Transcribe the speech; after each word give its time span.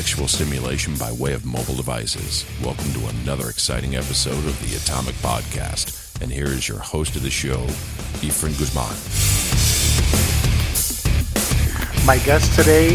intellectual 0.00 0.28
stimulation 0.28 0.96
by 0.96 1.12
way 1.12 1.34
of 1.34 1.44
mobile 1.44 1.74
devices. 1.74 2.46
Welcome 2.64 2.90
to 2.94 3.06
another 3.20 3.50
exciting 3.50 3.96
episode 3.96 4.32
of 4.32 4.58
the 4.62 4.74
Atomic 4.74 5.14
Podcast. 5.16 6.22
And 6.22 6.32
here 6.32 6.46
is 6.46 6.66
your 6.66 6.78
host 6.78 7.16
of 7.16 7.22
the 7.22 7.28
show, 7.28 7.66
Efren 8.22 8.58
Guzman. 8.58 8.96
My 12.06 12.16
guest 12.24 12.58
today 12.58 12.94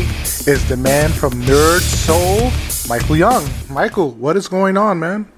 is 0.52 0.68
the 0.68 0.78
man 0.78 1.12
from 1.12 1.34
Nerd 1.44 1.82
Soul, 1.82 2.50
Michael 2.90 3.18
Young. 3.18 3.48
Michael, 3.70 4.10
what 4.14 4.36
is 4.36 4.48
going 4.48 4.76
on, 4.76 4.98
man? 4.98 5.32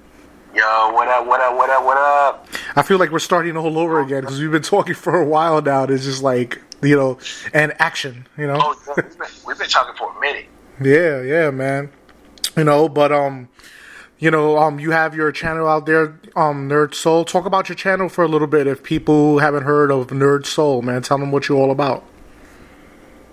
Yo, 0.55 0.63
what 0.93 1.09
up, 1.09 1.27
what 1.27 1.41
up, 1.41 1.53
what 1.53 1.69
up, 1.69 1.83
what 1.83 1.97
up? 1.97 2.47
I 2.77 2.81
feel 2.81 2.97
like 2.97 3.11
we're 3.11 3.19
starting 3.19 3.57
all 3.57 3.77
over 3.77 3.99
again 3.99 4.21
because 4.21 4.39
we've 4.39 4.51
been 4.51 4.61
talking 4.61 4.95
for 4.95 5.19
a 5.19 5.25
while 5.25 5.61
now. 5.61 5.83
And 5.83 5.91
it's 5.91 6.05
just 6.05 6.23
like, 6.23 6.61
you 6.81 6.95
know, 6.95 7.17
and 7.53 7.73
action, 7.79 8.25
you 8.37 8.47
know? 8.47 8.57
Oh, 8.57 8.93
we've, 8.95 9.17
been, 9.17 9.27
we've 9.45 9.57
been 9.59 9.67
talking 9.67 9.95
for 9.95 10.15
a 10.15 10.19
minute. 10.21 10.45
Yeah, 10.81 11.21
yeah, 11.21 11.49
man. 11.51 11.89
You 12.55 12.63
know, 12.63 12.87
but, 12.89 13.11
um, 13.11 13.49
you 14.19 14.31
know, 14.31 14.57
um, 14.57 14.79
you 14.79 14.91
have 14.91 15.15
your 15.15 15.31
channel 15.31 15.67
out 15.67 15.85
there, 15.85 16.19
um, 16.35 16.69
Nerd 16.69 16.93
Soul. 16.93 17.25
Talk 17.25 17.45
about 17.45 17.69
your 17.69 17.75
channel 17.75 18.09
for 18.09 18.23
a 18.23 18.27
little 18.27 18.47
bit 18.47 18.67
if 18.67 18.83
people 18.83 19.39
haven't 19.39 19.63
heard 19.63 19.91
of 19.91 20.07
Nerd 20.07 20.45
Soul, 20.45 20.81
man. 20.81 21.01
Tell 21.01 21.17
them 21.17 21.31
what 21.31 21.47
you're 21.47 21.57
all 21.57 21.71
about. 21.71 22.03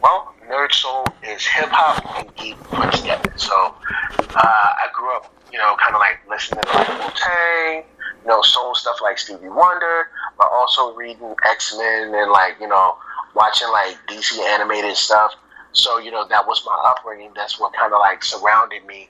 Well, 0.02 0.34
Nerd 0.48 0.72
Soul 0.72 1.06
is 1.22 1.46
hip 1.46 1.68
hop 1.70 2.18
and 2.18 2.36
geek 2.36 2.58
put. 2.64 2.94
So, 3.40 3.54
uh, 3.54 4.40
I 4.42 4.86
grew 4.92 5.14
up, 5.16 5.34
you 5.52 5.58
know, 5.58 5.76
kind 5.80 5.94
of 5.94 6.00
like 6.00 6.20
listening 6.28 6.62
to 6.62 6.68
like 6.76 6.88
Wu 6.88 7.10
Tang, 7.14 7.84
you 8.22 8.28
know, 8.28 8.42
soul 8.42 8.74
stuff 8.74 8.96
like 9.02 9.18
Stevie 9.18 9.48
Wonder, 9.48 10.08
but 10.38 10.48
also 10.52 10.94
reading 10.94 11.34
X 11.44 11.76
Men 11.76 12.14
and 12.14 12.30
like, 12.30 12.56
you 12.60 12.68
know, 12.68 12.96
watching 13.34 13.68
like 13.68 13.96
DC 14.06 14.38
animated 14.38 14.96
stuff. 14.96 15.34
So, 15.74 15.98
you 15.98 16.10
know, 16.10 16.26
that 16.28 16.46
was 16.46 16.62
my 16.64 16.76
upbringing. 16.86 17.32
That's 17.34 17.58
what 17.58 17.72
kind 17.74 17.92
of 17.92 17.98
like 18.00 18.24
surrounded 18.24 18.86
me. 18.86 19.08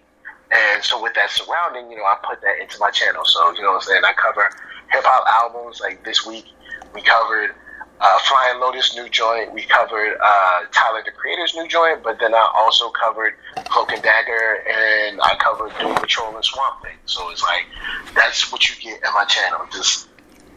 And 0.50 0.82
so 0.82 1.02
with 1.02 1.14
that 1.14 1.30
surrounding, 1.30 1.90
you 1.90 1.96
know, 1.96 2.04
I 2.04 2.16
put 2.22 2.40
that 2.42 2.60
into 2.60 2.78
my 2.78 2.90
channel. 2.90 3.24
So, 3.24 3.52
you 3.52 3.62
know 3.62 3.72
what 3.72 3.76
I'm 3.76 3.82
saying? 3.82 4.02
I 4.04 4.12
cover 4.12 4.50
hip 4.90 5.04
hop 5.04 5.24
albums. 5.26 5.80
Like 5.80 6.04
this 6.04 6.26
week, 6.26 6.46
we 6.94 7.02
covered 7.02 7.54
uh, 8.00 8.18
Flying 8.20 8.60
Lotus 8.60 8.94
new 8.94 9.08
joint. 9.08 9.52
We 9.52 9.62
covered 9.62 10.16
uh, 10.22 10.60
Tyler 10.72 11.02
the 11.04 11.12
Creator's 11.12 11.54
new 11.54 11.68
joint, 11.68 12.02
but 12.02 12.18
then 12.18 12.34
I 12.34 12.50
also 12.54 12.90
covered 12.90 13.34
Cloak 13.64 13.92
and 13.92 14.02
Dagger, 14.02 14.62
and 14.68 15.20
I 15.22 15.36
covered 15.38 15.72
Doom 15.78 15.94
Patrol 15.96 16.34
and 16.34 16.44
Swamp 16.44 16.82
Thing. 16.82 16.96
So 17.06 17.30
it's 17.30 17.42
like 17.42 17.66
that's 18.14 18.50
what 18.52 18.68
you 18.68 18.74
get 18.82 19.02
at 19.02 19.12
my 19.14 19.24
channel, 19.24 19.60
just 19.72 20.08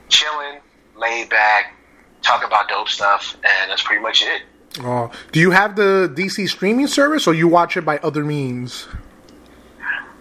chilling, 0.10 0.60
laid 0.96 1.30
back, 1.30 1.76
talk 2.22 2.46
about 2.46 2.70
dope 2.70 2.90
stuff, 2.90 3.36
and 3.36 3.72
that's 3.72 3.84
pretty 3.84 4.02
much 4.02 4.22
it. 4.24 4.42
Uh, 4.84 5.10
do 5.32 5.40
you 5.40 5.52
have 5.52 5.76
the 5.76 6.12
DC 6.16 6.48
streaming 6.50 6.88
service 6.88 7.28
or 7.28 7.34
you 7.34 7.48
watch 7.48 7.78
it 7.78 7.86
by 7.86 7.98
other 8.00 8.24
means? 8.24 8.88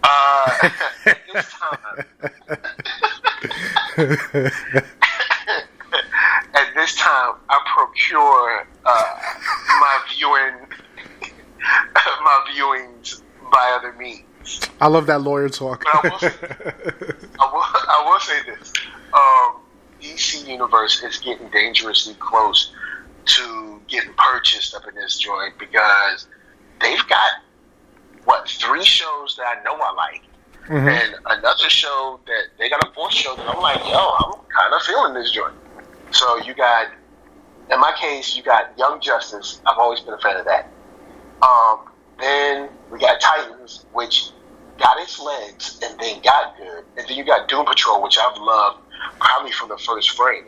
Uh, 0.02 0.70
at 1.06 1.18
this 1.32 1.52
time, 1.52 2.04
at 6.54 6.74
this 6.74 6.94
time, 6.94 7.34
I 7.48 7.60
procure 7.76 8.66
uh, 8.84 9.18
my 9.80 10.00
viewing, 10.14 10.68
my 12.22 12.46
viewings 12.54 13.22
by 13.50 13.76
other 13.78 13.92
means. 13.98 14.22
I 14.80 14.86
love 14.86 15.06
that 15.06 15.22
lawyer 15.22 15.48
talk. 15.48 15.84
But 15.84 16.04
I 16.04 16.08
will 16.08 16.18
say, 16.18 16.32
I 17.40 17.50
will, 17.52 17.62
I 17.64 18.04
will 18.08 18.20
say 18.20 18.42
this: 18.46 18.72
um, 19.12 19.56
DC 20.00 20.46
Universe 20.46 21.02
is 21.02 21.18
getting 21.18 21.48
dangerously 21.50 22.14
close 22.20 22.72
to 23.26 23.80
getting 23.88 24.12
purchased 24.16 24.74
up 24.74 24.86
in 24.88 24.94
this 24.94 25.18
joint 25.18 25.54
because 25.58 26.26
they've 26.80 27.06
got 27.08 27.30
what 28.24 28.48
three 28.48 28.84
shows 28.84 29.36
that 29.36 29.58
I 29.58 29.62
know 29.62 29.74
I 29.76 29.92
like, 29.92 30.22
Mhm. 30.68 30.88
and 30.88 31.16
another 31.26 31.68
show 31.70 32.18
that 32.26 32.42
they 32.58 32.68
got 32.68 32.82
a 32.84 32.92
fourth 32.92 33.12
show 33.12 33.34
that 33.36 33.48
I'm 33.48 33.60
like, 33.60 33.78
yo, 33.86 33.98
I'm 33.98 34.32
kind 34.48 34.74
of 34.74 34.82
feeling 34.82 35.14
this 35.14 35.30
joint. 35.30 35.54
So 36.10 36.36
you 36.38 36.54
got, 36.54 36.88
in 37.70 37.80
my 37.80 37.92
case, 37.92 38.34
you 38.36 38.42
got 38.42 38.76
Young 38.78 39.00
Justice. 39.00 39.60
I've 39.66 39.78
always 39.78 40.00
been 40.00 40.14
a 40.14 40.18
fan 40.18 40.36
of 40.36 40.44
that. 40.46 40.68
Um, 41.42 41.80
then 42.18 42.68
we 42.90 42.98
got 42.98 43.20
Titans, 43.20 43.84
which 43.92 44.30
got 44.78 44.98
its 45.00 45.20
legs 45.20 45.78
and 45.82 45.98
then 46.00 46.20
got 46.22 46.56
good. 46.56 46.84
And 46.96 47.06
then 47.08 47.16
you 47.16 47.24
got 47.24 47.48
Doom 47.48 47.64
Patrol, 47.66 48.02
which 48.02 48.18
I've 48.18 48.36
loved 48.38 48.80
probably 49.20 49.52
from 49.52 49.68
the 49.68 49.78
first 49.78 50.10
frame. 50.10 50.46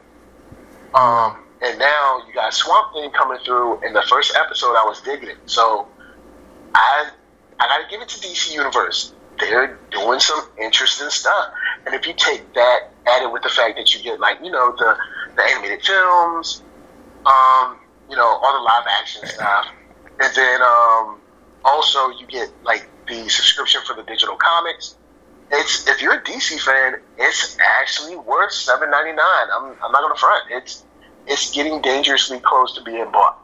Um, 0.94 1.44
and 1.62 1.78
now 1.78 2.22
you 2.26 2.34
got 2.34 2.54
Swamp 2.54 2.92
Thing 2.94 3.10
coming 3.10 3.38
through. 3.44 3.84
In 3.84 3.92
the 3.92 4.02
first 4.02 4.36
episode, 4.36 4.74
I 4.76 4.84
was 4.86 5.00
digging 5.00 5.28
it. 5.28 5.38
So 5.46 5.88
I 6.74 7.10
I 7.58 7.66
gotta 7.66 7.90
give 7.90 8.00
it 8.00 8.08
to 8.08 8.20
DC 8.20 8.52
Universe. 8.52 9.12
They're 9.40 9.78
doing 9.90 10.20
some 10.20 10.40
interesting 10.60 11.10
stuff. 11.10 11.52
And 11.86 11.94
if 11.94 12.06
you 12.06 12.14
take 12.14 12.52
that, 12.54 12.90
added 13.06 13.30
with 13.32 13.42
the 13.42 13.48
fact 13.48 13.76
that 13.76 13.94
you 13.94 14.02
get 14.02 14.20
like, 14.20 14.38
you 14.42 14.50
know, 14.50 14.74
the 14.76 14.96
the 15.36 15.42
animated 15.42 15.84
films, 15.84 16.62
um, 17.26 17.78
you 18.08 18.16
know, 18.16 18.26
all 18.26 18.52
the 18.58 18.64
live 18.64 18.84
action 19.00 19.26
stuff. 19.26 19.68
And 20.20 20.34
then 20.34 20.62
um 20.62 21.20
also 21.64 22.10
you 22.10 22.26
get 22.26 22.50
like 22.64 22.88
the 23.08 23.28
subscription 23.28 23.80
for 23.86 23.94
the 23.94 24.02
digital 24.02 24.36
comics. 24.36 24.96
It's 25.50 25.88
if 25.88 26.02
you're 26.02 26.14
a 26.14 26.22
DC 26.22 26.60
fan, 26.60 27.00
it's 27.16 27.56
actually 27.80 28.16
worth 28.16 28.52
seven 28.52 28.90
ninety 28.90 29.12
nine. 29.12 29.46
I'm 29.52 29.76
I'm 29.82 29.92
not 29.92 30.02
gonna 30.02 30.16
front. 30.16 30.44
It's 30.50 30.84
it's 31.28 31.52
getting 31.52 31.80
dangerously 31.82 32.40
close 32.40 32.74
to 32.74 32.82
being 32.82 33.10
bought. 33.12 33.38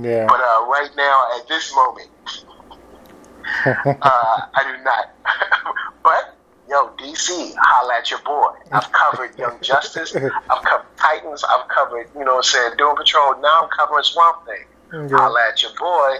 Yeah. 0.00 0.26
But 0.26 0.40
uh, 0.40 0.66
right 0.68 0.90
now, 0.96 1.26
at 1.38 1.48
this 1.48 1.74
moment, 1.74 2.08
uh, 3.66 3.96
I 4.02 4.76
do 4.76 4.82
not. 4.84 5.10
but 6.02 6.36
yo, 6.68 6.88
DC, 6.96 7.54
holla 7.58 7.94
at 7.98 8.10
your 8.10 8.20
boy. 8.20 8.48
I've 8.72 8.90
covered 8.92 9.36
Young 9.38 9.58
Justice. 9.60 10.14
I've 10.16 10.62
covered 10.62 10.86
Titans. 10.96 11.44
I've 11.48 11.68
covered, 11.68 12.08
you 12.14 12.24
know, 12.24 12.36
what 12.36 12.36
I'm 12.38 12.42
saying 12.44 12.72
Doom 12.78 12.96
Patrol. 12.96 13.40
Now 13.40 13.62
I'm 13.64 13.68
covering 13.70 14.04
Swamp 14.04 14.46
Thing. 14.46 14.64
Yeah. 15.10 15.16
Holla 15.16 15.48
at 15.50 15.62
your 15.62 15.72
boy. 15.78 16.16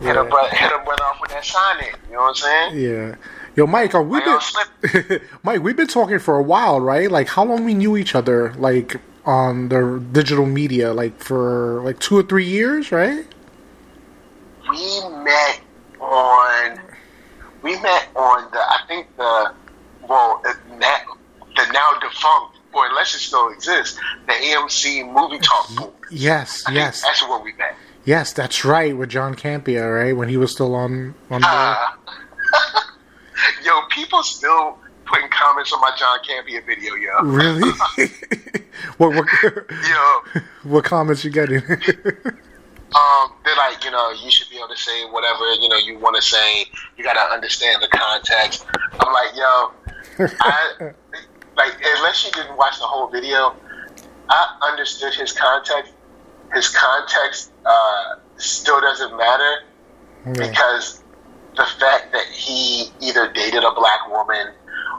Hit 0.00 0.14
Yeah. 0.14 0.22
him, 0.22 0.28
brother, 0.28 0.48
hit 0.54 0.72
him, 0.72 0.84
brother 0.84 1.04
off 1.04 1.18
with 1.20 1.30
that 1.30 1.44
sign 1.44 1.78
in. 1.80 1.94
You 2.10 2.16
know 2.16 2.22
what 2.22 2.28
I'm 2.28 2.34
saying? 2.34 2.76
Yeah. 2.78 3.14
Yo, 3.54 3.66
Mike, 3.66 3.94
uh, 3.94 4.02
we've 4.02 4.22
been 4.24 5.20
Mike, 5.42 5.62
we've 5.62 5.76
been 5.76 5.86
talking 5.86 6.18
for 6.18 6.36
a 6.36 6.42
while, 6.42 6.80
right? 6.80 7.10
Like, 7.10 7.28
how 7.28 7.44
long 7.44 7.64
we 7.64 7.72
knew 7.72 7.96
each 7.96 8.14
other, 8.14 8.52
like 8.58 8.96
on 9.26 9.68
the 9.68 10.02
digital 10.12 10.46
media, 10.46 10.92
like 10.94 11.18
for 11.18 11.82
like 11.84 11.98
two 11.98 12.16
or 12.16 12.22
three 12.22 12.46
years, 12.46 12.92
right? 12.92 13.26
we 14.68 15.00
met 15.24 15.60
on 16.00 16.80
we 17.62 17.80
met 17.80 18.08
on 18.16 18.50
the 18.50 18.58
I 18.58 18.80
think 18.88 19.06
the 19.16 19.52
well 20.08 20.42
uh, 20.44 20.52
na 20.76 20.86
the 21.56 21.72
now 21.72 21.98
defunct 22.00 22.58
or 22.72 22.86
unless 22.88 23.14
it 23.14 23.20
still 23.20 23.48
exists 23.48 23.98
the 24.26 24.32
AMC 24.32 25.10
movie 25.12 25.38
talk 25.38 25.74
board. 25.76 25.92
Yes, 26.10 26.62
I 26.66 26.72
yes, 26.72 27.02
that's 27.02 27.22
where 27.22 27.40
we 27.40 27.52
met. 27.54 27.74
yes. 28.04 28.32
That's 28.32 28.64
right. 28.64 28.96
With 28.96 29.08
John 29.08 29.34
Campea, 29.34 30.04
right? 30.04 30.16
When 30.16 30.28
he 30.28 30.36
was 30.36 30.52
still 30.52 30.74
on 30.74 31.14
on 31.30 31.40
board. 31.40 31.44
Uh, 31.44 31.76
yo, 33.64 33.80
people 33.90 34.22
still 34.22 34.78
putting 35.06 35.28
comments 35.30 35.72
on 35.72 35.80
my 35.80 35.90
John 35.98 36.18
Campea 36.28 36.64
video, 36.66 36.94
yo. 36.94 37.22
really? 37.22 37.70
what 38.98 39.14
what 39.14 39.26
Yo, 39.88 40.40
what 40.64 40.84
comments 40.84 41.24
you 41.24 41.30
getting? 41.30 41.58
um, 41.58 43.32
they're 43.44 43.56
like, 43.56 43.84
you 43.84 43.90
know, 43.90 44.10
you 44.12 44.30
should 44.30 44.48
be 44.50 44.56
able 44.56 44.68
to 44.68 44.76
say 44.76 45.04
whatever 45.10 45.44
you 45.60 45.68
know 45.68 45.76
you 45.76 45.98
want 45.98 46.16
to 46.16 46.22
say. 46.22 46.64
You 46.96 47.04
got 47.04 47.14
to 47.14 47.32
understand 47.34 47.82
the 47.82 47.88
context. 47.88 48.64
I'm 49.00 49.12
like, 49.12 49.36
yo, 49.36 49.72
I 50.40 50.92
like 51.56 51.74
unless 51.96 52.24
you 52.24 52.32
didn't 52.32 52.56
watch 52.56 52.78
the 52.78 52.84
whole 52.86 53.08
video, 53.08 53.54
I 54.28 54.58
understood 54.70 55.14
his 55.14 55.32
context. 55.32 55.92
His 56.54 56.68
context 56.68 57.52
uh, 57.64 58.16
still 58.36 58.80
doesn't 58.80 59.16
matter 59.16 59.56
Yeah. 60.26 60.32
because 60.34 61.02
the 61.56 61.64
fact 61.80 62.12
that 62.12 62.24
he 62.34 62.90
either 63.00 63.32
dated 63.32 63.64
a 63.64 63.72
black 63.74 64.00
woman 64.10 64.48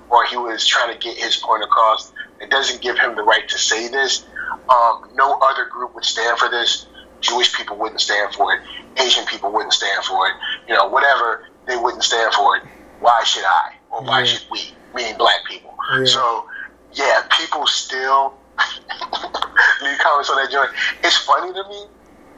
or 0.10 0.26
he 0.26 0.38
was 0.38 0.66
trying 0.66 0.92
to 0.92 1.00
get 1.00 1.18
his 1.18 1.38
point 1.38 1.64
across, 1.64 2.12
it 2.40 2.50
doesn't 2.50 2.82
give 2.82 2.98
him 3.00 3.16
the 3.16 3.24
right 3.24 3.48
to 3.50 3.58
say 3.58 3.88
this. 3.88 4.26
Um, 4.70 5.02
no 5.16 5.38
other 5.44 5.66
group 5.72 5.94
would 5.96 6.06
stand 6.06 6.38
for 6.38 6.50
this. 6.50 6.88
Jewish 7.22 7.54
people 7.56 7.78
wouldn't 7.78 8.02
stand 8.02 8.32
for 8.34 8.54
it. 8.54 8.60
Asian 9.02 9.26
people 9.26 9.52
wouldn't 9.52 9.74
stand 9.74 10.04
for 10.06 10.28
it. 10.28 10.34
You 10.68 10.76
know, 10.76 10.88
whatever, 10.88 11.42
they 11.68 11.76
wouldn't 11.78 12.04
stand 12.04 12.34
for 12.34 12.56
it. 12.58 12.64
Why 13.00 13.22
should 13.26 13.44
I? 13.46 13.64
Or 13.92 14.04
why 14.04 14.20
Yeah. 14.20 14.26
should 14.26 14.44
we? 14.52 14.60
Meaning 14.94 15.18
black 15.18 15.46
people. 15.50 15.76
Yeah. 15.98 16.06
So, 16.06 16.46
yeah, 16.94 17.22
people 17.38 17.68
still 17.68 18.40
leave 19.82 19.98
comments 20.00 20.30
on 20.30 20.38
that 20.38 20.50
joint. 20.52 20.70
It's 21.04 21.18
funny 21.18 21.52
to 21.54 21.64
me, 21.70 21.86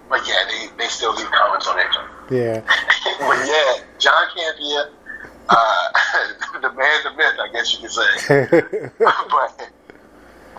but 0.09 0.27
yeah, 0.27 0.43
they, 0.49 0.67
they 0.77 0.87
still 0.89 1.13
leave 1.15 1.29
comments 1.31 1.67
on 1.67 1.75
joint. 1.77 2.31
yeah. 2.31 2.61
but 3.19 3.37
yeah, 3.45 3.83
John 3.99 4.23
Campea, 4.35 4.89
uh, 5.49 5.89
the 6.61 6.71
man, 6.73 6.99
the 7.03 7.11
myth, 7.15 7.35
I 7.39 7.49
guess 7.53 7.73
you 7.73 7.79
could 7.79 7.91
say. 7.91 8.89
but 8.99 9.71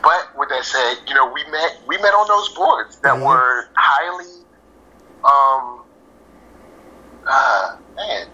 but 0.02 0.38
with 0.38 0.48
that 0.48 0.64
said, 0.64 0.94
you 1.08 1.14
know, 1.14 1.30
we 1.32 1.44
met 1.50 1.78
we 1.86 1.96
met 1.98 2.14
on 2.14 2.26
those 2.28 2.48
boards 2.54 2.96
that 3.00 3.14
Mhm. 3.16 3.26
were 3.26 3.68
highly 3.74 4.44
um 5.24 5.82
uh 7.26 7.76
man. 7.96 8.26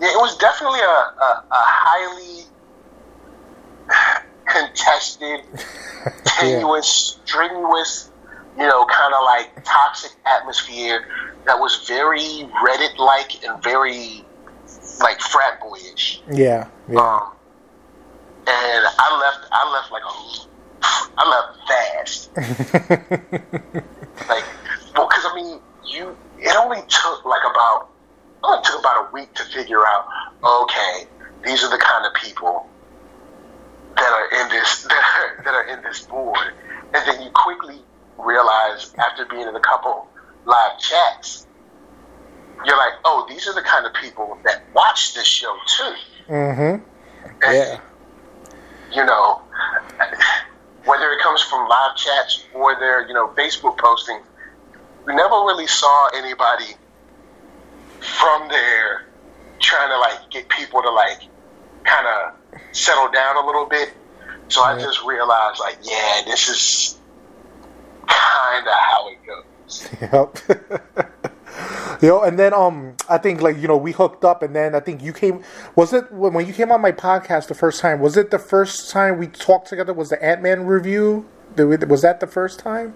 Yeah, 0.00 0.08
it 0.08 0.16
was 0.16 0.36
definitely 0.38 0.80
a, 0.80 0.84
a, 0.84 1.44
a 1.50 1.62
highly 1.62 2.46
contested, 4.46 5.40
tenuous, 6.24 7.18
strenuous, 7.24 8.10
you 8.60 8.66
know, 8.66 8.84
kind 8.84 9.14
of 9.14 9.24
like 9.24 9.64
toxic 9.64 10.12
atmosphere 10.26 11.08
that 11.46 11.58
was 11.58 11.88
very 11.88 12.46
Reddit 12.62 12.98
like 12.98 13.42
and 13.42 13.62
very 13.62 14.22
like 15.00 15.18
frat 15.20 15.60
boyish. 15.62 16.20
Yeah, 16.30 16.68
yeah. 16.86 17.00
Um, 17.00 17.32
and 18.46 18.84
I 18.98 19.18
left. 19.18 19.48
I 19.50 19.72
left 19.72 19.90
like 19.90 20.02
a. 20.04 20.14
I 21.16 21.24
left 21.30 21.58
fast. 21.68 22.30
like, 24.28 24.44
well, 24.94 25.08
because 25.08 25.24
I 25.24 25.32
mean, 25.34 25.60
you. 25.86 26.16
It 26.38 26.54
only 26.56 26.82
took 26.88 27.24
like 27.24 27.42
about. 27.50 27.88
It 28.42 28.44
only 28.44 28.62
took 28.62 28.80
about 28.80 29.08
a 29.08 29.12
week 29.12 29.32
to 29.34 29.44
figure 29.44 29.86
out. 29.86 30.06
Okay, 30.44 31.06
these 31.46 31.64
are 31.64 31.70
the 31.70 31.78
kind 31.78 32.04
of 32.04 32.12
people 32.14 32.68
that 33.96 34.10
are 34.10 34.42
in 34.42 34.48
this 34.50 34.82
that 34.88 34.92
are, 34.92 35.44
that 35.44 35.54
are 35.54 35.64
in 35.64 35.82
this 35.82 36.00
board, 36.00 36.52
and 36.92 37.08
then 37.08 37.22
you 37.22 37.30
quickly 37.30 37.82
realize 38.24 38.94
after 38.98 39.24
being 39.26 39.46
in 39.46 39.54
a 39.54 39.60
couple 39.60 40.08
live 40.46 40.78
chats, 40.78 41.46
you're 42.64 42.76
like, 42.76 42.94
oh, 43.04 43.26
these 43.28 43.48
are 43.48 43.54
the 43.54 43.62
kind 43.62 43.86
of 43.86 43.92
people 43.94 44.38
that 44.44 44.62
watch 44.74 45.14
this 45.14 45.26
show 45.26 45.54
too. 45.66 45.94
Mm-hmm. 46.28 46.84
And, 47.24 47.34
Yeah. 47.42 47.80
You 48.92 49.04
know, 49.04 49.40
whether 50.84 51.12
it 51.12 51.22
comes 51.22 51.42
from 51.42 51.68
live 51.68 51.96
chats 51.96 52.44
or 52.54 52.74
their, 52.80 53.06
you 53.06 53.14
know, 53.14 53.28
Facebook 53.28 53.76
postings, 53.76 54.24
we 55.06 55.14
never 55.14 55.36
really 55.36 55.68
saw 55.68 56.08
anybody 56.16 56.74
from 58.00 58.48
there 58.48 59.06
trying 59.60 59.90
to 59.90 59.98
like 59.98 60.30
get 60.30 60.48
people 60.48 60.82
to 60.82 60.90
like 60.90 61.20
kind 61.84 62.06
of 62.06 62.58
settle 62.72 63.10
down 63.10 63.36
a 63.36 63.46
little 63.46 63.66
bit. 63.66 63.92
So 64.48 64.62
I 64.62 64.76
just 64.78 65.04
realized, 65.04 65.60
like, 65.60 65.78
yeah, 65.82 66.22
this 66.26 66.48
is 66.48 66.99
kind 68.06 68.66
of 68.66 68.74
how 68.74 69.08
it 69.08 69.18
goes. 69.26 69.88
Yep. 70.00 70.38
Yo, 72.02 72.20
and 72.20 72.38
then 72.38 72.54
um, 72.54 72.96
I 73.08 73.18
think 73.18 73.42
like 73.42 73.58
you 73.58 73.68
know 73.68 73.76
we 73.76 73.92
hooked 73.92 74.24
up, 74.24 74.42
and 74.42 74.56
then 74.56 74.74
I 74.74 74.80
think 74.80 75.02
you 75.02 75.12
came. 75.12 75.42
Was 75.76 75.92
it 75.92 76.10
when 76.10 76.32
when 76.32 76.46
you 76.46 76.54
came 76.54 76.72
on 76.72 76.80
my 76.80 76.92
podcast 76.92 77.48
the 77.48 77.54
first 77.54 77.80
time? 77.80 78.00
Was 78.00 78.16
it 78.16 78.30
the 78.30 78.38
first 78.38 78.90
time 78.90 79.18
we 79.18 79.26
talked 79.26 79.68
together? 79.68 79.92
Was 79.92 80.08
the 80.08 80.22
Ant 80.24 80.40
Man 80.42 80.66
review? 80.66 81.28
Was 81.56 82.02
that 82.02 82.20
the 82.20 82.26
first 82.26 82.58
time? 82.58 82.94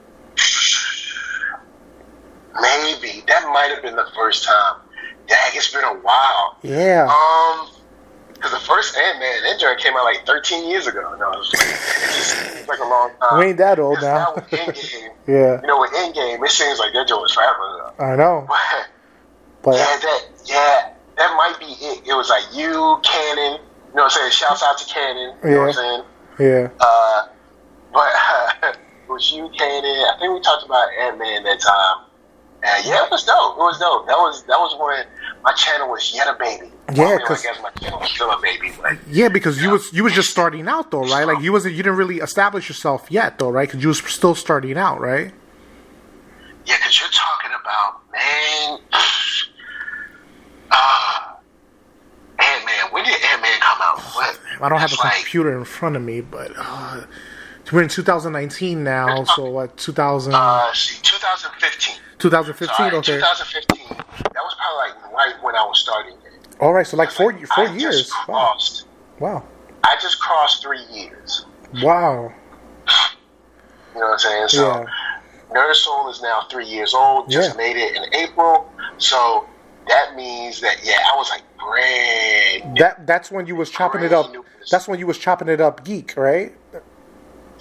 Maybe 2.60 3.22
that 3.26 3.50
might 3.52 3.70
have 3.74 3.82
been 3.82 3.96
the 3.96 4.08
first 4.14 4.44
time. 4.44 4.80
Dag, 5.26 5.52
it's 5.54 5.72
been 5.72 5.84
a 5.84 5.94
while. 5.94 6.58
Yeah. 6.62 7.08
Um, 7.10 7.68
because 8.44 8.60
the 8.60 8.66
first 8.66 8.94
Ant 8.96 9.18
Man, 9.20 9.42
that 9.44 9.58
joint 9.58 9.80
came 9.80 9.94
out 9.96 10.04
like 10.04 10.26
13 10.26 10.68
years 10.68 10.86
ago. 10.86 11.16
No, 11.18 11.32
it's, 11.40 11.50
just 11.50 12.36
it's 12.60 12.68
like 12.68 12.78
a 12.78 12.82
long 12.84 13.10
time. 13.18 13.38
We 13.38 13.46
ain't 13.46 13.56
that 13.58 13.78
old 13.78 14.02
now. 14.02 14.34
Endgame, 14.36 15.08
Yeah. 15.26 15.60
you 15.62 15.66
know, 15.66 15.80
with 15.80 15.92
Endgame, 15.92 16.44
it 16.44 16.50
seems 16.50 16.78
like 16.78 16.92
that 16.92 17.08
joint 17.08 17.22
was 17.22 17.32
forever 17.32 17.54
ago. 17.54 17.92
I 18.04 18.16
know, 18.16 18.46
But 19.62 19.70
but 19.72 19.76
yeah, 19.76 19.96
that 19.96 20.20
yeah, 20.44 20.92
that 21.16 21.34
might 21.38 21.56
be 21.58 21.72
it. 21.72 22.06
It 22.06 22.12
was 22.12 22.28
like 22.28 22.44
you, 22.52 23.00
Cannon. 23.02 23.60
You 23.88 23.96
know 23.96 24.02
what 24.02 24.04
I'm 24.04 24.10
saying? 24.10 24.32
Shouts 24.32 24.62
out 24.62 24.76
to 24.76 24.84
Cannon. 24.92 25.36
You 25.42 25.50
know 25.50 25.60
what 25.60 25.66
I'm 25.68 25.72
saying? 25.72 26.02
yeah, 26.38 26.68
Uh, 26.80 27.28
but 27.94 28.12
it 28.74 29.08
was 29.08 29.32
you, 29.32 29.48
Cannon. 29.56 29.84
I 30.04 30.16
think 30.20 30.34
we 30.34 30.40
talked 30.42 30.66
about 30.66 30.86
Ant 31.00 31.18
Man 31.18 31.44
that 31.44 31.60
time. 31.60 32.03
Uh, 32.64 32.82
yeah, 32.84 33.04
it 33.04 33.10
was 33.10 33.24
dope. 33.24 33.56
It 33.56 33.60
was 33.60 33.78
dope. 33.78 34.06
That 34.06 34.16
was 34.16 34.42
that 34.44 34.58
was 34.58 34.74
when 34.80 35.04
my 35.42 35.52
channel 35.52 35.90
was 35.90 36.14
yet 36.14 36.26
a 36.26 36.36
baby. 36.38 36.72
Yeah, 36.94 37.04
I, 37.04 37.08
mean, 37.16 37.20
I 37.22 37.28
guess 37.28 37.58
my 37.62 37.70
channel 37.78 38.00
was 38.00 38.10
still 38.10 38.30
a 38.30 38.40
baby, 38.40 38.72
but 38.80 38.96
yeah. 39.08 39.28
Because 39.28 39.60
you 39.60 39.70
was 39.70 39.92
you 39.92 40.02
was 40.04 40.14
just 40.14 40.30
starting 40.30 40.66
out 40.66 40.90
though, 40.90 41.02
right? 41.02 41.26
Like 41.26 41.42
you 41.42 41.52
wasn't 41.52 41.74
you 41.74 41.82
didn't 41.82 41.98
really 41.98 42.18
establish 42.18 42.68
yourself 42.68 43.06
yet 43.10 43.38
though, 43.38 43.50
right? 43.50 43.68
Because 43.68 43.82
you 43.82 43.88
was 43.88 43.98
still 43.98 44.34
starting 44.34 44.78
out, 44.78 44.98
right? 45.00 45.32
yeah, 46.66 46.76
because 46.78 46.98
you're 47.00 47.10
talking 47.10 47.50
about 47.60 48.00
man. 48.12 48.78
Uh, 50.70 51.34
Ant 52.38 52.64
Man. 52.66 52.90
When 52.90 53.04
did 53.04 53.14
Ant 53.22 53.42
Man 53.42 53.60
come 53.60 53.78
out? 53.80 54.00
What? 54.00 54.40
I 54.60 54.68
don't 54.68 54.80
have 54.80 54.90
a 54.90 54.96
That's 54.96 55.04
like- 55.04 55.14
computer 55.18 55.56
in 55.56 55.64
front 55.64 55.94
of 55.96 56.02
me, 56.02 56.20
but 56.20 56.50
uh, 56.56 57.02
we're 57.74 57.82
in 57.82 57.88
2019 57.88 58.84
now. 58.84 59.24
So 59.24 59.50
what? 59.50 59.76
2000, 59.76 60.32
Uh, 60.34 60.72
see, 60.72 60.96
2015. 61.02 61.96
2015. 62.18 62.74
Sorry, 62.76 62.96
Okay. 62.96 63.14
2015. 63.16 63.88
That 63.88 64.42
was 64.42 64.54
probably 64.54 64.78
like 64.78 65.12
right 65.12 65.42
when 65.42 65.56
I 65.56 65.64
was 65.64 65.80
starting. 65.80 66.12
it. 66.12 66.56
All 66.60 66.72
right. 66.72 66.86
So 66.86 66.96
like 66.96 67.10
four 67.10 67.32
Like, 67.32 67.46
four 67.48 67.68
I 67.68 67.72
years. 67.72 68.02
Just 68.02 68.12
Wow. 68.28 68.34
crossed. 68.36 68.84
Wow. 69.18 69.42
I 69.82 69.96
just 70.00 70.20
crossed 70.20 70.62
three 70.62 70.84
years. 70.92 71.44
Wow. 71.82 72.32
You 73.94 74.00
know 74.00 74.06
what 74.06 74.12
I'm 74.12 74.18
saying? 74.18 74.48
So, 74.48 74.68
Yeah. 74.68 74.84
Nerd 75.52 75.74
Soul 75.74 76.08
is 76.10 76.22
now 76.22 76.46
three 76.50 76.66
years 76.66 76.94
old. 76.94 77.30
Just 77.30 77.50
Yeah. 77.50 77.56
made 77.56 77.76
it 77.76 77.94
in 77.96 78.14
April. 78.14 78.70
So 78.98 79.46
that 79.88 80.14
means 80.16 80.60
that 80.60 80.76
yeah, 80.84 80.98
I 81.12 81.16
was 81.16 81.28
like 81.30 81.42
brand. 81.58 82.76
That 82.78 83.06
that's 83.06 83.30
when 83.30 83.46
you 83.46 83.56
was 83.56 83.68
chopping 83.70 84.02
it 84.02 84.12
up. 84.12 84.32
That's 84.70 84.86
when 84.88 84.98
you 84.98 85.06
was 85.06 85.18
chopping 85.18 85.48
it 85.48 85.60
up, 85.60 85.84
geek, 85.84 86.14
right? 86.16 86.52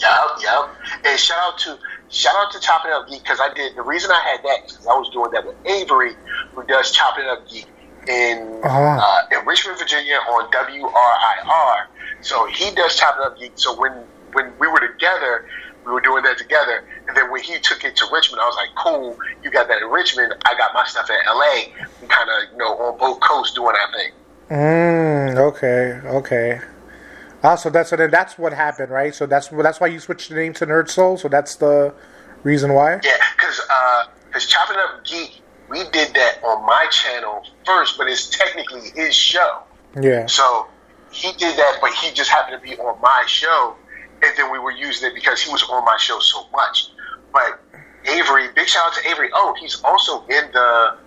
Yup, 0.02 0.38
yup. 0.42 0.70
And 1.06 1.20
shout 1.20 1.38
out 1.42 1.58
to 1.60 1.78
shout 2.10 2.34
out 2.36 2.52
to 2.52 2.60
Chopping 2.60 2.92
Up 2.92 3.08
Geek 3.08 3.24
because 3.24 3.40
I 3.40 3.54
did 3.54 3.76
the 3.76 3.82
reason 3.84 4.12
I 4.12 4.20
had 4.20 4.40
that 4.44 4.58
is 4.66 4.74
because 4.74 4.88
I 4.88 4.94
was 4.98 5.10
doing 5.14 5.32
that 5.32 5.46
with 5.46 5.56
Avery, 5.66 6.12
who 6.56 6.66
does 6.66 6.92
Chopping 6.92 7.26
Up 7.26 7.48
Geek 7.50 7.68
in 8.08 8.62
Ah. 8.66 9.00
uh, 9.00 9.38
in 9.40 9.46
Richmond, 9.46 9.80
Virginia 9.80 10.16
on 10.30 10.50
WRIR. 10.52 11.78
So 12.22 12.48
he 12.48 12.72
does 12.76 12.96
Chopping 12.96 13.24
Up 13.26 13.38
Geek. 13.38 13.54
So 13.56 13.80
when 13.80 14.06
when 14.34 14.54
we 14.60 14.68
were 14.68 14.80
together, 14.80 15.46
we 15.86 15.92
were 15.92 16.02
doing 16.02 16.24
that 16.24 16.38
together. 16.38 16.84
And 17.08 17.16
then 17.16 17.32
when 17.32 17.42
he 17.42 17.60
took 17.60 17.84
it 17.84 17.96
to 17.98 18.06
Richmond, 18.12 18.42
I 18.42 18.46
was 18.46 18.56
like, 18.58 18.70
cool, 18.84 19.16
you 19.44 19.52
got 19.52 19.68
that 19.68 19.82
in 19.82 19.90
Richmond. 19.90 20.34
I 20.46 20.58
got 20.58 20.72
my 20.74 20.84
stuff 20.86 21.10
in 21.10 21.16
LA. 21.28 21.70
We 22.02 22.08
kind 22.08 22.30
of 22.30 22.52
you 22.52 22.58
know 22.58 22.74
on 22.80 22.98
both 22.98 23.20
coasts 23.22 23.54
doing 23.54 23.76
our 23.76 23.92
thing. 23.94 24.12
Mm, 24.50 25.38
okay, 25.38 26.00
okay. 26.08 26.62
Ah, 27.44 27.56
so 27.56 27.70
that's 27.70 27.90
so 27.90 27.98
then 27.98 28.10
that's 28.10 28.38
what 28.38 28.54
happened, 28.54 28.90
right? 28.90 29.14
So 29.14 29.26
that's 29.26 29.50
that's 29.50 29.80
why 29.80 29.88
you 29.88 30.00
switched 30.00 30.30
the 30.30 30.36
name 30.36 30.54
to 30.54 30.66
Nerd 30.66 30.90
Soul. 30.90 31.18
So 31.18 31.28
that's 31.28 31.56
the 31.56 31.94
reason 32.44 32.74
why. 32.74 33.02
Yeah, 33.04 33.18
because 33.36 33.60
because 34.28 34.48
Chopping 34.48 34.78
Up 34.78 35.04
Geek, 35.04 35.42
we 35.70 35.84
did 35.92 36.14
that 36.14 36.42
on 36.44 36.66
my 36.66 36.88
channel 36.90 37.46
first, 37.66 37.98
but 37.98 38.08
it's 38.08 38.30
technically 38.30 38.92
his 38.96 39.14
show. 39.14 39.60
Yeah. 40.02 40.26
So 40.28 40.68
he 41.12 41.34
did 41.34 41.58
that, 41.58 41.80
but 41.82 41.94
he 41.94 42.12
just 42.12 42.30
happened 42.30 42.62
to 42.62 42.68
be 42.68 42.78
on 42.78 43.00
my 43.02 43.24
show, 43.28 43.76
and 44.24 44.38
then 44.38 44.50
we 44.50 44.58
were 44.58 44.72
using 44.72 45.10
it 45.10 45.14
because 45.14 45.42
he 45.42 45.52
was 45.52 45.64
on 45.70 45.84
my 45.84 45.98
show 45.98 46.20
so 46.20 46.46
much. 46.54 46.92
But 47.34 47.60
Avery, 48.06 48.48
big 48.56 48.68
shout 48.68 48.88
out 48.88 48.94
to 48.94 49.10
Avery. 49.10 49.30
Oh, 49.34 49.54
he's 49.60 49.82
also 49.84 50.22
in 50.28 50.50
the 50.54 50.98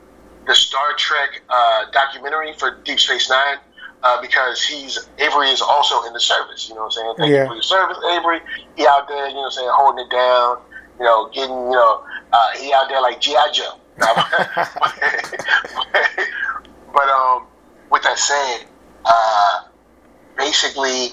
the 0.47 0.55
Star 0.55 0.93
Trek 0.97 1.43
uh, 1.49 1.91
documentary 1.93 2.53
for 2.59 2.79
Deep 2.85 3.01
Space 3.01 3.31
Nine. 3.31 3.57
Uh, 4.03 4.21
because 4.21 4.63
he's 4.63 5.09
Avery 5.19 5.49
is 5.49 5.61
also 5.61 6.05
in 6.07 6.13
the 6.13 6.21
service, 6.21 6.69
you 6.69 6.75
know 6.75 6.83
what 6.83 6.87
I'm 6.87 6.91
saying? 6.93 7.15
Thank 7.19 7.33
Yeah. 7.33 7.43
you 7.43 7.49
for 7.49 7.55
your 7.55 7.63
service, 7.63 7.99
Avery. 8.13 8.41
He 8.77 8.87
out 8.87 9.09
there, 9.09 9.29
you 9.29 9.35
know 9.35 9.41
what 9.41 9.47
I'm 9.47 9.51
saying, 9.53 9.69
holding 9.73 10.07
it 10.07 10.11
down, 10.11 10.59
you 10.99 11.05
know, 11.05 11.29
getting, 11.33 11.57
you 11.57 11.71
know, 11.73 12.03
uh, 12.33 12.51
he 12.59 12.73
out 12.73 12.89
there 12.89 13.01
like 13.01 13.21
G.I. 13.21 13.51
Joe. 13.53 13.73
but 16.93 17.09
um, 17.09 17.47
with 17.91 18.03
that 18.03 18.19
said, 18.19 18.67
uh, 19.05 19.61
basically, 20.37 21.09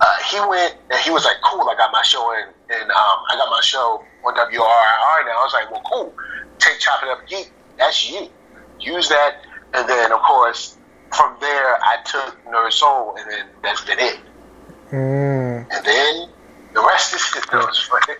uh, 0.00 0.16
he 0.30 0.38
went 0.48 0.76
and 0.90 1.00
he 1.00 1.10
was 1.10 1.24
like, 1.24 1.36
"Cool, 1.44 1.68
I 1.68 1.74
got 1.76 1.90
my 1.92 2.02
show 2.02 2.32
in, 2.32 2.44
and 2.70 2.90
um, 2.90 3.16
I 3.32 3.36
got 3.36 3.48
my 3.50 3.60
show 3.62 4.02
on 4.24 4.34
WRIR 4.34 4.46
now." 4.52 4.60
I 4.60 5.42
was 5.42 5.52
like, 5.54 5.70
"Well, 5.70 5.82
cool. 5.90 6.14
Take 6.58 6.78
Chop 6.78 7.02
It 7.02 7.08
Up 7.08 7.26
Geek. 7.26 7.52
That's 7.78 8.08
you. 8.10 8.28
Use 8.80 9.08
that." 9.08 9.36
And 9.74 9.88
then, 9.88 10.12
of 10.12 10.20
course, 10.20 10.76
from 11.16 11.36
there, 11.40 11.78
I 11.82 11.96
took 12.04 12.44
Nerd 12.46 12.72
Soul, 12.72 13.16
and 13.18 13.30
then 13.30 13.46
that's 13.62 13.84
been 13.84 13.98
it. 13.98 14.18
Mm, 14.90 15.66
And 15.70 15.84
then 15.84 16.28
the 16.74 16.80
rest 16.82 17.14
is 17.14 17.22
funny. 17.24 18.14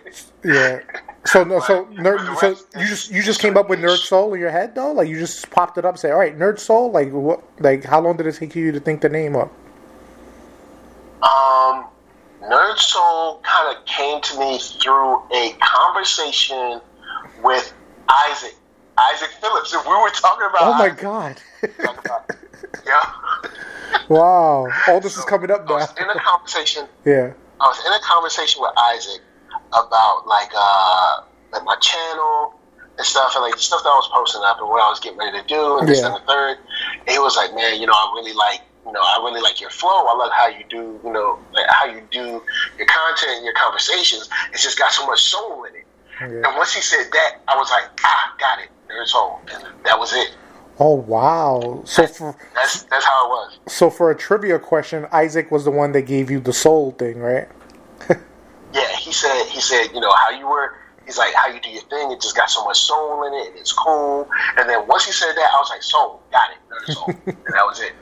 yeah. 0.44 0.80
So 1.24 1.44
no, 1.44 1.60
so 1.60 1.84
nerd. 1.92 2.36
So 2.38 2.56
you 2.80 2.86
just 2.86 3.10
you 3.10 3.22
just 3.22 3.40
came 3.40 3.56
up 3.56 3.68
with 3.68 3.78
Nerd 3.80 3.98
Soul 3.98 4.34
in 4.34 4.40
your 4.40 4.50
head 4.50 4.74
though? 4.74 4.92
Like 4.92 5.08
you 5.08 5.18
just 5.18 5.48
popped 5.50 5.78
it 5.78 5.84
up, 5.84 5.94
and 5.94 6.00
say, 6.00 6.10
all 6.10 6.18
right, 6.18 6.36
Nerd 6.36 6.58
Soul. 6.58 6.90
Like 6.90 7.12
what? 7.12 7.42
Like 7.60 7.84
how 7.84 8.00
long 8.00 8.16
did 8.16 8.26
it 8.26 8.34
take 8.34 8.54
you 8.56 8.72
to 8.72 8.80
think 8.80 9.00
the 9.00 9.08
name 9.08 9.36
up? 9.36 9.52
Um, 11.22 11.86
Nerd 12.42 12.78
Soul 12.78 13.40
kind 13.42 13.76
of 13.76 13.84
came 13.86 14.20
to 14.20 14.38
me 14.38 14.58
through 14.58 15.16
a 15.32 15.56
conversation 15.60 16.80
with 17.42 17.72
Isaac, 18.08 18.54
Isaac 18.98 19.30
Phillips, 19.40 19.72
If 19.74 19.84
we 19.84 19.92
were 19.92 20.10
talking 20.10 20.46
about. 20.48 20.62
Oh 20.62 20.74
my 20.78 20.86
Isaac, 20.86 21.00
god! 21.00 21.40
about- 21.80 22.30
yeah. 22.86 23.02
wow, 24.08 24.68
all 24.88 25.00
this 25.00 25.16
is 25.16 25.24
coming 25.24 25.50
up 25.50 25.68
I 25.68 25.72
was 25.74 25.94
in 26.00 26.08
a 26.08 26.18
conversation. 26.20 26.86
yeah. 27.04 27.32
I 27.60 27.64
was 27.68 27.78
in 27.86 27.92
a 27.92 28.00
conversation 28.00 28.60
with 28.60 28.72
Isaac 28.76 29.20
about 29.72 30.26
like 30.26 30.50
uh 30.54 31.22
like 31.52 31.64
my 31.64 31.76
channel 31.80 32.54
and 32.98 33.06
stuff 33.06 33.32
and 33.34 33.42
like 33.42 33.54
the 33.54 33.60
stuff 33.62 33.82
that 33.82 33.88
I 33.88 33.96
was 33.96 34.08
posting 34.12 34.42
up 34.44 34.58
and 34.60 34.68
what 34.68 34.80
I 34.82 34.88
was 34.90 35.00
getting 35.00 35.18
ready 35.18 35.40
to 35.40 35.46
do 35.46 35.78
and 35.78 35.88
this 35.88 36.00
Yeah. 36.00 36.06
and 36.06 36.14
the 36.16 36.26
third. 36.26 36.58
And 37.00 37.10
he 37.10 37.18
was 37.18 37.36
like, 37.36 37.54
Man, 37.54 37.80
you 37.80 37.86
know, 37.86 37.92
I 37.94 38.12
really 38.14 38.32
like 38.34 38.60
you 38.86 38.92
know, 38.92 39.00
I 39.00 39.18
really 39.24 39.40
like 39.40 39.60
your 39.60 39.70
flow. 39.70 40.06
I 40.06 40.14
love 40.14 40.30
how 40.32 40.46
you 40.48 40.64
do, 40.68 41.00
you 41.02 41.12
know, 41.12 41.38
like 41.52 41.66
how 41.68 41.86
you 41.86 42.02
do 42.10 42.40
your 42.78 42.86
content 42.86 43.32
and 43.36 43.44
your 43.44 43.54
conversations. 43.54 44.28
It's 44.52 44.62
just 44.62 44.78
got 44.78 44.92
so 44.92 45.04
much 45.06 45.22
soul 45.22 45.64
in 45.64 45.74
it. 45.74 45.84
Yeah. 46.20 46.48
And 46.48 46.56
once 46.56 46.72
he 46.74 46.80
said 46.80 47.06
that, 47.12 47.40
I 47.48 47.56
was 47.56 47.68
like, 47.70 47.84
ah, 48.04 48.34
got 48.38 48.60
it. 48.60 48.68
There's 48.88 49.12
soul, 49.12 49.40
that 49.84 49.98
was 49.98 50.12
it. 50.12 50.36
Oh 50.78 50.94
wow! 50.94 51.82
So 51.86 52.06
for 52.06 52.36
that's 52.54 52.82
that's 52.84 53.04
how 53.04 53.26
it 53.26 53.28
was. 53.30 53.58
So 53.66 53.88
for 53.88 54.10
a 54.10 54.16
trivia 54.16 54.58
question, 54.58 55.06
Isaac 55.10 55.50
was 55.50 55.64
the 55.64 55.70
one 55.70 55.92
that 55.92 56.02
gave 56.02 56.30
you 56.30 56.38
the 56.38 56.52
soul 56.52 56.90
thing, 56.92 57.18
right? 57.18 57.48
yeah, 58.74 58.96
he 58.96 59.10
said 59.10 59.46
he 59.46 59.60
said 59.60 59.88
you 59.94 60.00
know 60.00 60.12
how 60.12 60.30
you 60.30 60.46
were. 60.46 60.74
He's 61.06 61.16
like 61.16 61.32
how 61.34 61.48
you 61.48 61.60
do 61.60 61.70
your 61.70 61.82
thing. 61.82 62.10
It 62.10 62.20
just 62.20 62.36
got 62.36 62.50
so 62.50 62.62
much 62.64 62.80
soul 62.80 63.26
in 63.26 63.32
it, 63.32 63.48
and 63.48 63.58
it's 63.58 63.72
cool. 63.72 64.28
And 64.58 64.68
then 64.68 64.86
once 64.86 65.06
he 65.06 65.12
said 65.12 65.32
that, 65.34 65.50
I 65.54 65.56
was 65.56 65.70
like, 65.70 65.82
soul, 65.82 66.20
got 66.30 66.50
it, 66.50 66.92
soul, 66.92 67.06
and 67.26 67.36
that 67.36 67.64
was 67.64 67.80
it. 67.80 67.92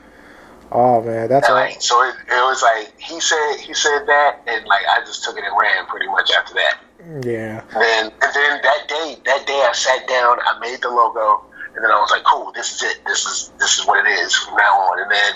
Oh 0.71 1.01
man, 1.01 1.29
that's 1.29 1.47
and, 1.47 1.55
like 1.55 1.81
so. 1.81 2.03
It, 2.03 2.15
it 2.27 2.43
was 2.43 2.61
like 2.61 2.99
he 2.99 3.21
said 3.21 3.55
he 3.57 3.73
said 3.73 4.05
that, 4.07 4.41
and 4.47 4.65
like 4.65 4.83
I 4.89 4.99
just 5.05 5.23
took 5.23 5.37
it 5.37 5.45
and 5.45 5.55
ran 5.57 5.85
pretty 5.85 6.07
much 6.07 6.29
after 6.31 6.53
that. 6.55 6.79
Yeah. 7.23 7.61
And 7.71 7.81
then 7.81 8.05
and 8.05 8.33
then 8.33 8.61
that 8.63 8.87
day, 8.87 9.17
that 9.25 9.45
day 9.45 9.65
I 9.67 9.71
sat 9.73 10.07
down, 10.07 10.37
I 10.39 10.57
made 10.59 10.81
the 10.81 10.89
logo 10.89 11.43
and 11.75 11.83
then 11.83 11.91
I 11.91 11.99
was 11.99 12.09
like, 12.09 12.23
cool, 12.23 12.51
this 12.53 12.73
is 12.73 12.83
it. 12.83 13.05
This 13.05 13.25
is 13.25 13.51
this 13.59 13.77
is 13.77 13.85
what 13.85 14.05
it 14.05 14.09
is 14.09 14.33
from 14.33 14.55
now 14.55 14.79
on. 14.79 15.01
And 15.01 15.11
then 15.11 15.33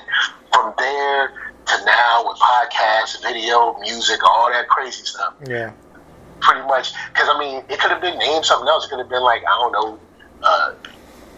from 0.54 0.74
there 0.78 1.28
to 1.28 1.86
now 1.86 2.24
with 2.26 2.38
podcasts, 2.38 3.22
video, 3.22 3.78
music, 3.80 4.20
all 4.26 4.50
that 4.52 4.68
crazy 4.70 5.04
stuff. 5.04 5.34
Yeah. 5.46 5.74
Pretty 6.40 6.62
much, 6.62 6.94
because 7.14 7.28
I 7.30 7.38
mean, 7.38 7.64
it 7.70 7.80
could 7.80 7.92
have 7.92 8.02
been 8.02 8.18
named 8.18 8.46
something 8.46 8.68
else. 8.68 8.86
It 8.86 8.90
could 8.90 9.00
have 9.00 9.10
been 9.10 9.24
like 9.24 9.44
I 9.44 9.60
don't 9.60 9.72
know, 9.74 10.00
uh, 10.42 10.74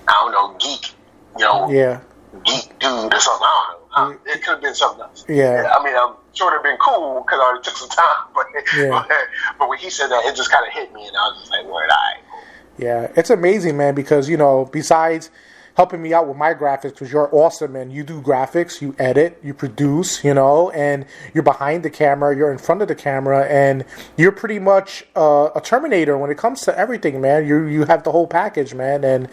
I 0.08 0.12
don't 0.12 0.32
know, 0.32 0.56
geek, 0.60 0.94
you 1.40 1.46
know, 1.46 1.70
yeah, 1.72 2.02
geek 2.46 2.78
dude 2.78 3.12
or 3.12 3.20
something. 3.20 3.48
I 3.48 3.76
don't 3.96 4.12
know. 4.12 4.32
it 4.32 4.44
could 4.44 4.52
have 4.54 4.62
been 4.62 4.76
something 4.76 5.02
else. 5.02 5.26
Yeah. 5.28 5.74
I 5.76 5.84
mean, 5.84 5.96
I'm 5.96 6.14
sure 6.34 6.54
it'd 6.54 6.64
been 6.64 6.78
cool 6.78 7.24
because 7.26 7.40
I 7.42 7.60
took 7.64 7.78
some 7.78 7.90
time, 7.90 8.26
but, 8.36 8.46
yeah. 8.78 8.90
but 8.90 9.10
but 9.60 9.70
when 9.70 9.80
he 9.80 9.90
said 9.90 10.08
that, 10.08 10.26
it 10.26 10.36
just 10.36 10.52
kind 10.52 10.66
of 10.68 10.74
hit 10.74 10.94
me, 10.94 11.08
and 11.08 11.16
I 11.16 11.30
was 11.30 11.40
just 11.42 11.52
like, 11.52 11.66
"Word, 11.66 11.90
I." 11.90 12.14
Yeah, 12.78 13.12
it's 13.16 13.30
amazing, 13.30 13.78
man, 13.78 13.94
because, 13.94 14.30
you 14.30 14.38
know, 14.38 14.66
besides 14.66 15.30
helping 15.76 16.02
me 16.02 16.14
out 16.14 16.28
with 16.28 16.38
my 16.38 16.54
graphics, 16.54 16.94
because 16.94 17.12
you're 17.12 17.30
awesome, 17.34 17.76
and 17.76 17.94
you 17.94 18.04
do 18.04 18.22
graphics, 18.22 18.82
you 18.82 18.96
edit, 18.98 19.40
you 19.44 19.54
produce, 19.54 20.24
you 20.24 20.34
know, 20.34 20.70
and 20.72 21.06
you're 21.34 21.44
behind 21.44 21.84
the 21.84 21.90
camera, 21.90 22.36
you're 22.36 22.52
in 22.52 22.58
front 22.58 22.82
of 22.82 22.88
the 22.88 22.96
camera, 22.96 23.46
and 23.46 23.86
you're 24.18 24.32
pretty 24.32 24.60
much 24.60 25.06
uh, 25.16 25.50
a 25.56 25.62
Terminator 25.62 26.18
when 26.18 26.32
it 26.32 26.38
comes 26.38 26.62
to 26.62 26.78
everything, 26.78 27.22
man. 27.22 27.48
You 27.48 27.66
you 27.66 27.86
have 27.86 28.04
the 28.04 28.12
whole 28.12 28.28
package, 28.28 28.74
man, 28.74 29.04
and 29.04 29.30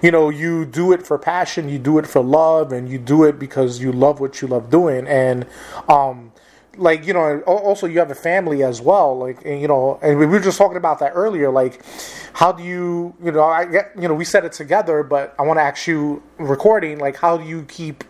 you 0.00 0.10
know 0.10 0.30
you 0.30 0.64
do 0.64 0.92
it 0.92 1.06
for 1.06 1.18
passion, 1.18 1.68
you 1.68 1.78
do 1.78 1.98
it 1.98 2.06
for 2.06 2.22
love, 2.22 2.72
and 2.72 2.88
you 2.88 2.98
do 2.98 3.24
it 3.24 3.38
because 3.38 3.80
you 3.80 3.92
love 3.92 4.20
what 4.20 4.40
you 4.40 4.48
love 4.48 4.70
doing, 4.70 5.06
and 5.06 5.46
um, 5.88 6.31
like 6.76 7.06
you 7.06 7.12
know 7.12 7.40
also 7.42 7.86
you 7.86 7.98
have 7.98 8.10
a 8.10 8.14
family 8.14 8.62
as 8.62 8.80
well 8.80 9.18
like 9.18 9.44
and, 9.44 9.60
you 9.60 9.68
know 9.68 9.98
and 10.02 10.18
we 10.18 10.26
were 10.26 10.40
just 10.40 10.56
talking 10.56 10.76
about 10.76 10.98
that 10.98 11.12
earlier 11.14 11.50
like 11.50 11.82
how 12.32 12.50
do 12.50 12.62
you 12.62 13.14
you 13.22 13.30
know 13.30 13.42
i 13.42 13.64
get 13.64 13.92
you 13.94 14.08
know 14.08 14.14
we 14.14 14.24
said 14.24 14.44
it 14.44 14.52
together 14.52 15.02
but 15.02 15.34
i 15.38 15.42
want 15.42 15.58
to 15.58 15.62
ask 15.62 15.86
you 15.86 16.22
recording 16.38 16.98
like 16.98 17.16
how 17.16 17.36
do 17.36 17.44
you 17.44 17.62
keep 17.64 18.04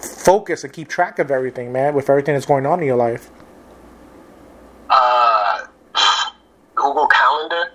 focus 0.00 0.64
and 0.64 0.72
keep 0.72 0.86
track 0.86 1.18
of 1.18 1.30
everything 1.30 1.72
man 1.72 1.94
with 1.94 2.08
everything 2.08 2.34
that's 2.34 2.46
going 2.46 2.66
on 2.66 2.78
in 2.78 2.86
your 2.86 2.96
life? 2.96 3.30
Uh 4.90 5.66
google 6.74 7.06
calendar 7.08 7.72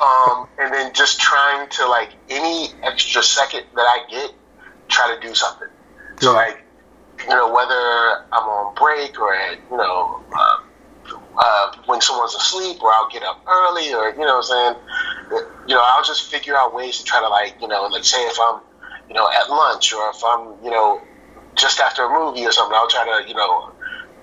um 0.00 0.48
and 0.58 0.74
then 0.74 0.92
just 0.94 1.20
trying 1.20 1.68
to 1.68 1.86
like 1.86 2.10
any 2.28 2.68
extra 2.82 3.22
second 3.22 3.64
that 3.76 3.82
i 3.82 4.04
get 4.10 4.32
try 4.90 5.14
to 5.14 5.26
do 5.26 5.34
something. 5.34 5.68
So 6.20 6.34
like 6.34 6.62
you 7.24 7.30
know, 7.30 7.52
whether 7.52 8.24
I'm 8.32 8.48
on 8.48 8.74
break 8.74 9.18
or 9.20 9.34
you 9.34 9.76
know, 9.76 10.22
uh, 10.34 10.56
uh, 11.36 11.72
when 11.86 12.00
someone's 12.00 12.34
asleep 12.34 12.82
or 12.82 12.92
I'll 12.92 13.08
get 13.08 13.22
up 13.22 13.42
early 13.48 13.92
or, 13.94 14.10
you 14.10 14.18
know 14.18 14.38
what 14.38 14.50
I'm 14.50 14.74
saying? 14.74 14.74
You 15.68 15.74
know, 15.74 15.82
I'll 15.82 16.04
just 16.04 16.30
figure 16.30 16.56
out 16.56 16.74
ways 16.74 16.98
to 16.98 17.04
try 17.04 17.20
to 17.20 17.28
like, 17.28 17.56
you 17.60 17.68
know, 17.68 17.86
like 17.86 18.04
say 18.04 18.20
if 18.26 18.36
I'm, 18.40 18.60
you 19.08 19.14
know, 19.14 19.28
at 19.30 19.48
lunch 19.48 19.92
or 19.92 20.10
if 20.10 20.22
I'm, 20.24 20.62
you 20.64 20.70
know, 20.70 21.00
just 21.54 21.80
after 21.80 22.04
a 22.04 22.10
movie 22.10 22.44
or 22.44 22.52
something, 22.52 22.74
I'll 22.76 22.88
try 22.88 23.04
to, 23.04 23.28
you 23.28 23.34
know, 23.34 23.72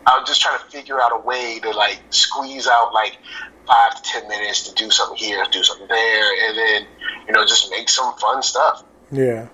I'll 0.05 0.25
just 0.25 0.41
try 0.41 0.57
to 0.57 0.63
figure 0.65 1.01
out 1.01 1.11
a 1.13 1.19
way 1.19 1.59
to 1.59 1.71
like 1.71 1.99
squeeze 2.09 2.67
out 2.67 2.93
like 2.93 3.17
five 3.65 3.95
to 3.95 4.01
ten 4.09 4.27
minutes 4.27 4.67
to 4.69 4.75
do 4.75 4.89
something 4.91 5.17
here, 5.17 5.43
do 5.51 5.63
something 5.63 5.87
there, 5.87 6.49
and 6.49 6.57
then, 6.57 6.87
you 7.27 7.33
know, 7.33 7.45
just 7.45 7.69
make 7.71 7.89
some 7.89 8.15
fun 8.17 8.41
stuff. 8.43 8.83
Yeah. 9.11 9.47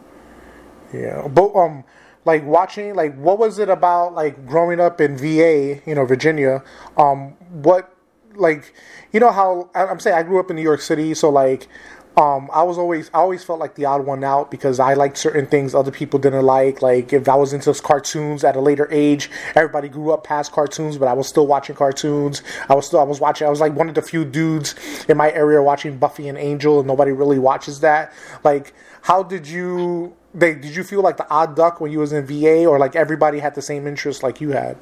Yeah. 0.94 1.28
But, 1.28 1.56
um, 1.56 1.84
like 2.26 2.46
watching 2.46 2.96
like 2.96 3.16
what 3.16 3.40
was 3.40 3.60
it 3.60 3.70
about 3.70 4.14
like 4.14 4.48
growing 4.48 4.80
up 4.80 5.02
in 5.02 5.18
VA, 5.18 5.82
you 5.86 5.96
know, 5.96 6.06
Virginia? 6.06 6.64
Um, 6.98 7.36
what 7.52 7.94
like 8.36 8.74
you 9.12 9.20
know 9.20 9.32
how 9.32 9.70
I'm 9.76 10.00
saying 10.00 10.18
I 10.18 10.24
grew 10.24 10.40
up 10.40 10.50
in 10.50 10.56
New 10.56 10.64
York 10.64 10.82
City, 10.82 11.14
so 11.14 11.30
like 11.30 11.68
um, 12.16 12.50
I 12.54 12.62
was 12.62 12.78
always 12.78 13.10
I 13.14 13.18
always 13.18 13.44
felt 13.44 13.60
like 13.60 13.74
the 13.74 13.86
odd 13.86 14.06
one 14.06 14.24
out 14.24 14.52
because 14.52 14.80
I 14.80 14.94
liked 14.94 15.18
certain 15.18 15.48
things 15.48 15.74
other 15.74 15.90
people 15.92 16.20
didn't 16.20 16.46
like. 16.46 16.82
Like 16.82 17.12
if 17.12 17.28
I 17.28 17.36
was 17.36 17.54
into 17.54 17.74
cartoons 17.74 18.44
at 18.44 18.56
a 18.56 18.62
later 18.62 18.88
age, 18.92 19.32
everybody 19.56 19.90
grew 19.90 20.12
up 20.12 20.24
past 20.24 20.52
cartoons, 20.52 20.98
but 20.98 21.08
I 21.08 21.14
was 21.14 21.28
still 21.28 21.48
watching 21.48 21.76
cartoons. 21.76 22.44
I 22.70 22.76
was 22.76 22.86
still 22.86 23.00
I 23.00 23.04
was 23.04 23.20
watching. 23.20 23.48
I 23.48 23.50
was 23.50 23.60
like 23.60 23.74
one 23.74 23.90
of 23.90 23.96
the 23.96 24.02
few 24.02 24.26
dudes 24.26 24.76
in 25.10 25.18
my 25.18 25.32
area 25.32 25.62
watching 25.64 25.98
Buffy 25.98 26.28
and 26.28 26.38
Angel, 26.38 26.80
and 26.80 26.88
nobody 26.88 27.12
really 27.12 27.40
watches 27.40 27.80
that. 27.80 28.14
Like, 28.44 28.74
how 29.02 29.24
did 29.24 29.48
you? 29.48 30.16
They, 30.34 30.56
did 30.56 30.76
you 30.76 30.84
feel 30.84 31.02
like 31.02 31.18
the 31.18 31.30
odd 31.30 31.56
duck 31.56 31.80
when 31.80 31.92
you 31.92 32.00
was 32.00 32.12
in 32.12 32.26
VA, 32.26 32.66
or 32.66 32.80
like 32.80 32.96
everybody 32.96 33.40
had 33.40 33.54
the 33.54 33.62
same 33.62 33.86
interest 33.86 34.24
like 34.24 34.42
you 34.42 34.50
had? 34.50 34.78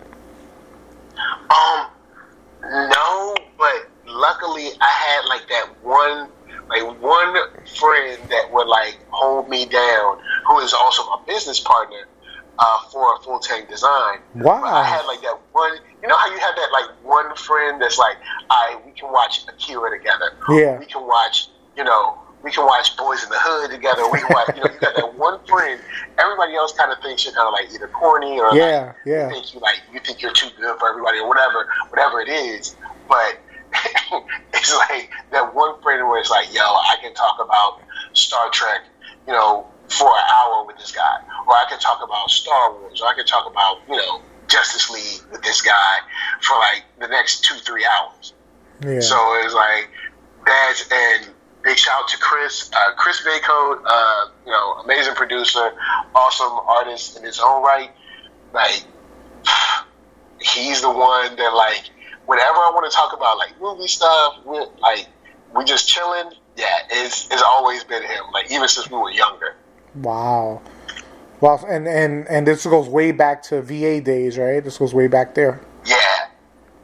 Um, 1.49 1.87
no, 2.63 3.35
but 3.57 3.89
luckily 4.05 4.69
I 4.79 4.89
had 4.89 5.25
like 5.25 5.47
that 5.49 5.69
one, 5.83 6.29
like 6.69 7.01
one 7.01 7.35
friend 7.65 8.19
that 8.29 8.49
would 8.51 8.67
like 8.67 8.99
hold 9.09 9.49
me 9.49 9.65
down, 9.65 10.19
who 10.47 10.59
is 10.59 10.73
also 10.73 11.03
my 11.03 11.21
business 11.27 11.59
partner 11.59 12.07
uh, 12.57 12.79
for 12.89 13.15
a 13.15 13.19
full 13.19 13.39
tank 13.39 13.67
design. 13.69 14.19
Wow! 14.35 14.61
But 14.61 14.73
I 14.73 14.83
had 14.83 15.05
like 15.05 15.21
that 15.21 15.37
one. 15.51 15.73
You 16.01 16.07
know 16.07 16.15
how 16.15 16.31
you 16.31 16.39
have 16.39 16.55
that 16.55 16.69
like 16.71 16.89
one 17.03 17.35
friend 17.35 17.81
that's 17.81 17.97
like, 17.97 18.15
I 18.49 18.79
we 18.85 18.91
can 18.91 19.11
watch 19.11 19.45
Akira 19.49 19.97
together. 19.97 20.31
Yeah. 20.49 20.79
We 20.79 20.85
can 20.85 21.05
watch, 21.05 21.49
you 21.75 21.83
know, 21.83 22.17
we 22.43 22.51
can 22.51 22.65
watch 22.65 22.95
Boyz 22.97 23.23
n 23.23 23.29
the 23.29 23.37
Hood 23.37 23.71
together. 23.71 24.09
We 24.09 24.19
can 24.19 24.29
watch, 24.31 24.49
you 24.55 24.63
know, 24.63 24.71
you 24.71 24.79
got 24.79 24.95
that 24.95 25.13
one 25.15 25.39
friend. 25.45 25.79
Everybody 26.17 26.55
else 26.55 26.73
kind 26.73 26.91
of 26.91 26.99
thinks 27.01 27.25
you're 27.25 27.33
kind 27.33 27.47
of 27.47 27.53
like 27.53 27.73
either 27.73 27.87
corny 27.87 28.39
or 28.39 28.53
yeah, 28.55 28.87
like, 28.87 28.95
yeah. 29.05 29.27
You 29.27 29.33
think 29.33 29.53
you 29.53 29.59
like 29.59 29.79
you 29.93 29.99
think 29.99 30.21
you're 30.21 30.33
too 30.33 30.49
good 30.57 30.77
for 30.79 30.89
everybody 30.89 31.19
or 31.19 31.27
whatever, 31.27 31.67
whatever 31.89 32.21
it 32.21 32.29
is. 32.29 32.75
But 33.07 33.37
it's 34.53 34.75
like 34.89 35.09
that 35.31 35.53
one 35.53 35.79
friend 35.81 36.07
where 36.07 36.19
it's 36.19 36.31
like, 36.31 36.53
yo, 36.53 36.61
I 36.61 36.95
can 37.01 37.13
talk 37.13 37.37
about 37.43 37.81
Star 38.13 38.49
Trek, 38.51 38.81
you 39.27 39.33
know, 39.33 39.67
for 39.87 40.07
an 40.07 40.23
hour 40.33 40.65
with 40.65 40.77
this 40.77 40.91
guy, 40.91 41.17
or 41.47 41.53
I 41.53 41.65
can 41.69 41.79
talk 41.79 42.01
about 42.03 42.29
Star 42.29 42.73
Wars, 42.73 43.01
or 43.01 43.07
I 43.07 43.13
can 43.13 43.25
talk 43.25 43.49
about 43.49 43.81
you 43.87 43.97
know 43.97 44.21
Justice 44.47 44.89
League 44.89 45.21
with 45.31 45.43
this 45.43 45.61
guy 45.61 45.97
for 46.41 46.57
like 46.57 46.83
the 46.99 47.07
next 47.07 47.43
two 47.43 47.55
three 47.55 47.85
hours. 47.85 48.33
Yeah. 48.81 48.99
So 48.99 49.15
it's 49.43 49.53
like 49.53 49.89
that's 50.45 50.89
and 50.91 51.29
big 51.63 51.77
shout 51.77 52.03
out 52.03 52.09
to 52.09 52.17
Chris, 52.17 52.69
uh, 52.73 52.93
Chris 52.95 53.21
Baycode, 53.25 53.81
uh, 53.85 54.29
you 54.45 54.51
know, 54.51 54.73
amazing 54.83 55.15
producer, 55.15 55.71
awesome 56.15 56.59
artist 56.67 57.17
in 57.17 57.23
his 57.23 57.39
own 57.39 57.63
right. 57.63 57.91
Like, 58.53 58.83
he's 60.39 60.81
the 60.81 60.89
one 60.89 61.35
that 61.35 61.53
like, 61.53 61.89
whenever 62.25 62.57
I 62.57 62.71
want 62.73 62.89
to 62.89 62.95
talk 62.95 63.13
about 63.13 63.37
like 63.37 63.59
movie 63.61 63.87
stuff, 63.87 64.35
we're 64.45 64.65
like 64.79 65.07
we're 65.53 65.65
just 65.65 65.87
chilling. 65.87 66.31
Yeah, 66.57 66.65
it's 66.89 67.27
it's 67.31 67.41
always 67.41 67.83
been 67.83 68.03
him. 68.03 68.23
Like 68.33 68.51
even 68.51 68.67
since 68.67 68.89
we 68.89 68.97
were 68.97 69.11
younger. 69.11 69.55
Wow. 69.95 70.61
Well, 71.39 71.63
and 71.67 71.87
and 71.87 72.27
and 72.27 72.45
this 72.45 72.65
goes 72.65 72.87
way 72.87 73.11
back 73.11 73.41
to 73.43 73.61
VA 73.61 73.99
days, 74.01 74.37
right? 74.37 74.63
This 74.63 74.77
goes 74.77 74.93
way 74.93 75.07
back 75.07 75.33
there. 75.33 75.61
Yeah, 75.85 76.27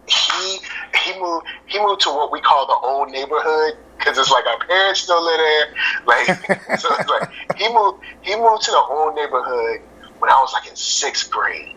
he 0.08 0.60
he 1.04 1.20
moved 1.20 1.46
he 1.68 1.80
moved 1.80 2.02
to 2.02 2.10
what 2.10 2.32
we 2.32 2.42
call 2.42 2.66
the 2.66 2.88
old 2.88 3.12
neighborhood 3.12 3.78
because 3.98 4.18
it's 4.18 4.32
like 4.32 4.46
our 4.46 4.60
parents 4.66 5.02
still 5.02 5.24
live 5.24 5.38
there. 5.38 5.66
Like, 6.06 6.26
so 6.80 6.90
it's 7.00 7.10
like 7.10 7.30
he 7.56 7.72
moved. 7.74 8.04
He 8.22 8.36
moved 8.36 8.64
to 8.64 8.72
the 8.72 8.84
old 8.90 9.16
neighborhood 9.16 9.82
when 10.20 10.30
I 10.32 10.40
was 10.40 10.54
like 10.54 10.70
in 10.70 10.76
sixth 10.76 11.30
grade. 11.30 11.76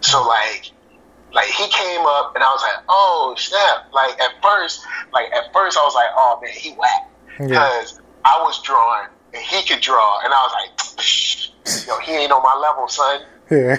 So 0.00 0.18
mm. 0.18 0.26
like, 0.28 0.70
like 1.32 1.48
he 1.48 1.68
came 1.68 2.02
up 2.02 2.34
and 2.34 2.44
I 2.44 2.48
was 2.48 2.62
like, 2.62 2.84
oh 2.88 3.34
snap! 3.38 3.92
Like 3.92 4.20
at 4.20 4.42
first, 4.42 4.84
like 5.12 5.32
at 5.32 5.52
first 5.52 5.78
I 5.78 5.82
was 5.82 5.94
like, 5.94 6.10
oh 6.16 6.38
man, 6.42 6.52
he 6.52 6.72
whack 6.72 7.10
because 7.38 7.94
yeah. 7.94 8.00
I 8.24 8.42
was 8.42 8.60
drawing 8.62 9.08
and 9.34 9.42
he 9.42 9.62
could 9.66 9.80
draw, 9.80 10.20
and 10.24 10.32
I 10.32 10.36
was 10.36 10.52
like, 10.52 11.86
yo, 11.86 11.98
he 12.00 12.12
ain't 12.12 12.32
on 12.32 12.42
my 12.42 12.56
level, 12.56 12.88
son. 12.88 13.22
Yeah. 13.50 13.76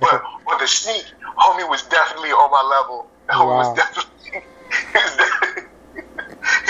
but 0.00 0.22
with 0.46 0.58
the 0.60 0.66
sneak, 0.66 1.04
homie 1.36 1.68
was 1.68 1.82
definitely 1.84 2.30
on 2.30 2.50
my 2.50 2.62
level. 2.62 3.10
Homie 3.28 3.46
wow. 3.46 3.58
was 3.58 3.76
definitely. 3.76 4.12
he 4.92 4.98
was 4.98 5.16
definitely 5.16 5.67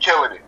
killing 0.00 0.32
it. 0.32 0.42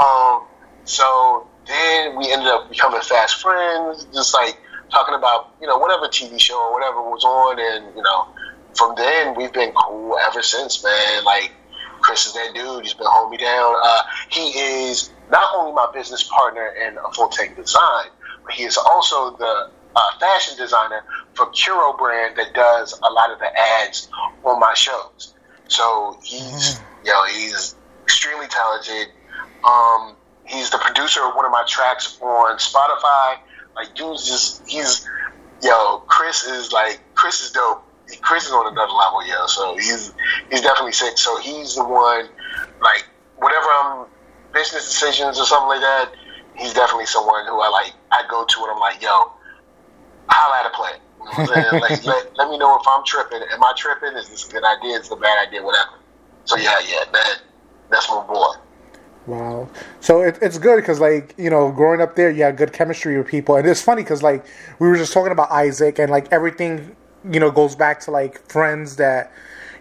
Um, 0.00 0.44
so 0.84 1.46
then 1.66 2.16
we 2.16 2.32
ended 2.32 2.48
up 2.48 2.68
becoming 2.68 3.00
fast 3.00 3.40
friends, 3.40 4.06
just 4.12 4.34
like 4.34 4.58
talking 4.90 5.14
about 5.14 5.54
you 5.60 5.66
know 5.66 5.78
whatever 5.78 6.06
TV 6.06 6.40
show 6.40 6.58
or 6.58 6.72
whatever 6.72 7.02
was 7.02 7.24
on, 7.24 7.58
and 7.58 7.94
you 7.96 8.02
know 8.02 8.28
from 8.74 8.94
then 8.96 9.34
we've 9.34 9.52
been 9.52 9.72
cool 9.72 10.16
ever 10.18 10.42
since, 10.42 10.82
man. 10.84 11.24
Like 11.24 11.52
Chris 12.00 12.26
is 12.26 12.34
that 12.34 12.54
dude. 12.54 12.84
He's 12.84 12.94
been 12.94 13.06
holding 13.08 13.38
me 13.38 13.44
down. 13.44 13.74
Uh, 13.82 14.02
he 14.28 14.48
is 14.58 15.10
not 15.30 15.54
only 15.56 15.72
my 15.72 15.90
business 15.92 16.22
partner 16.22 16.68
in 16.68 16.96
a 16.98 17.12
full 17.12 17.28
tank 17.28 17.56
design, 17.56 18.06
but 18.44 18.54
he 18.54 18.64
is 18.64 18.76
also 18.76 19.36
the 19.36 19.70
uh, 19.96 20.18
fashion 20.20 20.56
designer 20.56 21.02
for 21.34 21.46
Curo 21.46 21.96
brand 21.98 22.36
that 22.36 22.54
does 22.54 22.98
a 23.02 23.10
lot 23.10 23.32
of 23.32 23.38
the 23.38 23.48
ads 23.80 24.08
on 24.44 24.60
my 24.60 24.74
shows. 24.74 25.34
So 25.68 26.16
he's, 26.22 26.78
you 27.04 27.10
know, 27.10 27.24
he's 27.26 27.74
extremely 28.06 28.46
talented. 28.46 29.08
Um, 29.64 30.14
he's 30.44 30.70
the 30.70 30.78
producer 30.78 31.20
of 31.26 31.34
one 31.34 31.44
of 31.44 31.50
my 31.50 31.64
tracks 31.66 32.18
on 32.22 32.56
Spotify. 32.58 33.38
Like, 33.74 33.94
dude's 33.94 34.26
just, 34.26 34.68
he's, 34.68 35.06
yo, 35.62 35.98
Chris 36.06 36.44
is 36.44 36.72
like, 36.72 37.00
Chris 37.14 37.42
is 37.42 37.50
dope. 37.50 37.82
Chris 38.22 38.46
is 38.46 38.52
on 38.52 38.72
another 38.72 38.92
level, 38.92 39.26
yo. 39.26 39.46
So 39.46 39.74
he's, 39.74 40.12
he's 40.50 40.60
definitely 40.60 40.92
sick. 40.92 41.18
So 41.18 41.38
he's 41.40 41.74
the 41.74 41.84
one, 41.84 42.28
like, 42.80 43.04
whatever 43.36 43.66
I'm, 43.66 44.06
business 44.54 44.86
decisions 44.86 45.38
or 45.38 45.44
something 45.44 45.68
like 45.68 45.80
that, 45.80 46.12
he's 46.54 46.72
definitely 46.72 47.06
someone 47.06 47.44
who 47.46 47.60
I 47.60 47.68
like, 47.68 47.92
I 48.12 48.22
go 48.30 48.44
to 48.44 48.60
and 48.62 48.70
I'm 48.70 48.78
like, 48.78 49.02
yo, 49.02 49.32
holla 50.28 50.60
at 50.60 50.66
a 50.66 50.70
play. 50.70 50.94
like, 51.80 52.04
let, 52.06 52.36
let 52.38 52.48
me 52.48 52.56
know 52.56 52.78
if 52.78 52.86
I'm 52.88 53.04
tripping. 53.04 53.42
Am 53.52 53.62
I 53.62 53.74
tripping? 53.76 54.16
Is 54.16 54.30
this 54.30 54.48
a 54.48 54.52
good 54.52 54.64
idea? 54.64 54.98
Is 54.98 55.10
it 55.10 55.12
a 55.12 55.16
bad 55.16 55.48
idea? 55.48 55.62
Whatever. 55.62 55.98
So 56.46 56.56
yeah, 56.56 56.78
yeah, 56.88 57.04
that 57.12 57.42
that's 57.90 58.08
my 58.08 58.24
boy. 58.26 58.46
Wow. 59.26 59.68
So 60.00 60.22
it, 60.22 60.38
it's 60.40 60.58
good 60.58 60.76
because, 60.76 61.00
like, 61.00 61.34
you 61.36 61.50
know, 61.50 61.72
growing 61.72 62.00
up 62.00 62.14
there, 62.14 62.30
you 62.30 62.44
had 62.44 62.56
good 62.56 62.72
chemistry 62.72 63.18
with 63.18 63.26
people. 63.26 63.56
And 63.56 63.66
it's 63.66 63.82
funny 63.82 64.02
because, 64.02 64.22
like, 64.22 64.46
we 64.78 64.88
were 64.88 64.96
just 64.96 65.12
talking 65.12 65.32
about 65.32 65.50
Isaac 65.50 65.98
and, 65.98 66.10
like, 66.10 66.32
everything, 66.32 66.94
you 67.28 67.40
know, 67.40 67.50
goes 67.50 67.74
back 67.74 68.00
to, 68.00 68.12
like, 68.12 68.38
friends 68.48 68.96
that 68.96 69.32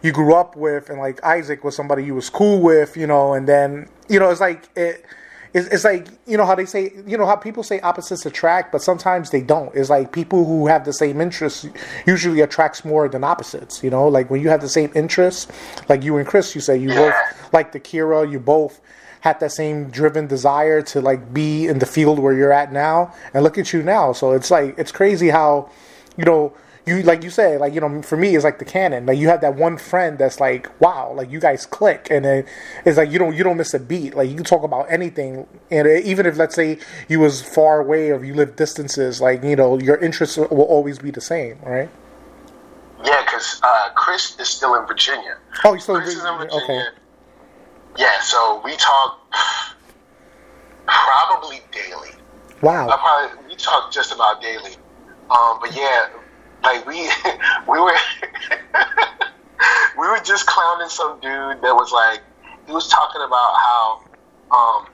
you 0.02 0.12
grew 0.12 0.34
up 0.34 0.56
with. 0.56 0.90
And, 0.90 1.00
like, 1.00 1.24
Isaac 1.24 1.64
was 1.64 1.76
somebody 1.76 2.04
you 2.04 2.16
was 2.16 2.30
cool 2.30 2.60
with, 2.60 2.98
you 2.98 3.06
know, 3.06 3.34
and 3.34 3.48
then, 3.48 3.88
you 4.10 4.20
know, 4.20 4.32
it's 4.32 4.42
like, 4.42 4.68
it, 4.76 5.06
it's, 5.56 5.68
it's 5.70 5.84
like 5.84 6.08
you 6.28 6.38
know 6.38 6.46
how 6.46 6.54
they 6.54 6.66
say 6.66 6.92
you 7.08 7.18
know 7.18 7.26
how 7.26 7.36
people 7.36 7.64
say 7.64 7.80
opposites 7.80 8.26
attract 8.26 8.72
but 8.72 8.82
sometimes 8.82 9.32
they 9.32 9.42
don't. 9.42 9.74
It's 9.74 9.90
like 9.90 10.12
people 10.12 10.46
who 10.46 10.68
have 10.68 10.86
the 10.86 10.94
same 10.94 11.22
interests 11.22 11.66
usually 12.06 12.42
attracts 12.42 12.86
more 12.86 13.08
than 13.10 13.24
opposites 13.24 13.84
you 13.84 13.90
know? 13.90 14.08
Like 14.08 14.30
when 14.30 14.42
you 14.42 14.50
have 14.50 14.62
the 14.62 14.70
same 14.70 14.92
interests 14.94 15.48
like 15.90 16.04
you 16.04 16.18
and 16.18 16.28
chris 16.28 16.54
you 16.54 16.62
say 16.62 16.78
you 16.78 16.90
both 16.90 17.16
like 17.54 17.72
the 17.72 17.80
kira 17.80 18.30
you 18.30 18.40
both 18.40 18.82
had 19.22 19.40
that 19.40 19.52
same 19.52 19.90
driven 19.90 20.28
desire 20.28 20.84
to 20.84 21.02
like 21.02 21.34
be 21.34 21.66
in 21.68 21.80
the 21.80 21.86
field 21.86 22.20
where 22.20 22.34
you're 22.34 22.54
at 22.54 22.72
now 22.72 23.12
and 23.34 23.44
look 23.44 23.58
at 23.58 23.74
you 23.74 23.82
now. 23.82 24.14
So 24.14 24.34
it's 24.34 24.52
like 24.52 24.78
it's 24.78 24.92
crazy 24.92 25.30
how 25.30 25.72
you 26.16 26.26
know 26.26 26.54
you 26.86 27.02
like 27.02 27.24
you 27.24 27.30
say 27.30 27.58
like 27.58 27.74
you 27.74 27.82
know 27.82 28.02
for 28.02 28.16
me 28.16 28.36
it's 28.36 28.44
like 28.44 28.60
the 28.60 28.66
canon 28.66 29.08
like 29.08 29.18
you 29.18 29.28
have 29.28 29.42
that 29.42 29.56
one 29.56 29.78
friend 29.78 30.20
that's 30.20 30.40
like 30.40 30.70
wow 30.80 31.12
like 31.14 31.32
you 31.32 31.40
guys 31.40 31.66
click. 31.66 32.08
And 32.12 32.26
then 32.26 32.46
it's 32.86 32.98
like 32.98 33.12
you 33.12 33.20
don't 33.20 33.36
you 33.36 33.44
don't 33.44 33.58
miss 33.58 33.74
a 33.74 33.80
beat. 33.80 34.16
Like 34.16 34.30
you 34.30 34.36
can 34.36 34.44
talk 34.44 34.64
about 34.64 34.86
anything. 34.92 35.48
And 35.72 35.88
even 35.88 36.26
if 36.26 36.38
let's 36.38 36.56
say 36.56 36.80
you 37.08 37.20
was 37.20 37.42
far 37.42 37.80
away 37.82 38.12
or 38.12 38.24
you 38.24 38.34
live 38.34 38.56
distances 38.56 39.22
like 39.22 39.44
you 39.44 39.56
know 39.56 39.80
your 39.80 39.98
interests 39.98 40.38
will 40.38 40.62
always 40.62 41.00
be 41.00 41.12
the 41.12 41.22
same 41.22 41.58
right? 41.64 41.90
Yeah 43.04 43.22
because 43.24 43.60
uh, 43.64 43.90
chris 43.96 44.40
is 44.40 44.48
still 44.48 44.76
in 44.76 44.86
virginia. 44.86 45.38
Oh 45.64 45.74
he's 45.74 45.84
still 45.84 45.96
chris 45.96 46.14
in 46.14 46.20
is 46.20 46.26
in 46.26 46.38
Virginia. 46.38 46.60
virginia. 46.60 46.82
Okay 46.92 47.02
yeah 47.98 48.20
so 48.20 48.62
we 48.64 48.76
talk 48.76 49.22
probably 50.88 51.62
daily. 51.72 52.12
Wow. 52.62 52.90
I 52.90 52.98
probably 52.98 53.48
we 53.48 53.56
talk 53.56 53.92
just 53.92 54.14
about 54.14 54.42
daily. 54.42 54.74
Um, 55.32 55.58
but 55.62 55.76
yeah 55.76 56.10
like 56.66 56.86
we 56.86 57.10
we 57.72 57.80
were 57.80 57.96
we 60.00 60.08
were 60.08 60.20
just 60.24 60.46
clowning 60.46 60.90
some 60.90 61.20
dude 61.20 61.62
that 61.62 61.74
was 61.76 61.92
like 61.92 62.22
he 62.66 62.74
was 62.74 62.88
talking 62.90 63.22
about 63.22 63.54
how 63.56 64.02
um, 64.52 64.88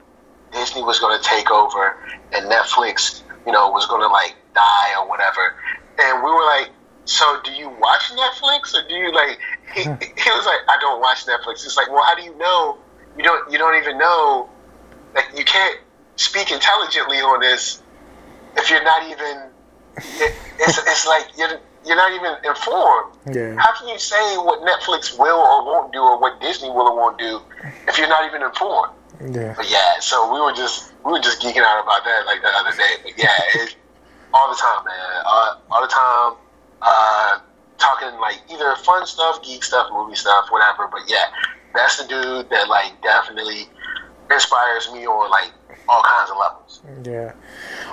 Disney 0.51 0.83
was 0.83 0.99
going 0.99 1.17
to 1.17 1.23
take 1.23 1.49
over 1.49 1.95
and 2.33 2.51
Netflix, 2.51 3.23
you 3.45 3.51
know, 3.51 3.69
was 3.69 3.85
going 3.85 4.01
to 4.01 4.07
like 4.07 4.35
die 4.53 4.99
or 4.99 5.07
whatever. 5.07 5.55
And 5.99 6.21
we 6.21 6.29
were 6.29 6.45
like, 6.45 6.69
so 7.05 7.39
do 7.45 7.51
you 7.51 7.69
watch 7.69 8.11
Netflix 8.11 8.75
or 8.75 8.87
do 8.87 8.95
you 8.95 9.13
like? 9.13 9.39
He, 9.71 9.83
he 9.83 9.87
was 9.87 10.45
like, 10.45 10.59
I 10.67 10.77
don't 10.81 10.99
watch 10.99 11.25
Netflix. 11.25 11.63
It's 11.63 11.77
like, 11.77 11.89
well, 11.89 12.03
how 12.03 12.13
do 12.13 12.23
you 12.23 12.37
know? 12.37 12.77
You 13.17 13.23
don't. 13.23 13.49
You 13.49 13.57
don't 13.57 13.81
even 13.81 13.97
know. 13.97 14.49
Like, 15.15 15.27
you 15.33 15.45
can't 15.45 15.79
speak 16.17 16.51
intelligently 16.51 17.19
on 17.19 17.39
this 17.39 17.81
if 18.57 18.69
you're 18.69 18.83
not 18.83 19.03
even 19.09 19.51
it, 19.97 20.33
it's, 20.59 20.77
it's 20.77 21.07
like 21.07 21.25
you're, 21.37 21.59
you're 21.85 21.95
not 21.95 22.11
even 22.13 22.33
informed. 22.45 23.15
Yeah. 23.33 23.55
How 23.57 23.73
can 23.77 23.87
you 23.87 23.99
say 23.99 24.37
what 24.37 24.61
Netflix 24.61 25.17
will 25.17 25.37
or 25.37 25.65
won't 25.65 25.93
do 25.93 25.99
or 25.99 26.19
what 26.19 26.39
Disney 26.41 26.69
will 26.69 26.87
or 26.87 26.95
won't 26.95 27.17
do 27.17 27.41
if 27.87 27.97
you're 27.97 28.09
not 28.09 28.25
even 28.25 28.43
informed? 28.43 28.93
yeah 29.33 29.53
But 29.55 29.69
yeah, 29.69 29.99
so 29.99 30.33
we 30.33 30.39
were 30.39 30.53
just 30.53 30.93
we 31.05 31.11
were 31.11 31.19
just 31.19 31.41
geeking 31.41 31.63
out 31.63 31.83
about 31.83 32.03
that 32.05 32.25
like 32.25 32.41
the 32.41 32.49
other 32.49 32.75
day. 32.75 32.93
But 33.03 33.13
yeah, 33.17 33.37
it, 33.55 33.75
all 34.33 34.49
the 34.49 34.57
time, 34.57 34.85
man, 34.85 35.23
uh, 35.25 35.55
all 35.69 35.81
the 35.81 35.87
time, 35.87 36.33
uh, 36.81 37.39
talking 37.77 38.19
like 38.19 38.37
either 38.51 38.75
fun 38.77 39.05
stuff, 39.05 39.43
geek 39.43 39.63
stuff, 39.63 39.89
movie 39.91 40.15
stuff, 40.15 40.45
whatever. 40.49 40.87
But 40.87 41.01
yeah, 41.07 41.25
that's 41.73 42.01
the 42.01 42.07
dude 42.07 42.49
that 42.49 42.69
like 42.69 43.01
definitely 43.01 43.67
inspires 44.31 44.91
me 44.93 45.05
on 45.05 45.29
like 45.29 45.51
all 45.89 46.01
kinds 46.03 46.31
of 46.31 46.37
levels. 46.37 46.81
Yeah. 47.03 47.33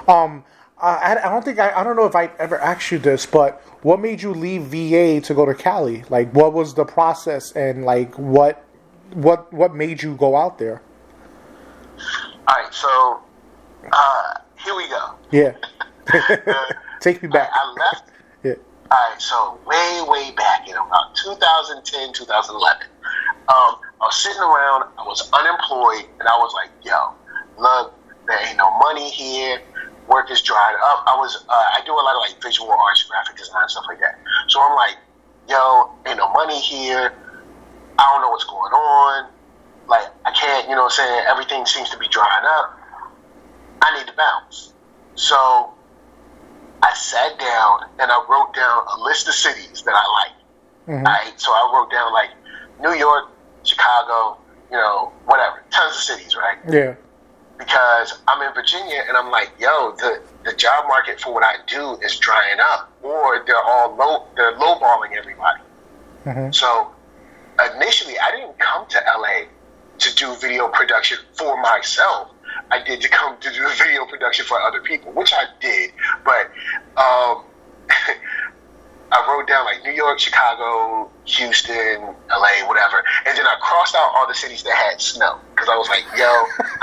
Um, 0.07 0.44
I, 0.80 1.16
I 1.24 1.28
don't 1.28 1.44
think 1.44 1.58
I, 1.58 1.72
I 1.72 1.84
don't 1.84 1.96
know 1.96 2.06
if 2.06 2.14
I 2.14 2.30
ever 2.38 2.58
asked 2.60 2.90
you 2.92 2.98
this, 2.98 3.26
but 3.26 3.60
what 3.82 4.00
made 4.00 4.22
you 4.22 4.32
leave 4.32 4.62
VA 4.62 5.20
to 5.26 5.34
go 5.34 5.44
to 5.44 5.54
Cali? 5.54 6.04
Like, 6.08 6.32
what 6.32 6.52
was 6.52 6.74
the 6.74 6.84
process, 6.84 7.52
and 7.52 7.84
like, 7.84 8.16
what, 8.18 8.64
what, 9.14 9.52
what 9.52 9.74
made 9.74 10.02
you 10.02 10.14
go 10.14 10.36
out 10.36 10.58
there? 10.58 10.82
All 12.46 12.56
right, 12.56 12.72
so 12.72 13.20
uh, 13.92 14.34
here 14.56 14.76
we 14.76 14.88
go. 14.88 15.14
Yeah. 15.30 15.54
Take 17.00 17.22
me 17.22 17.28
back. 17.28 17.50
I 17.52 17.74
left. 17.78 18.10
Yeah. 18.44 18.54
All 18.92 19.10
right, 19.10 19.20
so 19.20 19.58
way, 19.66 20.00
way 20.06 20.30
back 20.36 20.68
in 20.68 20.76
about 20.76 21.16
2010, 21.16 22.12
2011, 22.12 22.86
um, 23.48 23.48
I 23.48 23.74
was 23.98 24.22
sitting 24.22 24.40
around, 24.40 24.84
I 24.96 25.02
was 25.02 25.28
unemployed, 25.32 26.08
and 26.20 26.28
I 26.28 26.38
was 26.38 26.54
like, 26.54 26.70
yo, 26.84 27.10
look, 27.58 27.94
there 28.28 28.38
ain't 28.46 28.58
no 28.58 28.70
money 28.78 29.10
here. 29.10 29.60
Work 30.09 30.31
is 30.31 30.40
dried 30.42 30.75
up. 30.83 31.05
I 31.07 31.16
was, 31.16 31.44
uh, 31.49 31.53
I 31.53 31.81
do 31.85 31.92
a 31.92 32.01
lot 32.01 32.16
of 32.16 32.23
like 32.29 32.42
visual 32.42 32.71
arts, 32.73 33.03
graphic 33.05 33.37
design, 33.37 33.68
stuff 33.68 33.85
like 33.88 34.01
that. 34.01 34.18
So 34.49 34.61
I'm 34.61 34.75
like, 34.75 34.97
yo, 35.49 35.90
ain't 36.07 36.16
no 36.18 36.29
money 36.33 36.59
here. 36.59 37.12
I 37.99 38.05
don't 38.11 38.23
know 38.23 38.31
what's 38.31 38.44
going 38.44 38.73
on. 38.73 39.31
Like, 39.87 40.09
I 40.25 40.33
can't, 40.33 40.68
you 40.68 40.75
know 40.75 40.85
what 40.85 40.99
I'm 40.99 41.07
saying? 41.07 41.25
Everything 41.29 41.66
seems 41.66 41.90
to 41.90 41.99
be 41.99 42.09
drying 42.09 42.44
up. 42.44 42.79
I 43.83 43.99
need 43.99 44.07
to 44.07 44.14
bounce. 44.16 44.73
So 45.14 45.73
I 46.83 46.94
sat 46.94 47.38
down 47.38 47.81
and 47.99 48.11
I 48.11 48.25
wrote 48.29 48.55
down 48.55 48.85
a 48.97 49.03
list 49.03 49.29
of 49.29 49.35
cities 49.35 49.83
that 49.83 49.94
I 49.94 50.23
like. 50.25 50.33
Mhm. 50.88 51.05
Right? 51.05 51.33
So 51.40 51.53
I 51.53 51.71
wrote 51.75 51.90
down 51.90 52.12
like 52.12 52.31
New 52.81 52.92
York, 52.92 53.27
Chicago, 53.62 54.38
you 54.71 54.77
know, 54.77 55.12
whatever, 55.27 55.62
tons 55.71 55.97
of 55.97 56.01
cities, 56.01 56.37
right? 56.37 56.59
Yeah. 56.68 56.94
Because 57.59 58.21
I'm 58.29 58.40
in 58.47 58.55
Virginia 58.55 59.03
and 59.09 59.16
I'm 59.16 59.31
like, 59.31 59.51
yo, 59.59 59.92
the, 59.99 60.23
the 60.44 60.53
job 60.55 60.85
market 60.87 61.21
for 61.21 61.35
what 61.35 61.42
I 61.44 61.55
do 61.66 61.99
is 62.05 62.16
drying 62.18 62.59
up, 62.61 62.90
or 63.03 63.42
they're 63.47 63.62
all 63.62 63.94
low, 63.97 64.27
they're 64.37 64.55
lowballing 64.57 65.16
everybody. 65.16 65.61
Mhm. 66.25 66.55
So 66.55 66.90
initially, 67.77 68.14
I 68.18 68.31
didn't 68.31 68.59
come 68.59 68.87
to 68.87 68.99
LA 69.18 69.47
to 69.99 70.14
do 70.14 70.35
video 70.37 70.68
production 70.68 71.18
for 71.37 71.61
myself. 71.61 72.31
I 72.71 72.83
did 72.83 73.01
to 73.01 73.09
come 73.09 73.37
to 73.40 73.53
do 73.53 73.68
video 73.83 74.07
production 74.07 74.44
for 74.47 74.61
other 74.61 74.81
people, 74.81 75.12
which 75.12 75.33
I 75.33 75.44
did. 75.61 75.90
But 76.25 76.51
um, 76.97 77.42
I 79.11 79.25
wrote 79.27 79.49
down 79.49 79.64
like 79.64 79.83
New 79.85 79.92
York, 79.92 80.18
Chicago, 80.18 81.11
Houston, 81.25 82.03
LA, 82.29 82.66
whatever, 82.68 83.03
and 83.27 83.37
then 83.37 83.47
I 83.47 83.57
crossed 83.61 83.94
out 83.94 84.12
all 84.14 84.27
the 84.29 84.35
cities 84.35 84.62
that 84.64 84.75
had 84.75 85.01
snow 85.01 85.38
because 85.55 85.68
I 85.68 85.77
was 85.77 85.88
like, 85.88 86.05
"Yo, 86.16 86.29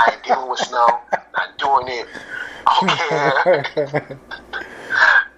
I 0.00 0.10
ain't 0.12 0.22
dealing 0.24 0.50
with 0.50 0.58
snow. 0.58 0.86
Not 1.12 1.58
doing 1.58 1.86
it. 1.88 2.06
I 2.66 2.78
don't 2.80 2.90
care." 3.76 4.18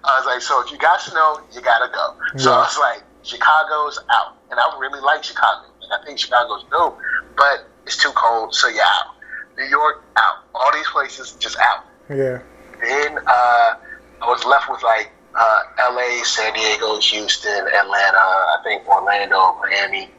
I 0.03 0.17
was 0.17 0.25
like, 0.25 0.41
"So 0.41 0.61
if 0.65 0.71
you 0.71 0.77
got 0.77 0.99
snow, 1.01 1.41
you 1.53 1.61
gotta 1.61 1.91
go." 1.93 2.15
So 2.37 2.53
I 2.53 2.59
was 2.59 2.77
like, 2.79 3.03
"Chicago's 3.23 3.99
out," 4.09 4.37
and 4.49 4.59
I 4.59 4.77
really 4.79 5.01
like 5.01 5.23
Chicago. 5.23 5.67
Like, 5.81 6.01
I 6.01 6.05
think 6.05 6.17
Chicago's 6.17 6.65
dope, 6.71 6.97
but 7.37 7.67
it's 7.85 7.97
too 7.97 8.11
cold, 8.15 8.55
so 8.55 8.67
you're 8.67 8.83
out. 8.83 9.15
New 9.57 9.65
York 9.65 10.03
out. 10.15 10.43
All 10.55 10.71
these 10.73 10.87
places 10.87 11.33
just 11.39 11.57
out. 11.59 11.85
yeah. 12.09 12.39
Then 12.81 13.19
uh, 13.27 13.75
I 14.21 14.25
was 14.25 14.45
left 14.45 14.69
with 14.71 14.81
like 14.83 15.11
uh, 15.35 15.59
L.A., 15.79 16.23
San 16.25 16.53
Diego, 16.53 16.99
Houston, 16.99 17.67
Atlanta, 17.67 18.17
I 18.17 18.57
think 18.63 18.87
Orlando, 18.87 19.55
Miami, 19.61 20.09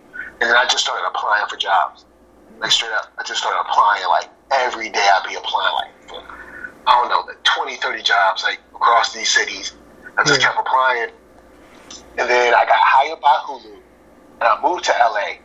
and 0.40 0.48
then 0.48 0.56
I 0.56 0.64
just 0.64 0.84
started 0.84 1.06
applying 1.06 1.46
for 1.48 1.56
jobs. 1.56 2.04
Like 2.60 2.70
straight 2.72 2.92
up, 2.92 3.12
I 3.18 3.22
just 3.24 3.40
started 3.40 3.60
applying 3.60 4.06
like 4.08 4.28
every 4.52 4.88
day. 4.90 5.00
I'd 5.14 5.26
be 5.28 5.34
applying 5.34 5.74
like 5.74 6.08
for 6.08 6.22
I 6.86 6.92
don't 7.00 7.08
know, 7.08 7.22
like 7.26 7.42
20, 7.44 7.76
30 7.76 8.02
jobs 8.02 8.42
like 8.42 8.58
across 8.74 9.12
these 9.14 9.30
cities. 9.30 9.72
I 10.18 10.24
just 10.24 10.40
Yeah. 10.40 10.48
kept 10.48 10.58
applying. 10.60 11.10
And 12.18 12.28
then 12.28 12.54
I 12.54 12.64
got 12.66 12.78
hired 12.80 13.20
by 13.20 13.38
Hulu 13.46 13.74
and 14.40 14.42
I 14.42 14.60
moved 14.62 14.84
to 14.84 14.92
LA 14.92 15.38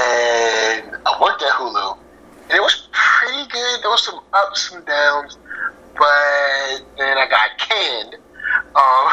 and 0.00 0.96
I 1.06 1.18
worked 1.20 1.42
at 1.42 1.50
Hulu 1.50 1.96
and 2.48 2.56
it 2.56 2.62
was 2.62 2.88
pretty 2.92 3.46
good. 3.48 3.82
There 3.82 3.90
was 3.90 4.04
some 4.04 4.20
ups 4.32 4.72
and 4.72 4.84
downs, 4.86 5.38
but 5.96 6.80
then 6.98 7.18
I 7.18 7.26
got 7.28 7.50
canned. 7.58 8.16
Um, 8.74 9.12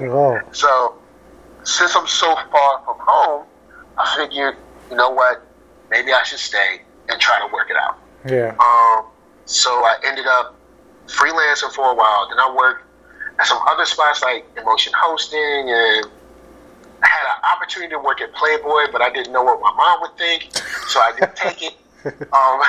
Oh, 0.00 0.40
so 0.52 0.96
since 1.64 1.94
I'm 1.94 2.06
so 2.06 2.34
far 2.50 2.82
from 2.84 2.96
home, 2.98 3.46
I 3.98 4.16
figured, 4.16 4.56
you 4.90 4.96
know 4.96 5.10
what, 5.10 5.46
maybe 5.90 6.12
I 6.12 6.22
should 6.24 6.38
stay 6.38 6.80
and 7.08 7.20
try 7.20 7.38
to 7.46 7.52
work 7.52 7.70
it 7.70 7.76
out. 7.76 7.98
yeah. 8.26 8.50
Um, 8.58 9.06
so 9.44 9.70
I 9.70 9.96
ended 10.04 10.26
up 10.26 10.56
freelancing 11.06 11.72
for 11.72 11.92
a 11.92 11.94
while. 11.94 12.28
Then 12.28 12.38
I 12.38 12.54
worked 12.56 12.84
at 13.38 13.46
some 13.46 13.58
other 13.68 13.84
spots 13.84 14.22
like 14.22 14.46
emotion 14.56 14.92
hosting, 14.96 15.40
and 15.40 16.06
I 17.02 17.06
had 17.06 17.26
an 17.26 17.56
opportunity 17.56 17.90
to 17.90 17.98
work 17.98 18.20
at 18.20 18.32
Playboy, 18.34 18.90
but 18.92 19.02
I 19.02 19.10
didn't 19.10 19.32
know 19.32 19.42
what 19.42 19.60
my 19.60 19.72
mom 19.76 20.00
would 20.02 20.16
think, 20.16 20.56
so 20.88 21.00
I 21.00 21.12
didn't 21.18 21.36
take 21.36 21.62
it. 21.62 21.74
Um, 22.04 22.60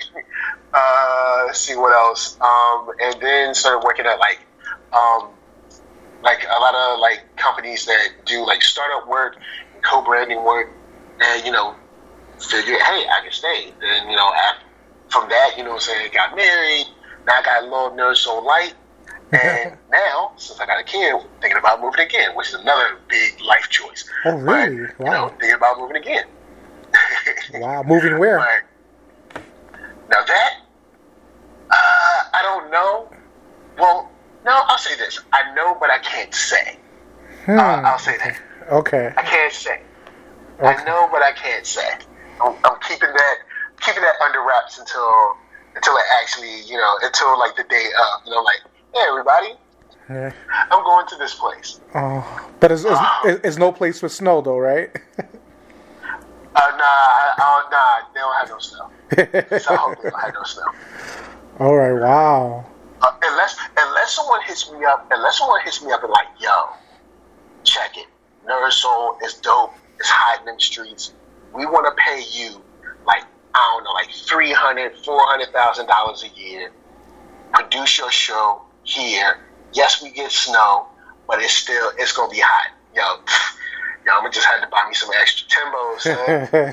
uh, 0.74 1.44
let's 1.46 1.60
see 1.60 1.76
what 1.76 1.92
else. 1.94 2.36
Um, 2.40 2.90
and 3.00 3.20
then 3.20 3.54
started 3.54 3.84
working 3.84 4.04
at 4.04 4.18
like, 4.18 4.40
um, 4.92 5.28
like 6.22 6.42
a 6.44 6.60
lot 6.60 6.74
of 6.74 7.00
like 7.00 7.20
companies 7.36 7.86
that 7.86 8.08
do 8.26 8.44
like 8.46 8.62
startup 8.62 9.08
work, 9.08 9.36
co-branding 9.84 10.44
work, 10.44 10.68
and 11.20 11.44
you 11.44 11.52
know, 11.52 11.74
figure, 12.38 12.74
hey, 12.74 13.06
I 13.08 13.20
can 13.22 13.32
stay. 13.32 13.72
And 13.82 14.10
you 14.10 14.16
know, 14.16 14.32
after, 14.34 14.66
from 15.08 15.28
that, 15.28 15.54
you 15.56 15.64
know, 15.64 15.70
what 15.70 15.88
I'm 15.88 15.94
saying, 15.94 16.10
got 16.14 16.36
married. 16.36 16.86
Now 17.26 17.34
I 17.38 17.42
got 17.42 17.62
a 17.62 17.66
little 17.66 17.90
nerd 17.90 18.16
so 18.16 18.38
light. 18.38 18.74
And 19.32 19.78
now, 19.90 20.32
since 20.36 20.60
I 20.60 20.66
got 20.66 20.80
a 20.80 20.84
kid, 20.84 21.14
thinking 21.40 21.58
about 21.58 21.80
moving 21.80 22.00
again, 22.00 22.34
which 22.34 22.48
is 22.48 22.54
another 22.54 22.98
big 23.08 23.40
life 23.46 23.68
choice. 23.70 24.04
Oh, 24.24 24.36
really? 24.36 24.86
But, 24.98 24.98
You 24.98 25.04
know, 25.04 25.22
Wow. 25.24 25.28
thinking 25.40 25.54
about 25.56 25.78
moving 25.78 25.96
again. 25.96 26.24
Wow. 27.54 27.82
Moving 27.82 28.18
where? 28.18 28.38
But 28.38 28.48
now 30.08 30.24
that 30.24 30.52
uh, 31.70 32.20
I 32.34 32.42
don't 32.42 32.70
know. 32.70 33.10
Well, 33.78 34.10
no, 34.44 34.62
I'll 34.66 34.78
say 34.78 34.96
this. 34.96 35.20
I 35.32 35.54
know, 35.54 35.76
but 35.80 35.90
I 35.90 35.98
can't 35.98 36.34
say. 36.34 36.78
Hmm. 37.44 37.58
Uh, 37.58 37.82
I'll 37.84 37.98
say 37.98 38.16
that. 38.18 38.40
Okay. 38.70 39.12
I 39.16 39.22
can't 39.22 39.52
say. 39.52 39.80
I 40.60 40.84
know, 40.84 41.08
but 41.10 41.22
I 41.22 41.32
can't 41.32 41.66
say. 41.66 41.88
I'm, 42.42 42.54
I'm 42.64 42.78
keeping 42.86 43.08
that 43.12 43.34
keeping 43.80 44.02
that 44.02 44.14
under 44.22 44.40
wraps 44.42 44.78
until 44.78 45.36
until 45.74 45.96
it 45.96 46.04
actually, 46.20 46.62
you 46.68 46.76
know, 46.76 46.94
until 47.02 47.38
like 47.38 47.56
the 47.56 47.64
day 47.64 47.86
of. 47.98 48.26
You 48.26 48.32
know, 48.32 48.42
like, 48.42 48.60
hey, 48.94 49.04
everybody, 49.08 49.54
Yeah. 50.10 50.32
I'm 50.70 50.84
going 50.84 51.06
to 51.08 51.16
this 51.16 51.34
place. 51.34 51.80
Oh, 51.94 52.50
but 52.60 52.72
it's, 52.72 52.84
it's, 52.84 53.00
it's, 53.24 53.40
it's 53.44 53.56
no 53.58 53.72
place 53.72 54.02
with 54.02 54.12
snow 54.12 54.40
though, 54.40 54.58
right? 54.58 54.90
Uh, 56.52 56.72
nah, 56.76 56.84
I, 56.84 57.34
I, 57.38 57.68
nah, 57.70 58.12
they 58.12 58.20
don't 58.20 58.36
have 58.36 58.48
no 58.50 58.58
snow. 58.58 58.90
So 59.60 59.74
I 59.74 59.76
hope 59.76 60.02
they 60.02 60.10
don't 60.10 60.20
have 60.20 60.34
no 60.34 60.42
snow. 60.42 60.64
All 61.60 61.76
right. 61.76 61.92
Wow. 61.92 62.66
Uh, 63.02 63.12
unless 63.22 63.56
unless 63.78 64.12
someone 64.14 64.40
hits 64.46 64.70
me 64.72 64.84
up, 64.84 65.06
unless 65.10 65.38
someone 65.38 65.60
hits 65.64 65.82
me 65.82 65.90
up 65.92 66.02
and 66.02 66.12
like, 66.12 66.26
yo, 66.38 66.68
check 67.64 67.96
it, 67.96 68.06
Nerd 68.46 68.70
Soul 68.72 69.16
is 69.24 69.34
dope. 69.34 69.72
It's 69.98 70.08
hiding 70.08 70.48
in 70.48 70.54
the 70.54 70.60
streets. 70.60 71.12
We 71.54 71.66
want 71.66 71.86
to 71.86 72.02
pay 72.02 72.22
you 72.30 72.62
like 73.06 73.24
I 73.54 73.72
don't 73.74 73.84
know, 73.84 73.90
like 73.92 74.10
three 74.10 74.52
hundred, 74.52 74.96
four 75.04 75.20
hundred 75.26 75.48
thousand 75.52 75.86
dollars 75.86 76.24
a 76.24 76.28
year. 76.40 76.70
Produce 77.52 77.98
your 77.98 78.10
show 78.10 78.62
here. 78.84 79.40
Yes, 79.72 80.02
we 80.02 80.10
get 80.10 80.30
snow, 80.30 80.86
but 81.26 81.40
it's 81.40 81.52
still 81.54 81.90
it's 81.98 82.12
gonna 82.12 82.30
be 82.30 82.40
hot. 82.40 82.70
Yo, 82.94 83.02
yo, 84.06 84.12
I'm 84.16 84.20
gonna 84.22 84.30
just 84.32 84.46
have 84.46 84.60
to 84.62 84.68
buy 84.68 84.84
me 84.88 84.94
some 84.94 85.10
extra 85.20 85.48
Timbos, 85.48 86.06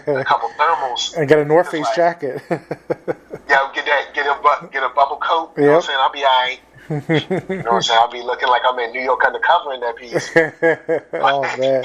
and 0.07 0.17
a 0.19 0.23
couple 0.25 0.49
thermals. 0.59 1.15
And 1.17 1.27
get 1.27 1.39
a 1.39 1.45
North 1.45 1.69
Face 1.71 1.85
Like- 1.85 1.95
jacket. 1.95 2.41
Yeah, 3.49 3.71
get 3.73 3.85
that, 3.85 4.13
get 4.13 4.25
a 4.27 4.35
bu- 4.41 4.67
get 4.71 4.83
a 4.83 4.89
bubble 4.89 5.17
coat. 5.17 5.51
You 5.57 5.63
know 5.63 5.69
what 5.69 5.75
I'm 5.77 5.81
saying? 5.83 5.99
I'll 6.01 6.11
be 6.11 6.25
alright. 6.25 6.59
You 6.89 7.63
know 7.63 7.71
what 7.71 7.75
I'm 7.75 7.81
saying? 7.81 7.99
I'll 8.01 8.09
be 8.11 8.21
looking 8.21 8.47
like 8.47 8.61
I'm 8.65 8.79
in 8.79 8.91
New 8.93 9.01
York 9.01 9.21
undercover 9.25 9.73
in 9.73 9.81
that 9.81 9.95
piece. 9.97 10.29
oh 11.13 11.41
man, 11.57 11.83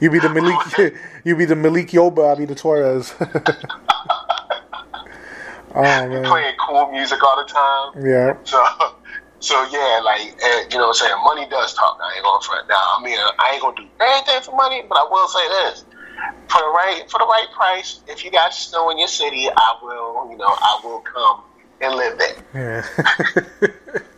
you 0.00 0.10
be 0.10 0.18
the 0.18 0.28
Malik, 0.34 0.94
you 1.24 1.36
be 1.36 1.44
the 1.44 1.54
Malik 1.54 1.88
Yoba, 1.90 2.30
I'll 2.30 2.36
be 2.36 2.46
the 2.46 2.56
Torres. 2.56 3.14
oh 5.74 6.08
man, 6.08 6.24
Playing 6.24 6.54
cool 6.66 6.90
music 6.90 7.22
all 7.22 7.36
the 7.36 7.44
time. 7.52 8.04
yeah, 8.04 8.34
So, 8.44 8.64
so 9.38 9.54
yeah, 9.70 10.00
like 10.04 10.20
you 10.72 10.78
know 10.78 10.88
what 10.88 10.88
I'm 10.88 10.94
saying? 10.94 11.14
Money 11.24 11.46
does 11.48 11.72
talk. 11.74 11.98
I 12.02 12.14
ain't 12.16 12.24
gonna 12.24 12.40
front. 12.42 12.68
Now, 12.68 12.74
I 12.98 13.02
mean, 13.04 13.18
I 13.38 13.52
ain't 13.52 13.62
gonna 13.62 13.76
do 13.76 13.86
anything 14.00 14.42
for 14.42 14.56
money, 14.56 14.82
but 14.88 14.96
I 14.98 15.06
will 15.10 15.28
say 15.28 15.46
this: 15.48 15.84
for 16.48 16.60
the 16.60 16.68
right 16.68 17.04
for 17.08 17.18
the 17.18 17.26
right 17.26 17.46
price, 17.54 18.00
if 18.08 18.24
you 18.24 18.30
got 18.30 18.52
snow 18.54 18.90
in 18.90 18.98
your 18.98 19.08
city, 19.08 19.48
I 19.48 19.78
will. 19.82 20.30
You 20.30 20.36
know, 20.36 20.48
I 20.48 20.80
will 20.82 21.00
come 21.00 21.42
and 21.80 21.94
live 21.94 22.18
there. 22.18 22.84
yeah. 23.62 23.68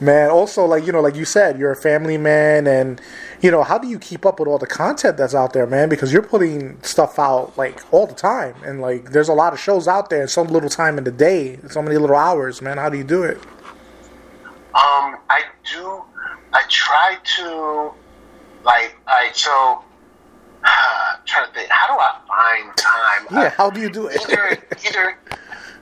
man, 0.00 0.30
also 0.30 0.64
like 0.64 0.86
you 0.86 0.92
know, 0.92 1.00
like 1.00 1.14
you 1.14 1.24
said, 1.24 1.58
you're 1.58 1.70
a 1.70 1.76
family 1.76 2.18
man, 2.18 2.66
and 2.66 3.00
you 3.40 3.50
know, 3.50 3.62
how 3.62 3.78
do 3.78 3.88
you 3.88 3.98
keep 3.98 4.26
up 4.26 4.38
with 4.38 4.48
all 4.48 4.58
the 4.58 4.66
content 4.66 5.16
that's 5.16 5.34
out 5.34 5.52
there, 5.52 5.66
man? 5.66 5.88
Because 5.88 6.12
you're 6.12 6.22
putting 6.22 6.82
stuff 6.82 7.18
out 7.18 7.56
like 7.56 7.82
all 7.92 8.06
the 8.06 8.14
time, 8.14 8.54
and 8.64 8.80
like 8.80 9.12
there's 9.12 9.28
a 9.28 9.34
lot 9.34 9.52
of 9.52 9.60
shows 9.60 9.88
out 9.88 10.10
there, 10.10 10.22
and 10.22 10.30
so 10.30 10.42
little 10.42 10.70
time 10.70 10.98
in 10.98 11.04
the 11.04 11.10
day, 11.10 11.58
so 11.68 11.82
many 11.82 11.96
little 11.96 12.16
hours, 12.16 12.60
man. 12.60 12.78
How 12.78 12.88
do 12.88 12.98
you 12.98 13.04
do 13.04 13.22
it? 13.22 13.38
Um, 14.74 15.18
I 15.28 15.42
do. 15.70 16.02
I 16.54 16.62
try 16.68 17.18
to, 17.36 17.92
like, 18.64 18.96
I 19.06 19.30
so. 19.32 19.84
Trying 21.26 21.46
to 21.48 21.52
think. 21.54 21.68
How 21.70 21.94
do 21.94 22.00
I 22.00 22.10
find 22.28 22.76
time? 22.76 23.42
Yeah, 23.42 23.50
how 23.50 23.70
do 23.70 23.80
you 23.80 23.90
do 23.90 24.06
it? 24.06 24.20
either, 24.22 24.58
either, 24.86 25.18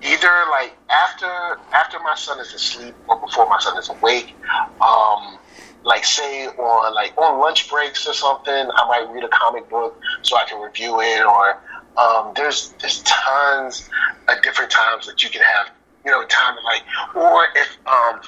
either 0.02 0.44
like 0.50 0.76
after 0.90 1.60
after 1.72 1.98
my 2.00 2.14
son 2.14 2.40
is 2.40 2.52
asleep 2.54 2.94
or 3.08 3.20
before 3.20 3.48
my 3.48 3.58
son 3.60 3.78
is 3.78 3.88
awake. 3.88 4.34
Um, 4.80 5.38
like 5.84 6.04
say 6.04 6.46
on 6.46 6.94
like 6.94 7.16
on 7.16 7.38
lunch 7.40 7.70
breaks 7.70 8.06
or 8.06 8.14
something, 8.14 8.52
I 8.52 8.88
might 8.88 9.12
read 9.12 9.24
a 9.24 9.28
comic 9.28 9.68
book 9.70 9.98
so 10.22 10.36
I 10.36 10.44
can 10.44 10.60
review 10.60 11.00
it. 11.00 11.24
Or 11.24 11.60
um, 11.96 12.32
there's 12.36 12.74
there's 12.80 13.02
tons 13.02 13.88
of 14.28 14.42
different 14.42 14.70
times 14.70 15.06
that 15.06 15.22
you 15.22 15.30
can 15.30 15.42
have, 15.42 15.70
you 16.04 16.10
know, 16.10 16.24
time 16.26 16.54
to 16.56 16.62
like. 16.62 16.82
Or 17.14 17.46
if 17.56 17.78
um, 17.86 18.20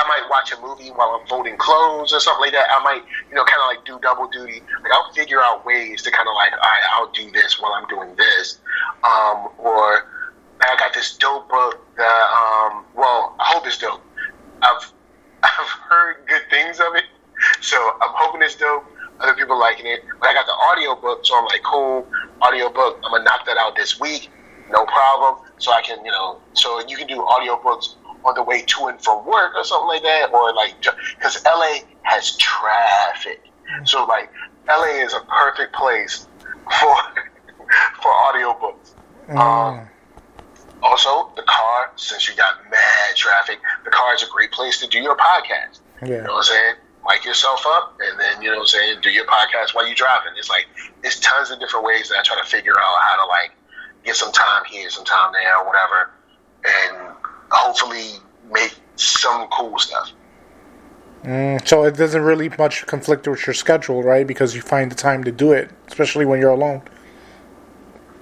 I 0.00 0.08
might 0.08 0.30
watch 0.30 0.50
a 0.52 0.60
movie 0.62 0.90
while 0.90 1.20
I'm 1.20 1.26
folding 1.28 1.58
clothes 1.58 2.12
or 2.12 2.20
something 2.20 2.40
like 2.40 2.52
that. 2.52 2.68
I 2.70 2.82
might, 2.82 3.04
you 3.28 3.34
know, 3.34 3.44
kind 3.44 3.60
of 3.60 3.68
like 3.68 3.84
do 3.84 3.98
double 4.00 4.28
duty. 4.28 4.62
Like 4.82 4.92
I'll 4.92 5.12
figure 5.12 5.40
out 5.42 5.66
ways 5.66 6.00
to 6.02 6.10
kind 6.10 6.26
of 6.26 6.34
like, 6.34 6.52
I'll 6.94 7.12
do 7.12 7.30
this 7.32 7.60
while 7.60 7.72
I'm 7.74 7.86
doing 7.88 8.16
this. 8.16 8.58
Um, 9.04 9.48
or 9.58 10.08
I 10.62 10.76
got 10.78 10.94
this 10.94 11.18
dope 11.18 11.50
book 11.50 11.84
that, 11.96 12.24
um, 12.32 12.84
well, 12.94 13.36
I 13.38 13.52
hope 13.52 13.66
it's 13.66 13.76
dope. 13.76 14.00
I've 14.62 14.92
I've 15.42 15.68
heard 15.88 16.16
good 16.26 16.42
things 16.50 16.80
of 16.80 16.94
it, 16.94 17.04
so 17.60 17.76
I'm 17.76 18.12
hoping 18.14 18.42
it's 18.42 18.56
dope. 18.56 18.84
Other 19.20 19.34
people 19.34 19.58
liking 19.58 19.86
it, 19.86 20.00
but 20.18 20.30
I 20.30 20.34
got 20.34 20.46
the 20.46 20.52
audio 20.52 20.96
book, 20.96 21.26
so 21.26 21.36
I'm 21.36 21.44
like, 21.44 21.62
cool, 21.62 22.06
audio 22.40 22.70
book. 22.70 22.98
I'm 23.04 23.10
gonna 23.12 23.24
knock 23.24 23.44
that 23.46 23.58
out 23.58 23.76
this 23.76 24.00
week, 24.00 24.30
no 24.70 24.84
problem. 24.86 25.44
So 25.58 25.72
I 25.72 25.82
can, 25.82 26.02
you 26.04 26.10
know, 26.10 26.40
so 26.54 26.80
you 26.86 26.96
can 26.96 27.06
do 27.06 27.22
audio 27.22 27.60
books 27.62 27.96
on 28.24 28.34
the 28.34 28.42
way 28.42 28.62
to 28.62 28.86
and 28.86 29.00
from 29.02 29.24
work 29.26 29.52
or 29.56 29.64
something 29.64 29.88
like 29.88 30.02
that, 30.02 30.30
or 30.32 30.54
like 30.54 30.74
because 31.18 31.42
LA 31.44 31.78
has 32.02 32.36
traffic, 32.36 33.40
so 33.84 34.04
like 34.04 34.28
LA 34.68 35.02
is 35.04 35.12
a 35.12 35.20
perfect 35.20 35.74
place 35.74 36.28
for 36.80 36.96
for 38.02 38.10
audiobooks. 38.28 38.94
Um, 39.36 39.88
also, 40.82 41.32
the 41.36 41.42
car, 41.42 41.88
since 41.96 42.28
you 42.28 42.34
got 42.36 42.54
mad 42.70 43.16
traffic, 43.16 43.58
the 43.84 43.90
car 43.90 44.14
is 44.14 44.22
a 44.22 44.26
great 44.32 44.50
place 44.50 44.80
to 44.80 44.88
do 44.88 44.98
your 44.98 45.16
podcast. 45.16 45.80
You 46.00 46.08
Yeah. 46.08 46.22
know 46.22 46.32
what 46.34 46.38
I'm 46.38 46.42
saying? 46.44 46.74
Mic 47.08 47.24
yourself 47.24 47.64
up, 47.66 47.96
and 48.00 48.18
then, 48.20 48.42
you 48.42 48.50
know 48.50 48.56
what 48.56 48.62
I'm 48.62 48.66
saying, 48.68 49.00
do 49.02 49.10
your 49.10 49.24
podcast 49.26 49.74
while 49.74 49.86
you're 49.86 49.94
driving. 49.94 50.32
It's 50.36 50.50
like, 50.50 50.66
it's 51.02 51.18
tons 51.20 51.50
of 51.50 51.58
different 51.60 51.84
ways 51.84 52.08
that 52.08 52.18
I 52.18 52.22
try 52.22 52.36
to 52.36 52.44
figure 52.48 52.76
out 52.78 52.96
how 53.00 53.24
to, 53.24 53.28
like, 53.28 53.52
get 54.04 54.16
some 54.16 54.32
time 54.32 54.64
here, 54.70 54.88
some 54.90 55.04
time 55.04 55.32
there, 55.32 55.56
or 55.58 55.66
whatever, 55.66 56.10
and 56.64 57.16
hopefully 57.50 58.12
make 58.52 58.74
some 58.96 59.46
cool 59.48 59.78
stuff. 59.78 60.12
Mm, 61.24 61.66
so 61.66 61.84
it 61.84 61.96
doesn't 61.96 62.22
really 62.22 62.48
much 62.58 62.86
conflict 62.86 63.26
with 63.28 63.46
your 63.46 63.54
schedule, 63.54 64.02
right? 64.02 64.26
Because 64.26 64.54
you 64.54 64.62
find 64.62 64.90
the 64.90 64.94
time 64.94 65.22
to 65.24 65.32
do 65.32 65.52
it, 65.52 65.70
especially 65.86 66.24
when 66.24 66.40
you're 66.40 66.50
alone. 66.50 66.82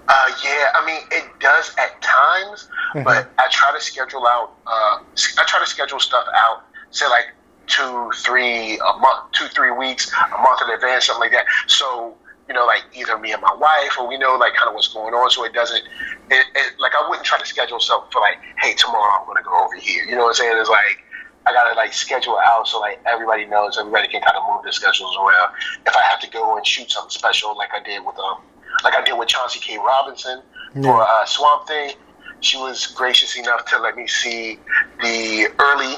Uh, 0.09 0.31
yeah, 0.43 0.73
I 0.75 0.87
mean 0.87 1.03
it 1.12 1.25
does 1.38 1.75
at 1.79 2.01
times, 2.01 2.69
but 2.95 3.31
I 3.38 3.47
try 3.51 3.73
to 3.73 3.81
schedule 3.81 4.27
out. 4.27 4.55
Uh, 4.67 5.01
I 5.38 5.45
try 5.47 5.61
to 5.61 5.67
schedule 5.67 6.01
stuff 6.01 6.25
out, 6.35 6.64
say 6.91 7.07
like 7.09 7.27
two, 7.67 8.11
three 8.17 8.79
a 8.79 8.99
month, 8.99 9.33
two, 9.33 9.47
three 9.49 9.71
weeks, 9.71 10.11
a 10.12 10.43
month 10.43 10.61
in 10.67 10.75
advance, 10.75 11.07
something 11.07 11.21
like 11.21 11.33
that. 11.33 11.45
So 11.67 12.17
you 12.48 12.54
know, 12.54 12.66
like 12.66 12.82
either 12.94 13.18
me 13.18 13.32
and 13.32 13.42
my 13.42 13.54
wife, 13.54 13.98
or 13.98 14.08
we 14.08 14.16
know 14.16 14.37
like 14.37 14.54
kind 14.54 14.68
of 14.68 14.74
what's 14.74 14.88
going 14.88 15.12
on, 15.14 15.30
so 15.30 15.44
it 15.44 15.52
doesn't, 15.52 15.82
it, 16.30 16.46
it, 16.54 16.72
like 16.78 16.92
I 16.94 17.08
wouldn't 17.08 17.26
try 17.26 17.38
to 17.38 17.46
schedule 17.46 17.80
something 17.80 18.11
for 18.11 18.20
like, 18.20 18.38
hey, 18.62 18.74
tomorrow 18.74 19.20
I'm 19.20 19.26
going 19.26 19.37
to 19.37 19.44
go 19.44 19.64
over 19.64 19.76
here. 19.76 20.04
You 20.04 20.16
know 20.16 20.22
what 20.22 20.28
I'm 20.28 20.34
saying? 20.34 20.56
It's 20.58 20.70
like 20.70 21.04
I 21.46 21.52
gotta 21.52 21.74
like 21.76 21.92
schedule 21.94 22.38
out 22.44 22.68
so 22.68 22.78
like 22.78 23.00
everybody 23.06 23.46
knows, 23.46 23.78
everybody 23.78 24.08
can 24.08 24.20
kind 24.20 24.37
of 24.37 24.42
move 24.52 24.62
their 24.62 24.72
schedules 24.72 25.16
around. 25.16 25.52
If 25.87 25.96
I 25.96 26.02
have 26.02 26.20
to 26.20 26.30
go 26.30 26.56
and 26.56 26.66
shoot 26.66 26.90
something 26.90 27.11
special, 27.11 27.56
like 27.56 27.70
I 27.74 27.82
did 27.82 28.04
with 28.04 28.18
um, 28.18 28.38
like 28.84 28.94
I 28.94 29.02
did 29.02 29.14
with 29.14 29.28
Chauncey 29.28 29.61
K. 29.61 29.78
Robinson 29.78 30.42
Yeah. 30.74 30.82
for 30.82 31.02
uh, 31.02 31.24
Swamp 31.24 31.66
Thing, 31.66 31.92
she 32.40 32.58
was 32.58 32.87
gracious 32.88 33.37
enough 33.37 33.64
to 33.66 33.78
let 33.78 33.96
me 33.96 34.06
see 34.06 34.58
the 35.00 35.48
early. 35.58 35.94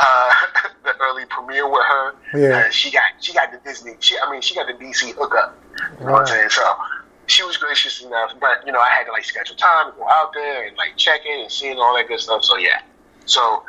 Uh, 0.00 0.32
the 0.84 0.94
early 1.00 1.24
premiere 1.26 1.68
with 1.68 1.82
her, 1.84 2.14
Yeah. 2.34 2.66
Uh, 2.66 2.70
she 2.70 2.90
got 2.90 3.02
she 3.20 3.32
got 3.34 3.50
the 3.52 3.58
Disney. 3.64 3.94
She, 4.00 4.16
I 4.18 4.30
mean, 4.30 4.40
she 4.40 4.54
got 4.54 4.66
the 4.66 4.74
DC 4.74 5.12
hookup. 5.14 5.58
You 6.00 6.06
know 6.06 6.12
what 6.12 6.20
I'm 6.22 6.26
saying? 6.26 6.50
So 6.50 6.62
she 7.26 7.42
was 7.44 7.56
gracious 7.56 8.02
enough, 8.02 8.32
but 8.40 8.64
you 8.66 8.72
know, 8.72 8.80
I 8.80 8.88
had 8.88 9.04
to 9.04 9.12
like 9.12 9.24
schedule 9.24 9.56
time 9.56 9.92
to 9.92 9.98
go 9.98 10.08
out 10.08 10.32
there 10.32 10.66
and 10.66 10.76
like 10.76 10.96
check 10.96 11.20
in 11.26 11.40
and 11.40 11.52
see 11.52 11.68
and 11.68 11.78
all 11.78 11.94
that 11.96 12.08
good 12.08 12.20
stuff. 12.20 12.44
So 12.44 12.56
yeah, 12.56 12.80
so 13.26 13.62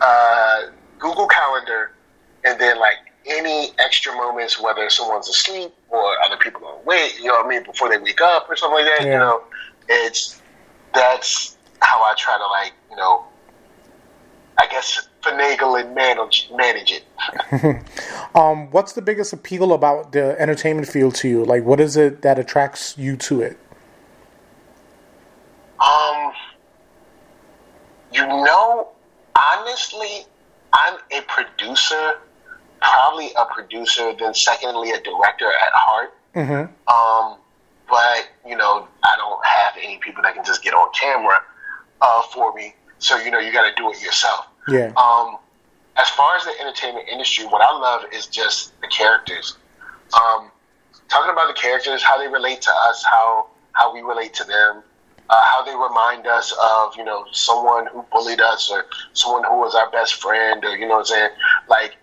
uh, 0.00 0.62
Google 0.98 1.26
Calendar, 1.28 1.92
and 2.44 2.60
then 2.60 2.78
like 2.78 2.96
any 3.26 3.70
extra 3.78 4.12
moments, 4.12 4.60
whether 4.60 4.88
someone's 4.90 5.28
asleep 5.28 5.72
or 5.88 6.14
other 6.24 6.36
people 6.36 6.66
are 6.66 6.76
awake, 6.80 7.16
you 7.18 7.26
know 7.26 7.34
what 7.34 7.46
I 7.46 7.48
mean, 7.48 7.64
before 7.64 7.88
they 7.88 7.98
wake 7.98 8.20
up 8.20 8.48
or 8.48 8.56
something 8.56 8.84
like 8.84 8.98
that. 8.98 9.06
Yeah. 9.06 9.12
You 9.12 9.18
know, 9.18 9.42
it's 9.88 10.42
that's 10.94 11.56
how 11.80 12.02
I 12.02 12.14
try 12.16 12.36
to 12.36 12.46
like 12.46 12.72
you 12.90 12.96
know, 12.96 13.24
I 14.58 14.66
guess 14.66 15.08
finagle 15.26 15.80
and 15.80 15.94
manage 15.94 16.50
manage 16.54 16.92
it. 16.92 17.82
Um, 18.36 18.70
what's 18.70 18.92
the 18.92 19.00
biggest 19.00 19.32
appeal 19.32 19.72
about 19.72 20.12
the 20.12 20.38
entertainment 20.38 20.86
field 20.86 21.14
to 21.16 21.28
you? 21.28 21.42
Like, 21.42 21.64
what 21.64 21.80
is 21.80 21.96
it 21.96 22.20
that 22.20 22.38
attracts 22.38 22.98
you 22.98 23.16
to 23.16 23.40
it? 23.40 23.58
Um, 25.80 26.32
you 28.12 28.26
know, 28.26 28.88
honestly, 29.38 30.26
I'm 30.74 30.98
a 31.12 31.22
producer, 31.22 32.18
probably 32.82 33.30
a 33.38 33.46
producer, 33.46 34.12
then 34.18 34.34
secondly 34.34 34.90
a 34.90 35.00
director 35.00 35.48
at 35.48 35.72
heart. 35.72 36.14
Mm-hmm. 36.34 36.92
Um, 36.92 37.38
but 37.88 38.28
you 38.46 38.56
know, 38.56 38.86
I 39.02 39.16
don't 39.16 39.46
have 39.46 39.74
any 39.82 39.96
people 39.96 40.22
that 40.24 40.34
can 40.34 40.44
just 40.44 40.62
get 40.62 40.74
on 40.74 40.90
camera 40.92 41.40
uh, 42.02 42.22
for 42.34 42.52
me. 42.52 42.74
So 42.98 43.16
you 43.16 43.30
know, 43.30 43.38
you 43.38 43.50
got 43.50 43.66
to 43.66 43.74
do 43.74 43.90
it 43.90 44.02
yourself. 44.02 44.46
Yeah. 44.68 44.92
Um, 44.96 45.38
as 45.96 46.08
far 46.10 46.36
as 46.36 46.44
the 46.44 46.52
entertainment 46.60 47.08
industry, 47.08 47.46
what 47.46 47.62
I 47.62 47.72
love 47.78 48.02
is 48.12 48.26
just 48.26 48.78
the 48.80 48.88
characters. 48.88 49.56
Um, 50.14 50.50
talking 51.08 51.32
about 51.32 51.48
the 51.48 51.60
characters, 51.60 52.02
how 52.02 52.18
they 52.18 52.28
relate 52.28 52.62
to 52.62 52.70
us, 52.88 53.04
how 53.04 53.48
how 53.72 53.92
we 53.92 54.00
relate 54.00 54.32
to 54.34 54.44
them, 54.44 54.82
uh, 55.28 55.40
how 55.44 55.62
they 55.64 55.74
remind 55.74 56.26
us 56.26 56.54
of 56.62 56.96
you 56.96 57.04
know 57.04 57.24
someone 57.32 57.86
who 57.86 58.04
bullied 58.12 58.40
us 58.40 58.70
or 58.70 58.86
someone 59.12 59.44
who 59.44 59.58
was 59.58 59.74
our 59.74 59.90
best 59.90 60.14
friend, 60.14 60.64
or 60.64 60.76
you 60.76 60.86
know 60.86 60.94
what 60.94 61.00
I'm 61.00 61.04
saying. 61.06 61.30
Like, 61.68 61.96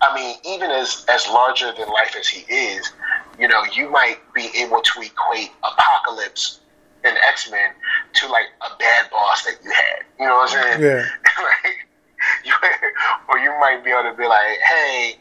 I 0.00 0.14
mean, 0.14 0.36
even 0.44 0.70
as 0.70 1.04
as 1.08 1.26
larger 1.28 1.72
than 1.72 1.88
life 1.88 2.16
as 2.18 2.26
he 2.26 2.50
is, 2.52 2.92
you 3.38 3.48
know, 3.48 3.62
you 3.72 3.90
might 3.90 4.18
be 4.34 4.48
able 4.56 4.80
to 4.80 5.00
equate 5.02 5.50
Apocalypse 5.62 6.60
and 7.04 7.16
X 7.28 7.50
Men 7.50 7.70
to 8.14 8.28
like 8.28 8.46
a 8.62 8.76
bad 8.78 9.10
boss 9.10 9.44
that 9.44 9.56
you 9.62 9.70
had. 9.70 10.04
You 10.18 10.26
know 10.26 10.36
what 10.36 10.54
I'm 10.54 10.78
saying? 10.78 10.82
Yeah. 10.82 11.04
like, 11.64 11.86
you, 12.44 12.52
or 13.28 13.38
you 13.38 13.50
might 13.60 13.82
be 13.84 13.90
able 13.90 14.10
to 14.10 14.16
be 14.16 14.26
like, 14.26 14.58
hey, 14.58 15.16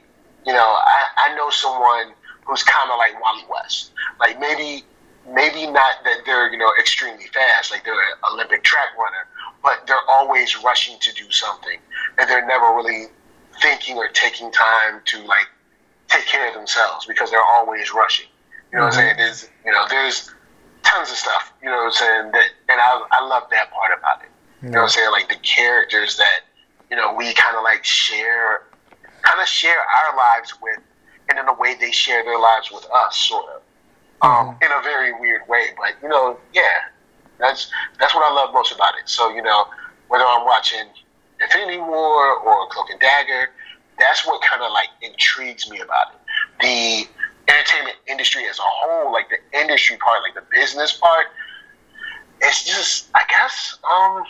you 0.45 0.53
know, 0.53 0.59
I, 0.59 1.29
I 1.29 1.35
know 1.35 1.49
someone 1.49 2.13
who's 2.45 2.63
kind 2.63 2.89
of 2.91 2.97
like 2.97 3.19
Wally 3.21 3.43
West. 3.49 3.91
Like 4.19 4.39
maybe, 4.39 4.83
maybe 5.31 5.65
not 5.65 6.03
that 6.03 6.19
they're 6.25 6.51
you 6.51 6.57
know 6.57 6.71
extremely 6.79 7.25
fast, 7.33 7.71
like 7.71 7.83
they're 7.83 7.93
an 7.93 8.17
Olympic 8.31 8.63
track 8.63 8.97
runner, 8.97 9.27
but 9.61 9.87
they're 9.87 10.09
always 10.09 10.61
rushing 10.63 10.99
to 10.99 11.13
do 11.13 11.29
something, 11.31 11.79
and 12.17 12.29
they're 12.29 12.45
never 12.45 12.75
really 12.75 13.07
thinking 13.61 13.97
or 13.97 14.07
taking 14.09 14.51
time 14.51 15.01
to 15.05 15.19
like 15.25 15.47
take 16.07 16.25
care 16.25 16.47
of 16.47 16.53
themselves 16.53 17.05
because 17.05 17.31
they're 17.31 17.43
always 17.43 17.93
rushing. 17.93 18.27
You 18.71 18.79
know 18.79 18.85
what 18.85 18.93
I'm 18.95 18.99
mm-hmm. 18.99 19.07
saying? 19.07 19.17
There's 19.17 19.49
you 19.65 19.71
know 19.71 19.85
there's 19.89 20.31
tons 20.83 21.09
of 21.09 21.17
stuff. 21.17 21.53
You 21.61 21.69
know 21.69 21.77
what 21.77 21.85
I'm 21.85 21.91
saying? 21.91 22.31
That 22.31 22.47
and 22.69 22.81
I 22.81 23.01
I 23.11 23.25
love 23.27 23.43
that 23.51 23.71
part 23.71 23.97
about 23.97 24.21
it. 24.23 24.29
You 24.63 24.69
know 24.69 24.79
what 24.79 24.83
I'm 24.83 24.89
saying? 24.89 25.11
Like 25.11 25.27
the 25.27 25.35
characters 25.43 26.17
that 26.17 26.41
you 26.93 26.99
know 26.99 27.11
we 27.11 27.33
kind 27.33 27.57
of 27.57 27.63
like 27.63 27.83
share, 27.83 28.67
kind 29.23 29.41
of 29.41 29.47
share 29.47 29.79
our 29.79 30.15
lives 30.15 30.53
with, 30.61 30.77
and 31.27 31.39
in 31.39 31.47
a 31.47 31.53
way 31.55 31.73
they 31.73 31.91
share 31.91 32.23
their 32.23 32.39
lives 32.39 32.71
with 32.71 32.85
us, 32.93 33.17
sort 33.17 33.45
of, 33.49 33.61
um, 34.21 34.55
in 34.61 34.69
a 34.71 34.83
very 34.83 35.11
weird 35.19 35.41
way. 35.47 35.69
But 35.75 35.95
you 36.03 36.07
know, 36.07 36.37
yeah, 36.53 36.85
that's 37.39 37.71
that's 37.99 38.13
what 38.13 38.31
I 38.31 38.31
love 38.31 38.53
most 38.53 38.75
about 38.75 38.93
it. 39.01 39.09
So 39.09 39.33
you 39.33 39.41
know, 39.41 39.65
whether 40.09 40.23
I'm 40.23 40.45
watching 40.45 40.85
Infinity 41.41 41.79
War 41.79 42.37
or 42.41 42.67
Cloak 42.67 42.91
and 42.91 42.99
Dagger, 42.99 43.49
that's 43.97 44.27
what 44.27 44.43
kind 44.43 44.61
of 44.61 44.71
like 44.71 44.89
intrigues 45.01 45.67
me 45.71 45.79
about 45.79 46.13
it. 46.13 46.19
The 46.61 47.51
entertainment 47.51 47.97
industry 48.05 48.45
as 48.47 48.59
a 48.59 48.63
whole, 48.63 49.11
like 49.11 49.29
the 49.29 49.59
industry 49.59 49.97
part, 49.97 50.21
like 50.21 50.35
the 50.35 50.47
business 50.55 50.95
part, 50.95 51.25
it's 52.39 52.63
just, 52.63 53.09
I 53.15 53.23
guess, 53.27 53.79
um, 53.89 54.23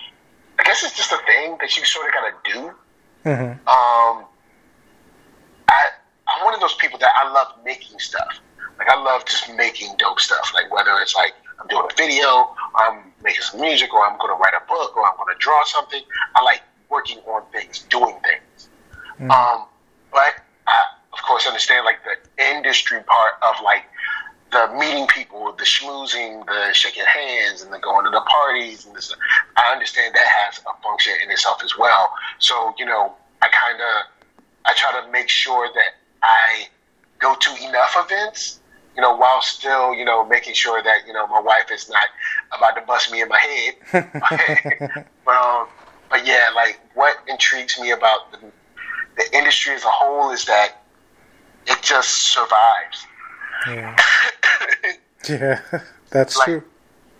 I 0.63 0.65
guess 0.65 0.81
it's 0.83 0.95
just 0.95 1.11
a 1.11 1.17
thing 1.25 1.57
that 1.59 1.75
you 1.75 1.83
sort 1.83 2.07
of 2.07 2.13
gotta 2.13 2.33
do. 2.45 2.71
Mm-hmm. 3.29 3.51
Um, 3.67 4.25
I 5.67 5.89
I'm 6.25 6.45
one 6.45 6.53
of 6.53 6.61
those 6.61 6.75
people 6.75 6.97
that 6.99 7.11
I 7.17 7.29
love 7.33 7.47
making 7.65 7.99
stuff. 7.99 8.39
Like 8.79 8.87
I 8.87 8.95
love 9.03 9.25
just 9.25 9.53
making 9.55 9.95
dope 9.97 10.21
stuff. 10.21 10.53
Like 10.53 10.71
whether 10.73 10.91
it's 11.01 11.15
like 11.15 11.33
I'm 11.59 11.67
doing 11.67 11.85
a 11.91 11.95
video, 11.95 12.55
I'm 12.75 13.11
making 13.21 13.41
some 13.41 13.59
music, 13.59 13.93
or 13.93 14.07
I'm 14.07 14.17
going 14.17 14.29
to 14.29 14.41
write 14.41 14.53
a 14.53 14.65
book, 14.67 14.95
or 14.95 15.05
I'm 15.05 15.17
going 15.17 15.35
to 15.35 15.39
draw 15.39 15.63
something. 15.65 16.01
I 16.35 16.41
like 16.43 16.61
working 16.89 17.17
on 17.27 17.43
things, 17.51 17.79
doing 17.89 18.15
things. 18.23 18.69
Um, 19.19 19.65
but 20.11 20.33
I, 20.65 20.77
of 21.11 21.21
course, 21.23 21.45
understand 21.45 21.83
like 21.83 21.99
the 22.05 22.43
industry 22.55 22.99
part 23.03 23.33
of 23.41 23.61
like 23.63 23.83
the 24.53 24.73
meeting 24.79 25.07
people, 25.07 25.51
the 25.57 25.65
schmoozing, 25.65 26.45
the 26.45 26.73
shaking 26.73 27.03
hands, 27.05 27.61
and 27.61 27.73
the 27.73 27.79
going 27.79 28.05
to 28.05 28.11
the 28.11 28.21
parties, 28.21 28.85
and 28.85 28.95
this. 28.95 29.13
I 29.57 29.71
understand 29.73 30.15
that 30.15 30.25
has 30.25 30.59
a 30.59 30.81
function 30.81 31.13
in 31.23 31.29
itself 31.31 31.61
as 31.63 31.77
well. 31.77 32.09
So 32.39 32.73
you 32.77 32.85
know, 32.85 33.13
I 33.41 33.49
kind 33.49 33.79
of 33.81 34.13
I 34.65 34.73
try 34.75 35.01
to 35.01 35.11
make 35.11 35.29
sure 35.29 35.69
that 35.73 35.95
I 36.21 36.67
go 37.19 37.35
to 37.35 37.67
enough 37.67 37.95
events, 37.97 38.59
you 38.95 39.01
know, 39.01 39.15
while 39.15 39.41
still, 39.41 39.93
you 39.93 40.05
know, 40.05 40.25
making 40.25 40.53
sure 40.53 40.81
that, 40.83 41.07
you 41.07 41.13
know, 41.13 41.27
my 41.27 41.39
wife 41.39 41.71
is 41.71 41.89
not 41.89 42.05
about 42.55 42.75
to 42.75 42.81
bust 42.81 43.11
me 43.11 43.21
in 43.21 43.29
my 43.29 43.39
head. 43.39 43.75
but, 45.25 45.35
um, 45.35 45.67
but 46.09 46.25
yeah, 46.25 46.49
like 46.55 46.79
what 46.93 47.17
intrigues 47.27 47.79
me 47.79 47.91
about 47.91 48.31
the, 48.31 48.39
the 49.17 49.37
industry 49.37 49.73
as 49.73 49.83
a 49.83 49.89
whole 49.89 50.31
is 50.31 50.45
that 50.45 50.83
it 51.65 51.81
just 51.81 52.33
survives. 52.33 53.07
Yeah. 53.67 53.95
yeah. 55.29 55.59
That's 56.09 56.37
Like- 56.37 56.45
true. 56.45 56.63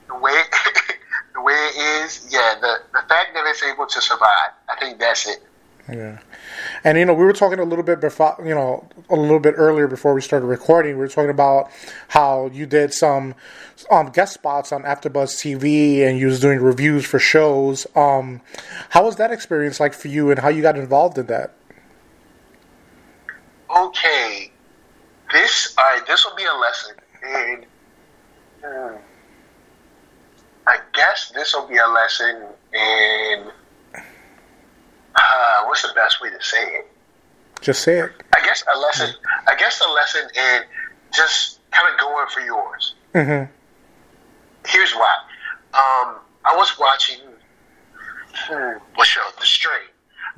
The 0.07 0.15
way 0.19 0.33
the 1.33 1.41
way 1.41 1.53
it 1.53 2.03
is, 2.05 2.27
yeah, 2.29 2.55
the, 2.61 2.77
the 2.93 2.99
fact 3.09 3.33
that 3.33 3.43
it's 3.47 3.63
able 3.63 3.85
to 3.87 4.01
survive, 4.01 4.51
I 4.69 4.75
think 4.79 4.99
that's 4.99 5.27
it. 5.27 5.41
Yeah. 5.91 6.19
And 6.83 6.97
you 6.97 7.05
know, 7.05 7.13
we 7.13 7.25
were 7.25 7.33
talking 7.33 7.59
a 7.59 7.63
little 7.63 7.83
bit 7.83 7.99
before, 7.99 8.35
you 8.45 8.53
know, 8.53 8.87
a 9.09 9.15
little 9.15 9.39
bit 9.39 9.55
earlier 9.57 9.87
before 9.87 10.13
we 10.13 10.21
started 10.21 10.45
recording. 10.45 10.93
We 10.93 10.99
were 10.99 11.07
talking 11.07 11.29
about 11.31 11.71
how 12.09 12.47
you 12.53 12.65
did 12.65 12.93
some 12.93 13.33
um, 13.89 14.11
guest 14.11 14.33
spots 14.35 14.71
on 14.71 14.83
AfterBuzz 14.83 15.35
TV, 15.41 16.07
and 16.07 16.19
you 16.19 16.27
was 16.27 16.39
doing 16.39 16.59
reviews 16.61 17.05
for 17.05 17.17
shows. 17.19 17.87
Um, 17.95 18.41
how 18.91 19.03
was 19.05 19.15
that 19.15 19.31
experience 19.31 19.79
like 19.79 19.93
for 19.93 20.09
you, 20.09 20.29
and 20.29 20.39
how 20.39 20.49
you 20.49 20.61
got 20.61 20.77
involved 20.77 21.17
in 21.17 21.25
that? 21.27 21.53
okay, 23.75 24.51
this 25.33 25.75
all 25.77 25.83
right, 25.83 26.07
this 26.07 26.23
will 26.25 26.35
be 26.35 26.45
a 26.45 26.53
lesson, 26.53 26.95
and 27.23 27.65
hmm, 28.63 28.95
I 30.67 30.77
guess 30.93 31.31
this 31.35 31.53
will 31.53 31.67
be 31.67 31.77
a 31.77 31.87
lesson 31.87 32.43
in 32.73 33.51
uh, 35.15 35.63
what's 35.65 35.81
the 35.81 35.93
best 35.95 36.21
way 36.21 36.29
to 36.29 36.41
say 36.41 36.63
it? 36.63 36.87
Just 37.61 37.83
say 37.83 37.99
it. 37.99 38.11
I 38.33 38.41
guess 38.43 38.63
a 38.73 38.79
lesson. 38.79 39.09
I 39.47 39.55
guess 39.55 39.81
a 39.81 39.89
lesson 39.89 40.21
in 40.35 40.61
just 41.13 41.59
kind 41.71 41.91
of 41.91 41.99
going 41.99 42.27
for 42.27 42.39
yours. 42.41 42.95
Mm-hmm. 43.13 43.51
Here's 44.67 44.93
why. 44.93 45.15
Um, 45.73 46.17
I 46.45 46.55
was 46.55 46.77
watching 46.79 47.19
hmm, 48.33 48.77
what 48.95 49.07
show? 49.07 49.21
The 49.39 49.45
Strain. 49.45 49.81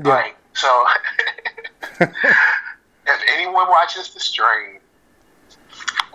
Yeah. 0.03 0.11
Right. 0.11 0.35
So 0.53 0.85
if 1.99 3.21
anyone 3.33 3.69
watches 3.69 4.13
The 4.13 4.19
Strain 4.19 4.79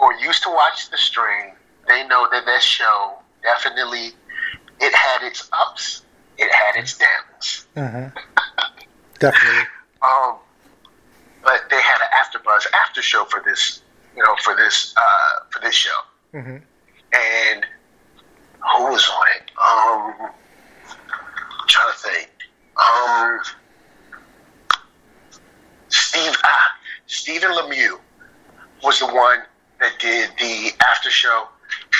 or 0.00 0.14
used 0.14 0.42
to 0.42 0.50
watch 0.50 0.90
The 0.90 0.96
Strain, 0.96 1.52
they 1.88 2.06
know 2.06 2.26
that 2.32 2.44
that 2.46 2.62
show 2.62 3.18
definitely 3.42 4.12
it 4.80 4.94
had 4.94 5.26
its 5.26 5.48
ups, 5.52 6.02
it 6.38 6.50
had 6.52 6.76
its 6.76 6.98
downs. 6.98 7.66
Mm-hmm. 7.76 8.18
Definitely. 9.18 9.62
Um, 10.02 10.36
but 11.42 11.68
they 11.68 11.78
had 11.78 11.98
an 12.00 12.40
AfterBuzz 12.40 12.66
after 12.72 13.02
show 13.02 13.26
for 13.26 13.42
this, 13.44 13.82
you 14.16 14.22
know, 14.22 14.34
for 14.42 14.56
this 14.56 14.94
uh, 14.96 15.44
for 15.50 15.60
for 15.60 15.66
this 15.66 15.74
show, 15.74 15.98
mm-hmm. 16.32 16.56
and 16.56 17.66
who 18.60 18.84
was 18.84 19.08
on 19.10 19.26
it? 19.36 19.50
Um, 19.58 20.30
I'm 20.90 21.68
trying 21.68 21.92
to 21.92 21.98
think. 21.98 22.30
Um, 22.78 23.40
Steve 25.88 26.36
ah, 26.44 26.76
Stephen 27.06 27.50
Lemieux 27.50 27.98
was 28.82 29.00
the 29.00 29.06
one 29.06 29.40
that 29.80 29.98
did 29.98 30.30
the 30.38 30.70
after 30.86 31.10
show 31.10 31.48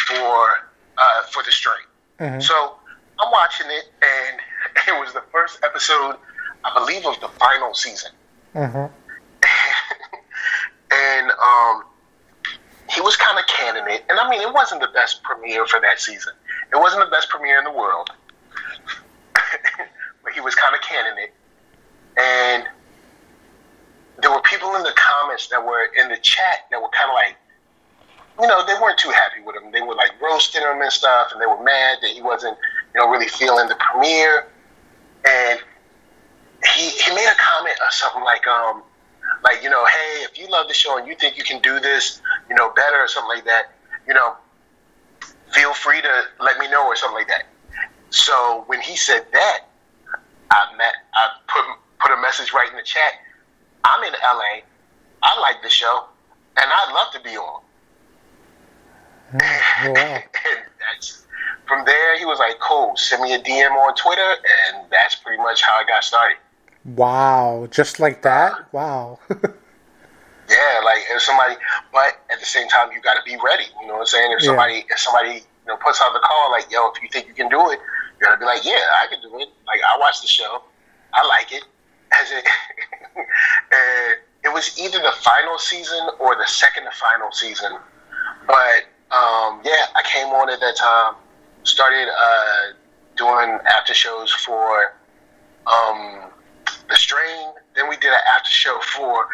for 0.07 0.71
uh, 0.99 1.23
for 1.31 1.43
the 1.43 1.53
Strain. 1.53 1.77
Mm-hmm. 2.19 2.41
So 2.41 2.77
I'm 3.19 3.31
watching 3.31 3.67
it, 3.69 3.91
and 4.03 4.41
it 4.89 5.01
was 5.01 5.13
the 5.13 5.23
first 5.33 5.61
episode, 5.65 6.17
I 6.65 6.75
believe, 6.75 7.07
of 7.07 7.19
the 7.21 7.29
final 7.29 7.75
season. 7.75 8.13
Mm-hmm. 8.55 8.93
and 10.93 11.31
um, 11.31 11.85
he 12.91 13.01
was 13.01 13.17
kind 13.17 13.39
of 13.39 13.47
canning 13.47 13.85
it, 13.89 14.05
and 14.09 14.19
I 14.19 14.29
mean, 14.29 14.41
it 14.41 14.53
wasn't 14.53 14.81
the 14.81 14.89
best 14.89 15.23
premiere 15.23 15.67
for 15.67 15.81
that 15.81 16.01
season. 16.01 16.33
It 16.73 16.77
wasn't 16.77 17.05
the 17.05 17.11
best 17.11 17.29
premiere 17.29 17.59
in 17.59 17.65
the 17.65 17.73
world, 17.73 18.11
but 19.35 20.33
he 20.35 20.41
was 20.41 20.55
kind 20.55 20.75
of 20.75 20.81
canning 20.83 21.25
it, 21.25 21.33
and 22.19 22.65
there 24.21 24.31
were 24.31 24.43
people 24.43 24.75
in 24.77 24.83
the 24.83 24.93
comments 24.97 25.49
that 25.49 25.65
were 25.65 25.89
in 25.99 26.09
the 26.09 26.19
chat 26.19 26.67
that 26.71 26.81
were 26.81 26.89
kind 26.89 27.09
of 27.09 27.15
like, 27.15 27.37
you 28.41 28.47
know, 28.47 28.65
they 28.67 28.75
weren't 28.81 28.99
too 28.99 29.11
happy 29.11 29.43
with 29.45 29.57
him. 29.57 29.71
They 29.71 29.83
were 29.83 29.95
like 29.95 30.21
roasting 30.21 30.63
him 30.63 30.81
and 30.81 30.93
stuff, 30.93 31.29
and 31.33 31.41
they 31.41 31.47
were 31.47 31.63
mad 31.63 31.99
that 32.03 32.11
he 32.11 32.23
wasn't, 32.23 32.57
you 32.95 33.01
know, 33.01 33.11
really 33.11 33.29
feeling 33.29 33.69
the 33.69 33.77
premiere. 33.77 34.47
And 35.29 35.61
he 36.75 36.89
he 36.89 37.15
made 37.15 37.29
a 37.29 37.37
comment 37.37 37.77
or 37.85 37.91
something 37.91 38.23
like, 38.23 38.47
um, 38.47 38.83
like 39.45 39.63
you 39.63 39.69
know, 39.69 39.85
hey, 39.85 40.25
if 40.25 40.39
you 40.39 40.49
love 40.49 40.69
the 40.69 40.75
show 40.75 40.97
and 40.99 41.07
you 41.07 41.15
think 41.15 41.37
you 41.37 41.45
can 41.45 41.61
do 41.61 41.81
this, 41.81 42.23
you 42.49 42.57
know, 42.57 42.71
better 42.71 42.97
or 42.97 43.09
something 43.09 43.37
like 43.37 43.45
that, 43.45 43.73
you 44.07 44.15
know, 44.15 44.35
feel 45.53 45.75
free 45.75 46.01
to 46.01 46.23
let 46.41 46.59
me 46.59 46.69
know 46.71 46.87
or 46.87 46.97
something 46.97 47.17
like 47.17 47.29
that. 47.29 47.45
So 48.11 48.65
when 48.67 48.81
he 48.81 48.97
said 48.97 49.27
that, 49.33 49.61
I 50.51 50.77
met, 50.77 50.95
I 51.15 51.29
put 51.47 51.65
put 52.01 52.17
a 52.17 52.21
message 52.21 52.53
right 52.53 52.71
in 52.71 52.77
the 52.77 52.83
chat. 52.83 53.13
I'm 53.85 54.03
in 54.05 54.13
LA. 54.13 54.65
I 55.23 55.41
like 55.41 55.63
the 55.63 55.69
show, 55.69 56.05
and 56.57 56.71
I'd 56.71 56.93
love 56.95 57.13
to 57.13 57.21
be 57.21 57.37
on. 57.37 57.63
Oh, 59.33 59.85
and 59.85 60.25
that's 60.81 61.27
from 61.67 61.85
there. 61.85 62.19
He 62.19 62.25
was 62.25 62.39
like, 62.39 62.59
"Cool, 62.61 62.97
send 62.97 63.23
me 63.23 63.35
a 63.35 63.39
DM 63.39 63.71
on 63.71 63.95
Twitter," 63.95 64.35
and 64.73 64.87
that's 64.91 65.17
pretty 65.17 65.43
much 65.43 65.63
how 65.63 65.79
I 65.79 65.85
got 65.87 66.05
started. 66.05 66.37
Wow, 66.85 67.69
just 67.71 68.01
like 68.01 68.23
that? 68.23 68.53
Uh, 68.53 68.63
wow. 68.73 69.19
yeah, 69.31 70.81
like 70.85 71.03
if 71.11 71.23
somebody, 71.23 71.55
but 71.93 72.21
at 72.33 72.41
the 72.41 72.47
same 72.47 72.69
time, 72.69 72.91
you 72.93 73.01
got 73.01 73.15
to 73.15 73.23
be 73.25 73.37
ready. 73.45 73.65
You 73.81 73.87
know 73.87 73.95
what 73.95 74.01
I'm 74.01 74.07
saying? 74.07 74.33
If 74.33 74.43
somebody, 74.43 74.75
yeah. 74.75 74.95
if 74.95 74.99
somebody, 74.99 75.35
you 75.35 75.69
know, 75.69 75.77
puts 75.77 76.01
out 76.03 76.13
the 76.13 76.21
call 76.21 76.51
like, 76.51 76.71
"Yo, 76.71 76.91
if 76.91 77.03
you 77.03 77.09
think 77.13 77.29
you 77.29 77.35
can 77.35 77.49
do 77.49 77.71
it," 77.71 77.79
you 78.19 78.27
got 78.27 78.35
to 78.35 78.39
be 78.39 78.47
like, 78.47 78.65
"Yeah, 78.65 78.83
I 79.03 79.07
can 79.07 79.21
do 79.23 79.39
it." 79.39 79.49
Like 79.67 79.81
I 79.87 79.99
watched 79.99 80.23
the 80.23 80.29
show, 80.29 80.63
I 81.13 81.27
like 81.27 81.53
it. 81.53 81.65
As 82.13 82.27
it, 82.33 82.45
it 84.43 84.53
was 84.53 84.77
either 84.81 84.99
the 84.99 85.13
final 85.23 85.59
season 85.59 86.09
or 86.19 86.35
the 86.35 86.47
second 86.47 86.85
to 86.85 86.91
final 86.91 87.31
season, 87.31 87.79
but 88.49 88.85
um, 89.13 89.61
yeah, 89.65 89.87
I 89.97 90.03
came 90.05 90.29
on 90.29 90.51
at 90.51 90.61
that 90.61 90.77
time. 90.77 91.15
Started 91.63 92.09
uh, 92.09 92.73
doing 93.17 93.59
after 93.67 93.93
shows 93.93 94.33
for 94.33 94.95
um, 95.67 96.31
the 96.89 96.97
Strain. 96.97 97.53
Then 97.75 97.89
we 97.89 97.97
did 97.97 98.13
an 98.13 98.21
after 98.35 98.51
show 98.51 98.79
for 98.81 99.27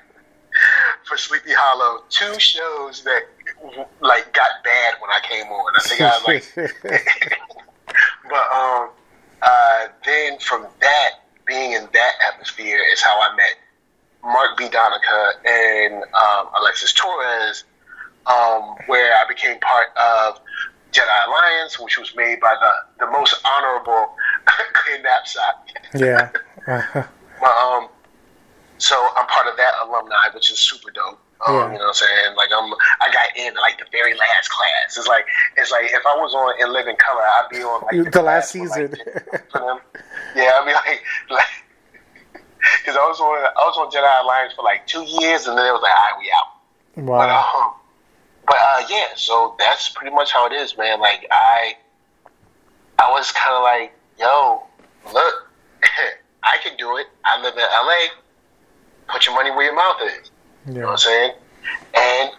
for 1.06 1.16
Sleepy 1.16 1.52
Hollow. 1.52 2.04
Two 2.08 2.38
shows 2.38 3.04
that 3.04 3.22
like 4.00 4.32
got 4.32 4.64
bad 4.64 4.94
when 5.00 5.10
I 5.10 5.20
came 5.22 5.46
on. 5.46 5.74
I 5.76 5.80
think 5.80 6.00
I 6.00 6.22
like. 6.26 6.44
but 8.28 8.52
um, 8.52 8.90
uh, 9.42 9.86
then 10.04 10.38
from 10.38 10.66
that 10.80 11.10
being 11.46 11.72
in 11.72 11.88
that 11.92 12.12
atmosphere 12.32 12.80
is 12.92 13.02
how 13.02 13.20
I 13.20 13.34
met 13.36 13.54
Mark 14.22 14.56
B. 14.56 14.68
Donica 14.68 15.32
and 15.44 15.94
um, 16.14 16.48
Alexis 16.60 16.92
Torres, 16.92 17.64
um, 18.30 18.76
where 18.86 19.12
I 19.14 19.24
became 19.28 19.58
part 19.60 19.88
of 19.96 20.40
Jedi 20.92 21.26
Alliance, 21.26 21.78
which 21.78 21.98
was 21.98 22.14
made 22.16 22.40
by 22.40 22.54
the, 22.60 23.04
the 23.06 23.10
most 23.10 23.34
honorable 23.44 24.14
Clay 24.46 25.02
Napzok. 25.02 26.00
Yeah. 26.00 26.30
Uh-huh. 26.68 27.02
um, 27.42 27.88
so 28.76 28.94
I'm 29.16 29.26
part 29.26 29.46
of 29.46 29.56
that 29.56 29.72
alumni, 29.82 30.28
which 30.34 30.50
is 30.50 30.58
super 30.58 30.90
dope. 30.90 31.18
Um, 31.46 31.54
yeah. 31.54 31.72
You 31.72 31.78
know 31.78 31.78
what 31.78 31.86
I'm 31.88 31.94
saying? 31.94 32.36
Like 32.36 32.50
I'm, 32.52 32.70
I 33.00 33.10
got 33.12 33.34
in 33.34 33.54
like 33.54 33.78
the 33.78 33.86
very 33.90 34.12
last 34.12 34.50
class. 34.50 34.98
It's 34.98 35.08
like 35.08 35.24
it's 35.56 35.70
like 35.70 35.86
if 35.86 36.02
I 36.06 36.16
was 36.16 36.34
on 36.34 36.60
in 36.60 36.70
Living 36.70 36.96
Color, 36.96 37.22
I'd 37.22 37.48
be 37.50 37.62
on 37.62 37.82
like 37.82 38.04
the, 38.04 38.10
the 38.10 38.22
last 38.22 38.52
season. 38.52 38.90
like, 39.54 39.82
yeah, 40.36 40.52
I 40.54 40.66
mean 40.66 40.74
like, 40.74 41.02
like 41.30 42.44
because 42.78 42.94
I 42.94 43.08
was 43.08 43.20
on 43.20 43.38
I 43.38 43.64
was 43.64 43.78
on 43.78 43.90
Jedi 43.90 44.22
Alliance 44.22 44.52
for 44.52 44.62
like 44.62 44.86
two 44.86 45.02
years, 45.02 45.46
and 45.46 45.56
then 45.56 45.66
it 45.66 45.72
was 45.72 45.80
like, 45.82 45.96
all 45.96 46.04
right, 46.04 46.18
we 46.18 46.30
out. 46.30 47.06
Wow. 47.06 47.18
But, 47.18 47.30
um, 47.30 47.79
but 48.50 48.58
uh, 48.58 48.82
yeah, 48.90 49.06
so 49.14 49.54
that's 49.60 49.90
pretty 49.90 50.12
much 50.12 50.32
how 50.32 50.48
it 50.48 50.52
is, 50.52 50.76
man. 50.76 50.98
Like 50.98 51.24
I, 51.30 51.76
I 52.98 53.08
was 53.12 53.30
kind 53.30 53.54
of 53.54 53.62
like, 53.62 53.92
yo, 54.18 54.64
look, 55.14 55.48
I 56.42 56.56
can 56.60 56.76
do 56.76 56.96
it. 56.96 57.06
I 57.24 57.40
live 57.40 57.54
in 57.54 57.60
LA. 57.60 58.08
Put 59.06 59.24
your 59.24 59.36
money 59.36 59.52
where 59.52 59.66
your 59.66 59.76
mouth 59.76 59.98
is. 60.04 60.32
Yeah. 60.66 60.72
You 60.72 60.80
know 60.80 60.86
what 60.86 60.92
I'm 60.92 60.98
saying? 60.98 61.32
And 61.96 62.30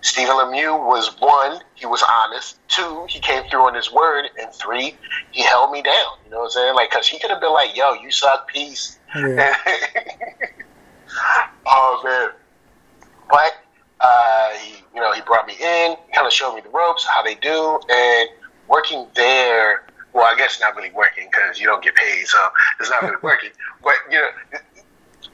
Stephen 0.00 0.36
Lemieux 0.36 0.86
was 0.86 1.14
one, 1.20 1.60
he 1.74 1.84
was 1.84 2.02
honest. 2.08 2.66
Two, 2.68 3.04
he 3.06 3.20
came 3.20 3.42
through 3.50 3.66
on 3.66 3.74
his 3.74 3.92
word. 3.92 4.30
And 4.40 4.50
three, 4.54 4.96
he 5.32 5.42
held 5.42 5.70
me 5.70 5.82
down. 5.82 5.94
You 6.24 6.30
know 6.30 6.38
what 6.38 6.44
I'm 6.44 6.50
saying? 6.50 6.76
Like, 6.76 6.88
because 6.88 7.06
he 7.06 7.18
could 7.18 7.30
have 7.30 7.42
been 7.42 7.52
like, 7.52 7.76
yo, 7.76 7.92
you 7.92 8.10
suck, 8.10 8.48
peace. 8.48 8.98
Yeah. 9.14 9.54
oh, 11.66 12.00
man. 12.02 12.30
But, 13.28 13.52
uh, 14.00 14.50
he, 14.62 14.82
you 14.94 15.00
know, 15.00 15.12
he 15.12 15.20
brought 15.22 15.46
me 15.46 15.54
in, 15.54 15.96
kind 16.14 16.26
of 16.26 16.32
showed 16.32 16.54
me 16.54 16.60
the 16.60 16.70
ropes, 16.70 17.04
how 17.04 17.22
they 17.22 17.34
do. 17.36 17.80
And 17.90 18.28
working 18.68 19.06
there, 19.14 19.84
well, 20.12 20.24
I 20.24 20.36
guess 20.36 20.60
not 20.60 20.76
really 20.76 20.90
working 20.90 21.28
because 21.30 21.58
you 21.58 21.66
don't 21.66 21.82
get 21.82 21.94
paid, 21.94 22.26
so 22.26 22.38
it's 22.80 22.90
not 22.90 23.02
really 23.02 23.16
working. 23.22 23.50
But, 23.82 23.94
you 24.10 24.18
know, 24.18 24.58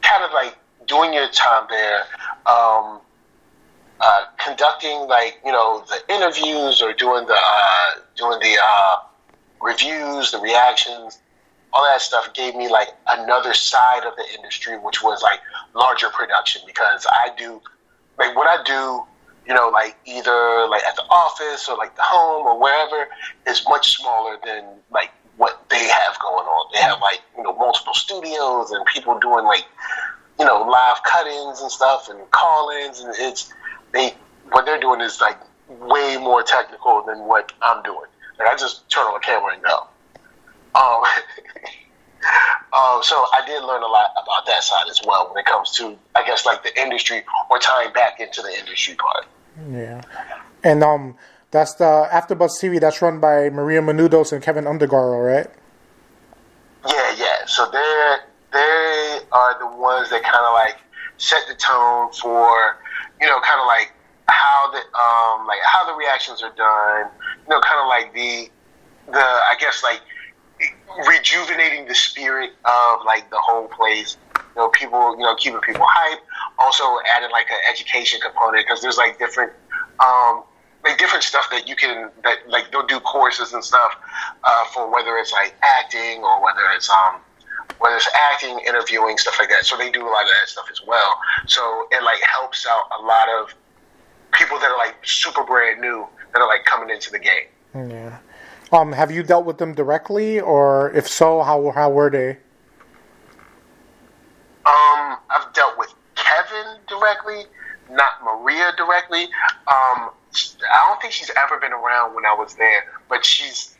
kind 0.02 0.24
of 0.24 0.32
like 0.32 0.56
doing 0.86 1.12
your 1.12 1.28
time 1.28 1.66
there, 1.68 2.00
um, 2.46 3.00
uh, 4.00 4.24
conducting 4.44 5.06
like 5.08 5.38
you 5.44 5.52
know 5.52 5.84
the 5.88 6.14
interviews 6.14 6.82
or 6.82 6.92
doing 6.92 7.26
the 7.26 7.34
uh, 7.34 7.90
doing 8.16 8.38
the 8.40 8.56
uh, 8.62 8.96
reviews, 9.62 10.30
the 10.30 10.38
reactions, 10.38 11.20
all 11.72 11.84
that 11.84 12.00
stuff 12.00 12.32
gave 12.34 12.54
me 12.54 12.68
like 12.68 12.88
another 13.08 13.54
side 13.54 14.04
of 14.04 14.14
the 14.16 14.24
industry, 14.36 14.78
which 14.78 15.02
was 15.02 15.22
like 15.22 15.40
larger 15.74 16.08
production 16.10 16.62
because 16.66 17.06
I 17.10 17.30
do 17.36 17.60
like 18.18 18.36
what 18.36 18.46
I 18.48 18.62
do. 18.64 19.04
You 19.46 19.52
know, 19.52 19.68
like 19.68 19.94
either 20.06 20.66
like 20.70 20.82
at 20.84 20.96
the 20.96 21.04
office 21.10 21.68
or 21.68 21.76
like 21.76 21.94
the 21.96 22.02
home 22.02 22.46
or 22.46 22.58
wherever 22.58 23.08
is 23.46 23.62
much 23.68 23.94
smaller 23.94 24.38
than 24.42 24.64
like 24.90 25.10
what 25.36 25.62
they 25.68 25.86
have 25.86 26.18
going 26.18 26.46
on. 26.46 26.70
They 26.72 26.80
have 26.80 26.98
like 27.02 27.20
you 27.36 27.42
know 27.42 27.54
multiple 27.54 27.92
studios 27.92 28.70
and 28.70 28.86
people 28.86 29.18
doing 29.18 29.44
like 29.44 29.64
you 30.38 30.44
know, 30.44 30.62
live 30.62 31.02
cut-ins 31.04 31.60
and 31.60 31.70
stuff 31.70 32.08
and 32.08 32.18
call-ins, 32.30 33.00
and 33.00 33.14
it's 33.18 33.52
they 33.92 34.14
what 34.50 34.66
they're 34.66 34.80
doing 34.80 35.00
is 35.00 35.20
like 35.20 35.38
way 35.68 36.16
more 36.16 36.42
technical 36.42 37.02
than 37.02 37.20
what 37.20 37.52
I'm 37.62 37.82
doing. 37.82 38.06
Like 38.38 38.48
I 38.48 38.56
just 38.56 38.88
turn 38.90 39.04
on 39.04 39.14
the 39.14 39.20
camera 39.20 39.54
and 39.54 39.62
go. 39.62 39.86
Um, 40.74 41.02
um, 42.72 43.02
so 43.02 43.26
I 43.32 43.42
did 43.46 43.62
learn 43.62 43.82
a 43.82 43.86
lot 43.86 44.10
about 44.22 44.46
that 44.46 44.64
side 44.64 44.86
as 44.90 45.00
well 45.06 45.28
when 45.28 45.38
it 45.38 45.46
comes 45.46 45.70
to, 45.72 45.96
I 46.14 46.24
guess, 46.26 46.46
like 46.46 46.62
the 46.62 46.80
industry 46.80 47.22
or 47.50 47.58
tying 47.58 47.92
back 47.92 48.20
into 48.20 48.42
the 48.42 48.52
industry 48.58 48.94
part. 48.94 49.26
Yeah, 49.70 50.02
and 50.62 50.82
um, 50.82 51.16
that's 51.50 51.74
the 51.74 52.08
AfterBuzz 52.10 52.58
TV 52.60 52.80
that's 52.80 53.00
run 53.00 53.20
by 53.20 53.48
Maria 53.50 53.80
Menounos 53.80 54.32
and 54.32 54.42
Keven 54.42 54.64
Undergaro, 54.64 55.24
right? 55.24 55.46
Yeah, 56.88 57.14
yeah. 57.16 57.46
So 57.46 57.70
they're 57.70 58.20
they 58.52 59.18
are 59.32 59.58
the 59.58 59.76
ones 59.76 60.10
that 60.10 60.22
kind 60.22 60.44
of 60.46 60.52
like 60.54 60.76
set 61.16 61.42
the 61.48 61.54
tone 61.54 62.12
for, 62.12 62.78
you 63.20 63.28
know, 63.28 63.40
kind 63.40 63.60
of 63.60 63.66
like 63.66 63.92
how 64.28 64.70
the 64.72 64.78
um 64.98 65.46
like 65.46 65.60
how 65.64 65.84
the 65.86 65.94
reactions 65.94 66.42
are 66.42 66.54
done. 66.56 67.10
You 67.44 67.50
know, 67.50 67.60
kind 67.60 67.80
of 67.80 67.88
like 67.88 68.14
the 68.14 68.48
the 69.12 69.18
I 69.20 69.54
guess 69.60 69.82
like 69.82 70.00
rejuvenating 71.06 71.86
the 71.86 71.94
spirit 71.94 72.50
of 72.64 73.04
like 73.04 73.28
the 73.30 73.38
whole 73.38 73.68
place. 73.68 74.16
You 74.54 74.62
know, 74.62 74.68
people, 74.68 75.16
you 75.18 75.22
know, 75.24 75.34
keeping 75.34 75.60
people 75.60 75.84
hype. 75.88 76.20
Also 76.58 76.84
adding 77.12 77.30
like 77.30 77.46
an 77.50 77.58
education 77.68 78.20
component 78.20 78.64
because 78.64 78.80
there's 78.80 78.96
like 78.96 79.18
different, 79.18 79.52
um, 79.98 80.44
like 80.84 80.98
different 80.98 81.24
stuff 81.24 81.48
that 81.50 81.68
you 81.68 81.74
can 81.74 82.10
that 82.22 82.38
like 82.48 82.70
they'll 82.70 82.86
do 82.86 83.00
courses 83.00 83.52
and 83.52 83.64
stuff 83.64 83.92
uh, 84.44 84.64
for 84.66 84.92
whether 84.92 85.16
it's 85.16 85.32
like 85.32 85.54
acting 85.62 86.22
or 86.22 86.42
whether 86.42 86.60
it's 86.76 86.88
um 86.88 87.20
whether 87.78 87.96
it's 87.96 88.08
acting, 88.32 88.60
interviewing, 88.66 89.18
stuff 89.18 89.36
like 89.38 89.48
that. 89.48 89.64
So 89.64 89.76
they 89.76 89.90
do 89.90 90.02
a 90.02 90.10
lot 90.10 90.22
of 90.22 90.30
that 90.40 90.48
stuff 90.48 90.66
as 90.70 90.80
well. 90.86 91.18
So 91.46 91.86
it 91.90 92.02
like 92.02 92.20
helps 92.22 92.66
out 92.70 92.84
a 93.00 93.02
lot 93.02 93.28
of 93.40 93.54
people 94.32 94.58
that 94.58 94.70
are 94.70 94.78
like 94.78 94.94
super 95.02 95.44
brand 95.44 95.80
new 95.80 96.06
that 96.32 96.40
are 96.40 96.48
like 96.48 96.64
coming 96.64 96.90
into 96.90 97.10
the 97.10 97.18
game. 97.18 97.48
Yeah. 97.74 98.18
Um, 98.74 98.90
have 98.90 99.12
you 99.12 99.22
dealt 99.22 99.44
with 99.44 99.58
them 99.58 99.72
directly, 99.72 100.40
or 100.40 100.90
if 100.94 101.06
so, 101.06 101.42
how 101.42 101.70
how 101.70 101.90
were 101.90 102.10
they? 102.10 102.30
Um, 104.66 105.18
I've 105.30 105.52
dealt 105.54 105.78
with 105.78 105.94
Keven 106.16 106.78
directly, 106.88 107.44
not 107.90 108.12
Maria 108.24 108.72
directly. 108.76 109.24
Um, 109.68 110.10
I 110.10 110.86
don't 110.88 111.00
think 111.00 111.12
she's 111.12 111.30
ever 111.36 111.60
been 111.60 111.72
around 111.72 112.16
when 112.16 112.26
I 112.26 112.34
was 112.34 112.56
there, 112.56 112.84
but 113.08 113.24
she's, 113.24 113.76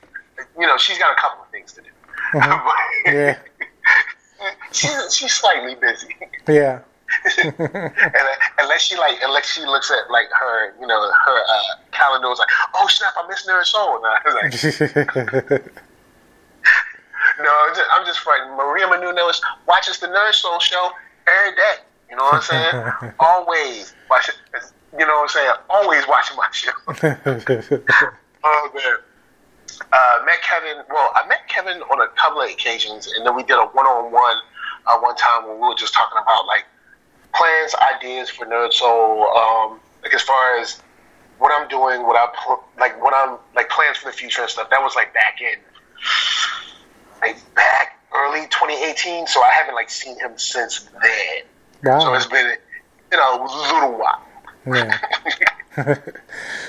you 0.58 0.66
know, 0.66 0.76
she's 0.76 0.98
got 0.98 1.10
a 1.10 1.20
couple 1.20 1.42
of 1.42 1.50
things 1.50 1.72
to 1.72 1.80
do. 1.80 1.88
Mm-hmm. 2.34 3.06
yeah. 3.06 3.38
she's 4.72 5.14
she's 5.14 5.32
slightly 5.32 5.74
busy. 5.74 6.14
Yeah. 6.46 6.80
And, 7.24 7.54
unless 8.58 8.82
she 8.82 8.96
like, 8.96 9.18
unless 9.22 9.50
she 9.50 9.62
looks 9.62 9.90
at 9.90 10.10
like 10.10 10.26
her, 10.38 10.74
you 10.80 10.86
know, 10.86 11.00
her 11.00 11.38
uh, 11.48 11.62
calendar 11.92 12.28
was 12.28 12.38
like, 12.38 12.48
oh 12.74 12.86
snap, 12.88 13.14
I 13.16 13.26
missed 13.28 13.46
Nerd 13.46 13.64
Soul. 13.64 13.96
And 13.96 14.06
I 14.06 14.20
was 14.24 14.34
like, 14.34 14.52
no, 17.38 17.50
I'm 17.50 17.74
just, 17.74 17.88
I'm 17.92 18.06
just 18.06 18.20
frightened. 18.20 18.56
Maria 18.56 18.86
Menounos 18.86 19.40
watches 19.66 19.98
the 19.98 20.08
Nerd 20.08 20.34
Soul 20.34 20.58
show 20.60 20.90
every 21.26 21.56
day. 21.56 21.74
You 22.10 22.16
know 22.16 22.24
what 22.24 22.34
I'm 22.34 22.42
saying? 22.42 23.14
Always 23.18 23.94
watch 24.10 24.28
it. 24.28 24.36
You 24.92 25.06
know 25.06 25.14
what 25.14 25.22
I'm 25.22 25.28
saying? 25.28 25.52
Always 25.68 26.06
watching 26.06 26.36
my 26.36 26.48
show. 26.52 26.70
oh 28.44 28.70
man. 28.74 28.96
Uh, 29.92 30.18
met 30.24 30.40
Keven. 30.42 30.84
Well, 30.88 31.10
I 31.14 31.26
met 31.26 31.48
Keven 31.48 31.82
on 31.82 32.00
a 32.00 32.08
couple 32.14 32.40
of 32.40 32.50
occasions, 32.50 33.12
and 33.16 33.26
then 33.26 33.34
we 33.34 33.42
did 33.42 33.56
a 33.56 33.66
one-on-one 33.72 34.36
uh, 34.86 34.98
one 34.98 35.16
time 35.16 35.48
when 35.48 35.56
we 35.56 35.68
were 35.68 35.74
just 35.74 35.94
talking 35.94 36.18
about 36.20 36.46
like 36.46 36.64
plans, 37.34 37.74
ideas 37.96 38.30
for 38.30 38.46
Nerd 38.46 38.72
Soul. 38.72 39.26
Um, 39.36 39.80
like 40.02 40.14
as 40.14 40.22
far 40.22 40.58
as 40.58 40.80
what 41.38 41.52
I'm 41.52 41.68
doing, 41.68 42.06
what 42.06 42.16
I 42.16 42.28
pl- 42.44 42.64
like, 42.78 43.02
what 43.02 43.14
I'm 43.14 43.38
like 43.54 43.68
plans 43.70 43.98
for 43.98 44.10
the 44.10 44.16
future 44.16 44.42
and 44.42 44.50
stuff. 44.50 44.70
That 44.70 44.80
was 44.80 44.94
like 44.94 45.12
back 45.14 45.40
in 45.40 45.58
like 47.20 47.54
back 47.54 47.98
early 48.14 48.42
2018. 48.42 49.26
So 49.26 49.42
I 49.42 49.50
haven't 49.50 49.74
like 49.74 49.90
seen 49.90 50.18
him 50.18 50.32
since 50.36 50.88
then. 51.02 51.44
Wow. 51.82 52.00
So 52.00 52.14
it's 52.14 52.26
been 52.26 52.56
you 53.12 53.18
know 53.18 53.44
a 53.44 53.72
little 53.72 53.98
while. 53.98 54.22
Yeah. 54.66 54.98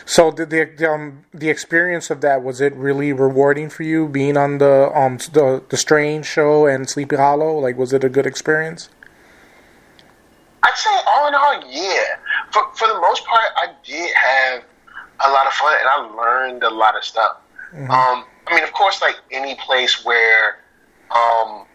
so 0.05 0.31
the 0.31 0.45
the 0.45 0.89
um 0.91 1.25
the 1.33 1.49
experience 1.49 2.09
of 2.09 2.21
that 2.21 2.43
was 2.43 2.59
it 2.59 2.73
really 2.75 3.13
rewarding 3.13 3.69
for 3.69 3.83
you 3.83 4.07
being 4.07 4.35
on 4.35 4.57
the 4.57 4.91
um 4.93 5.17
the 5.17 5.63
the 5.69 5.77
Strain 5.77 6.23
show 6.23 6.65
and 6.65 6.89
Sleepy 6.89 7.15
Hollow? 7.15 7.59
Like, 7.59 7.77
was 7.77 7.93
it 7.93 8.03
a 8.03 8.09
good 8.09 8.25
experience? 8.25 8.89
I'd 10.65 10.77
say 10.77 10.89
all 11.07 11.27
in 11.27 11.35
all, 11.35 11.63
yeah. 11.69 12.17
For 12.51 12.63
for 12.73 12.87
the 12.87 12.99
most 12.99 13.23
part, 13.25 13.49
I 13.55 13.67
did 13.85 14.11
have 14.15 14.63
a 15.23 15.29
lot 15.31 15.45
of 15.45 15.53
fun 15.53 15.77
and 15.79 15.87
I 15.87 15.97
learned 16.15 16.63
a 16.63 16.69
lot 16.69 16.97
of 16.97 17.03
stuff. 17.03 17.37
Mm-hmm. 17.71 17.91
Um, 17.91 18.25
I 18.47 18.55
mean, 18.55 18.63
of 18.63 18.73
course, 18.73 19.01
like 19.01 19.15
any 19.31 19.55
place 19.55 20.03
where, 20.03 20.57
um, 21.11 21.65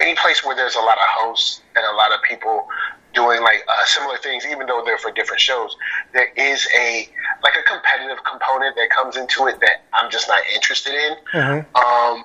any 0.00 0.14
place 0.16 0.44
where 0.44 0.54
there's 0.54 0.76
a 0.76 0.80
lot 0.80 0.96
of 0.98 1.04
hosts 1.06 1.62
and 1.76 1.84
a 1.84 1.96
lot 1.96 2.12
of 2.12 2.22
people 2.22 2.68
doing 3.14 3.42
like 3.42 3.64
uh, 3.68 3.84
similar 3.84 4.16
things, 4.18 4.44
even 4.46 4.66
though 4.66 4.82
they're 4.84 4.98
for 4.98 5.10
different 5.10 5.40
shows, 5.40 5.76
there 6.12 6.28
is 6.36 6.66
a 6.78 7.08
like 7.42 7.54
a 7.54 7.62
competitive 7.62 8.22
component 8.24 8.76
that 8.76 8.90
comes 8.90 9.16
into 9.16 9.46
it 9.46 9.60
that 9.60 9.82
I'm 9.92 10.10
just 10.10 10.28
not 10.28 10.40
interested 10.54 10.94
in. 10.94 11.16
Mm-hmm. 11.32 11.76
Um, 11.76 12.24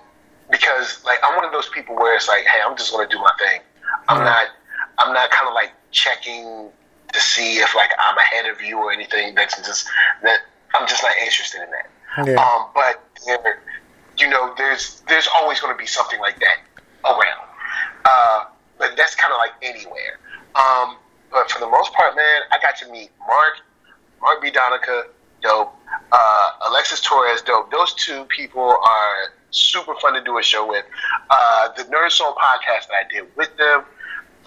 because 0.52 1.04
like 1.06 1.20
I'm 1.24 1.36
one 1.36 1.46
of 1.46 1.52
those 1.52 1.70
people 1.70 1.96
where 1.96 2.16
it's 2.16 2.28
like, 2.28 2.44
hey, 2.44 2.60
I'm 2.66 2.78
just 2.78 2.92
going 2.92 3.08
to 3.08 3.16
do 3.16 3.22
my 3.22 3.32
thing. 3.40 3.62
I'm 4.08 4.18
mm-hmm. 4.18 4.26
not. 4.26 4.48
I'm 4.98 5.14
not 5.14 5.30
kind 5.30 5.50
of 5.50 5.54
like 5.54 5.74
checking 5.96 6.70
to 7.12 7.20
see 7.20 7.58
if 7.58 7.74
like 7.74 7.90
I'm 7.98 8.18
ahead 8.18 8.46
of 8.52 8.62
you 8.62 8.78
or 8.78 8.92
anything. 8.92 9.34
That's 9.34 9.56
just 9.58 9.88
that 10.22 10.40
I'm 10.76 10.88
just 10.88 11.02
not 11.02 11.14
interested 11.24 11.62
in 11.64 11.70
that. 11.72 11.90
Yeah. 12.28 12.36
Um, 12.36 12.68
but 12.76 13.02
you 14.20 14.30
know, 14.30 14.54
there's 14.58 15.02
there's 15.08 15.28
always 15.36 15.60
going 15.60 15.74
to 15.74 15.78
be 15.78 15.88
something 15.88 16.20
like 16.20 16.40
that 16.40 16.58
around. 17.06 17.48
Uh, 18.06 18.46
but 18.78 18.96
that's 18.98 19.16
kind 19.16 19.34
of 19.34 19.38
like 19.38 19.52
anywhere. 19.62 20.20
Um, 20.56 20.98
but 21.32 21.50
for 21.50 21.60
the 21.60 21.70
most 21.70 21.94
part, 21.94 22.16
man, 22.16 22.42
I 22.52 22.60
got 22.62 22.78
to 22.78 22.92
meet 22.92 23.10
Mark, 23.28 23.56
Mark 24.22 24.42
B. 24.42 24.52
Donica, 24.52 25.06
dope. 25.42 25.74
Uh, 26.12 26.52
Alexis 26.70 27.02
Torres, 27.02 27.42
dope. 27.42 27.72
Those 27.72 27.94
two 27.94 28.26
people 28.26 28.62
are 28.64 29.34
super 29.52 29.96
fun 30.02 30.14
to 30.14 30.24
do 30.24 30.38
a 30.38 30.44
show 30.44 30.68
with. 30.68 30.86
Uh, 31.30 31.70
the 31.76 31.84
Nerd 31.84 32.12
Soul 32.12 32.34
podcast 32.34 32.88
that 32.88 33.06
I 33.06 33.14
did 33.14 33.26
with 33.36 33.56
them, 33.58 33.84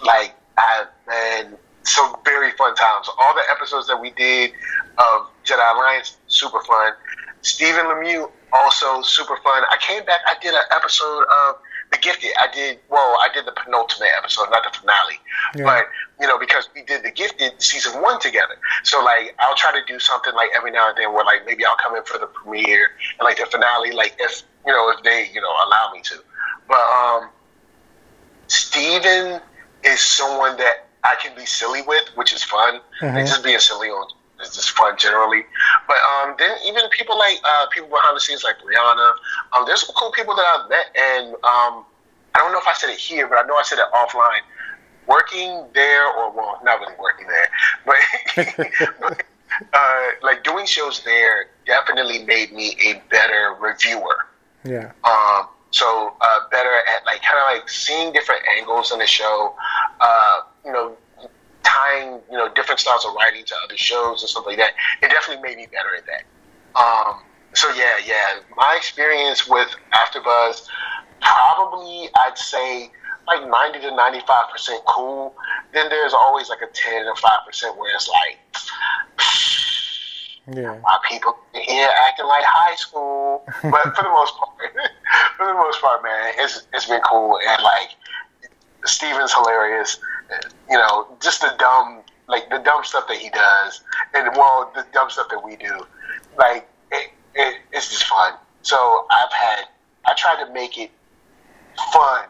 like, 0.03 0.33
I, 0.59 0.85
man, 1.07 1.57
some 1.83 2.15
very 2.23 2.51
fun 2.51 2.75
times. 2.75 3.09
All 3.17 3.33
the 3.33 3.43
episodes 3.51 3.87
that 3.87 3.99
we 3.99 4.11
did 4.11 4.51
of 4.97 5.27
Jedi 5.45 5.75
Alliance, 5.75 6.17
super 6.27 6.61
fun. 6.63 6.93
Stephen 7.41 7.85
Lemieux, 7.85 8.29
also 8.51 9.01
super 9.01 9.37
fun. 9.37 9.63
I 9.69 9.77
came 9.79 10.03
back, 10.05 10.19
I 10.27 10.35
did 10.41 10.53
an 10.53 10.63
episode 10.71 11.23
of 11.23 11.55
the 11.91 11.97
Gifted. 11.97 12.31
I 12.39 12.53
did 12.53 12.79
well. 12.89 13.17
I 13.21 13.29
did 13.33 13.45
the 13.45 13.51
penultimate 13.51 14.09
episode, 14.17 14.49
not 14.51 14.63
the 14.63 14.77
finale, 14.77 15.15
yeah. 15.55 15.63
but 15.63 15.85
you 16.19 16.27
know 16.27 16.37
because 16.37 16.69
we 16.75 16.83
did 16.83 17.03
the 17.03 17.11
Gifted 17.11 17.53
season 17.61 18.01
one 18.01 18.19
together. 18.19 18.55
So 18.83 19.03
like 19.03 19.35
I'll 19.39 19.55
try 19.55 19.71
to 19.71 19.83
do 19.85 19.99
something 19.99 20.33
like 20.35 20.49
every 20.55 20.71
now 20.71 20.89
and 20.89 20.97
then 20.97 21.13
where 21.13 21.25
like 21.25 21.45
maybe 21.45 21.65
I'll 21.65 21.77
come 21.77 21.95
in 21.95 22.03
for 22.03 22.17
the 22.17 22.27
premiere 22.27 22.91
and 23.19 23.25
like 23.25 23.37
the 23.37 23.45
finale, 23.45 23.91
like 23.91 24.15
if 24.19 24.43
you 24.65 24.71
know 24.71 24.91
if 24.91 25.03
they 25.03 25.29
you 25.33 25.41
know 25.41 25.49
allow 25.49 25.91
me 25.93 26.01
to. 26.03 26.15
But 26.67 26.81
um, 26.81 27.29
Steven 28.47 29.41
is 29.83 29.99
someone 29.99 30.57
that 30.57 30.87
I 31.03 31.15
can 31.21 31.35
be 31.35 31.45
silly 31.45 31.81
with, 31.81 32.07
which 32.15 32.33
is 32.33 32.43
fun. 32.43 32.81
Mm-hmm. 33.01 33.15
Like 33.15 33.25
just 33.25 33.43
being 33.43 33.59
silly 33.59 33.89
on 33.89 34.07
it's 34.41 34.55
just 34.55 34.71
fun 34.71 34.95
generally. 34.97 35.43
But 35.87 35.97
um, 35.97 36.35
then 36.37 36.55
even 36.65 36.83
people 36.89 37.17
like 37.17 37.37
uh, 37.43 37.67
people 37.71 37.89
behind 37.89 38.15
the 38.15 38.21
scenes 38.21 38.43
like 38.43 38.55
Rihanna, 38.57 39.13
um, 39.53 39.65
there's 39.65 39.85
some 39.85 39.95
cool 39.95 40.11
people 40.11 40.35
that 40.35 40.45
I've 40.45 40.69
met, 40.69 40.85
and 40.95 41.33
um, 41.35 41.85
I 42.35 42.37
don't 42.39 42.51
know 42.51 42.59
if 42.59 42.67
I 42.67 42.73
said 42.73 42.89
it 42.89 42.97
here, 42.97 43.27
but 43.27 43.37
I 43.37 43.47
know 43.47 43.55
I 43.55 43.63
said 43.63 43.79
it 43.79 43.85
offline. 43.93 44.41
Working 45.07 45.65
there, 45.73 46.05
or 46.05 46.31
well, 46.31 46.59
not 46.63 46.79
really 46.79 46.93
working 46.99 47.25
there, 47.27 47.49
but 49.01 49.23
uh, 49.73 50.05
like 50.21 50.43
doing 50.43 50.67
shows 50.67 51.03
there 51.03 51.47
definitely 51.65 52.25
made 52.25 52.53
me 52.53 52.77
a 52.85 53.01
better 53.09 53.55
reviewer. 53.59 54.27
Yeah. 54.63 54.91
Um. 55.03 55.47
So 55.71 56.13
uh, 56.21 56.39
better 56.51 56.69
at 56.69 57.05
like 57.05 57.21
kind 57.21 57.37
of 57.37 57.59
like 57.59 57.69
seeing 57.69 58.11
different 58.11 58.41
angles 58.57 58.91
in 58.91 58.99
the 58.99 59.07
show. 59.07 59.55
Uh, 59.99 60.41
you 60.65 60.71
know, 60.71 60.97
tying 61.63 62.19
you 62.31 62.37
know 62.37 62.49
different 62.53 62.79
styles 62.79 63.05
of 63.05 63.13
writing 63.13 63.45
to 63.45 63.55
other 63.63 63.77
shows 63.77 64.21
and 64.21 64.29
stuff 64.29 64.45
like 64.45 64.57
that, 64.57 64.71
it 65.01 65.09
definitely 65.09 65.43
made 65.47 65.57
me 65.57 65.67
better 65.71 65.95
at 65.95 66.05
that. 66.05 66.23
Um, 66.79 67.21
so 67.53 67.69
yeah, 67.75 67.97
yeah, 68.05 68.39
my 68.55 68.75
experience 68.77 69.47
with 69.47 69.69
AfterBuzz, 69.93 70.67
probably 71.21 72.09
I'd 72.15 72.37
say 72.37 72.91
like 73.27 73.47
ninety 73.47 73.79
to 73.81 73.95
ninety 73.95 74.21
five 74.27 74.49
percent 74.51 74.83
cool. 74.85 75.35
Then 75.73 75.89
there's 75.89 76.13
always 76.13 76.49
like 76.49 76.61
a 76.61 76.71
ten 76.73 77.05
or 77.05 77.15
five 77.15 77.45
percent 77.45 77.77
where 77.77 77.93
it's 77.93 78.09
like. 78.09 78.39
Yeah. 80.51 80.79
My 80.81 80.99
people 81.09 81.37
here 81.53 81.89
acting 82.07 82.25
like 82.25 82.43
high 82.43 82.75
school, 82.75 83.43
but 83.63 83.95
for 83.95 84.03
the 84.03 84.09
most 84.09 84.35
part, 84.37 84.51
for 85.37 85.45
the 85.45 85.53
most 85.53 85.81
part, 85.81 86.03
man, 86.03 86.33
it's 86.37 86.67
it's 86.73 86.85
been 86.85 87.01
cool 87.01 87.37
and 87.45 87.63
like 87.63 87.89
Steven's 88.85 89.33
hilarious 89.33 89.99
you 90.69 90.77
know, 90.77 91.07
just 91.21 91.41
the 91.41 91.53
dumb, 91.57 92.01
like 92.27 92.49
the 92.49 92.59
dumb 92.59 92.83
stuff 92.83 93.07
that 93.07 93.17
he 93.17 93.29
does, 93.29 93.81
and 94.13 94.29
well, 94.35 94.71
the 94.75 94.85
dumb 94.93 95.09
stuff 95.09 95.27
that 95.29 95.43
we 95.43 95.55
do, 95.55 95.85
like 96.37 96.67
it, 96.91 97.11
it, 97.35 97.57
it's 97.71 97.89
just 97.89 98.03
fun. 98.03 98.33
So 98.61 99.05
I've 99.11 99.31
had, 99.31 99.65
I 100.05 100.13
tried 100.15 100.43
to 100.45 100.53
make 100.53 100.77
it 100.77 100.91
fun, 101.91 102.25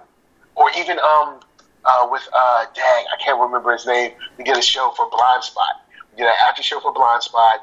or 0.55 0.69
even 0.77 0.99
um 0.99 1.39
uh, 1.85 2.07
with 2.09 2.27
uh 2.33 2.65
Dag, 2.73 3.05
I 3.13 3.23
can't 3.23 3.39
remember 3.39 3.73
his 3.73 3.85
name. 3.85 4.11
We 4.37 4.43
did 4.43 4.57
a 4.57 4.61
show 4.61 4.91
for 4.95 5.09
Blindspot. 5.09 5.83
We 6.11 6.17
did 6.17 6.27
an 6.27 6.35
after 6.47 6.63
show 6.63 6.79
for 6.79 6.93
Blindspot. 6.93 7.59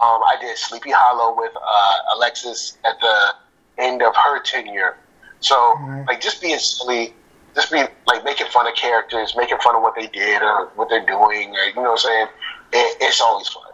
Um, 0.00 0.20
I 0.22 0.36
did 0.40 0.56
Sleepy 0.56 0.90
Hollow 0.92 1.36
with 1.36 1.52
uh, 1.56 2.16
Alexis 2.16 2.78
at 2.84 3.00
the 3.00 3.34
end 3.78 4.02
of 4.02 4.14
her 4.14 4.40
tenure. 4.42 4.96
So, 5.40 5.56
mm-hmm. 5.56 6.06
like, 6.06 6.20
just 6.20 6.40
being 6.40 6.58
silly, 6.58 7.14
just 7.54 7.72
being 7.72 7.88
like 8.06 8.24
making 8.24 8.46
fun 8.48 8.66
of 8.66 8.74
characters, 8.74 9.34
making 9.36 9.58
fun 9.58 9.74
of 9.74 9.82
what 9.82 9.94
they 9.96 10.06
did 10.06 10.42
or 10.42 10.66
what 10.76 10.88
they're 10.88 11.04
doing, 11.04 11.54
or 11.54 11.64
you 11.64 11.74
know 11.74 11.82
what 11.82 11.90
I'm 11.90 11.96
saying. 11.98 12.26
It, 12.72 12.96
it's 13.00 13.20
always 13.20 13.48
fun. 13.48 13.64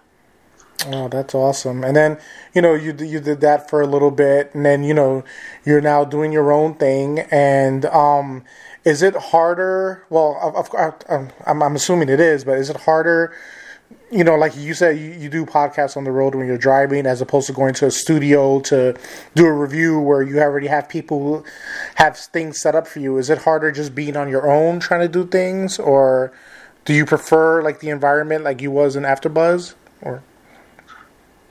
Oh, 0.87 1.09
that's 1.09 1.35
awesome! 1.35 1.85
And 1.85 1.97
then 1.97 2.19
you 2.55 2.63
know 2.63 2.75
you 2.75 2.95
you 2.99 3.21
did 3.21 3.41
that 3.43 3.69
for 3.69 3.81
a 3.81 3.87
little 3.87 4.11
bit, 4.11 4.55
and 4.55 4.65
then 4.65 4.83
you 4.83 4.95
know 4.95 5.25
you're 5.65 5.81
now 5.81 6.05
doing 6.05 6.33
your 6.33 6.53
own 6.53 6.75
thing. 6.75 7.21
And 7.31 7.85
um, 7.87 8.45
is 8.85 9.03
it 9.03 9.15
harder? 9.15 10.05
Well, 10.11 10.39
of, 10.43 10.75
of, 10.75 11.31
I'm, 11.47 11.63
I'm 11.63 11.77
assuming 11.77 12.09
it 12.09 12.21
is, 12.21 12.45
but 12.45 12.59
is 12.59 12.71
it 12.71 12.77
harder 12.79 13.35
you 14.15 14.23
know, 14.23 14.37
like 14.37 14.57
you 14.57 14.75
said, 14.75 14.97
you, 14.97 15.11
you 15.11 15.29
do 15.29 15.45
podcasts 15.45 15.97
on 15.97 16.05
the 16.05 16.13
road 16.13 16.37
when 16.37 16.47
you're 16.47 16.57
driving, 16.57 17.05
as 17.05 17.21
opposed 17.21 17.49
to 17.49 17.53
going 17.53 17.75
to 17.75 17.87
a 17.87 17.91
studio 17.91 18.61
to 18.61 18.97
do 19.35 19.45
a 19.45 19.53
review 19.53 19.99
where 19.99 20.23
you 20.23 20.39
already 20.39 20.69
have 20.69 20.89
people 20.89 21.19
who 21.19 21.45
have 21.97 22.17
things 22.17 22.61
set 22.61 22.77
up 22.77 22.87
for 22.87 23.01
you. 23.01 23.19
Is 23.19 23.29
it 23.29 23.39
harder 23.39 23.73
just 23.73 23.93
being 23.93 24.17
on 24.17 24.29
your 24.29 24.49
own 24.49 24.79
trying 24.79 25.01
to 25.01 25.09
do 25.09 25.27
things, 25.27 25.81
or 25.81 26.33
do 26.85 26.95
you 26.95 27.05
prefer 27.05 27.61
like 27.61 27.81
the 27.81 27.91
environment 27.91 28.45
like 28.45 28.63
you 28.63 28.71
was 28.71 28.95
in 28.95 29.03
AfterBuzz? 29.03 29.75
Or 30.03 30.23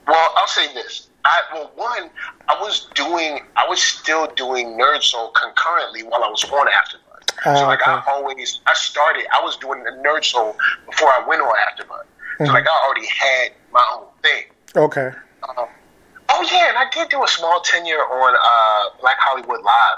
Well, 0.08 0.34
I'll 0.38 0.48
say 0.48 0.74
this. 0.74 1.10
I 1.26 1.42
well, 1.54 1.72
one, 1.76 2.10
I 2.48 2.62
was 2.62 2.88
doing, 2.96 3.42
I 3.58 3.68
was 3.68 3.82
still 3.82 4.28
doing 4.38 4.78
Nerd 4.80 5.04
Soul 5.04 5.32
concurrently 5.32 6.04
while 6.04 6.24
I 6.24 6.30
was 6.30 6.46
on 6.46 6.68
AfterBuzz. 6.68 7.34
Oh, 7.46 7.56
so 7.56 7.66
like 7.66 7.86
I 7.86 8.02
always, 8.08 8.62
I 8.68 8.74
started, 8.74 9.26
I 9.34 9.44
was 9.44 9.58
doing 9.58 9.84
the 9.84 10.02
Nerd 10.06 10.24
Soul 10.24 10.56
before 10.86 11.10
I 11.10 11.26
went 11.28 11.42
on 11.42 11.54
AfterBuzz. 11.56 12.04
Mhm. 12.40 12.48
So 12.48 12.54
like 12.54 12.68
I 12.68 12.86
already 12.86 13.08
had 13.08 13.52
my 13.72 13.86
own 13.94 14.06
thing. 14.22 14.44
Okay. 14.76 15.12
Um, 15.50 15.68
oh 16.30 16.48
yeah, 16.52 16.70
and 16.70 16.78
I 16.78 16.90
did 16.92 17.10
do 17.10 17.24
a 17.24 17.28
small 17.28 17.62
tenure 17.62 18.00
on 18.00 18.36
uh, 18.36 18.90
Black 19.02 19.18
Hollywood 19.20 19.62
Live, 19.62 19.98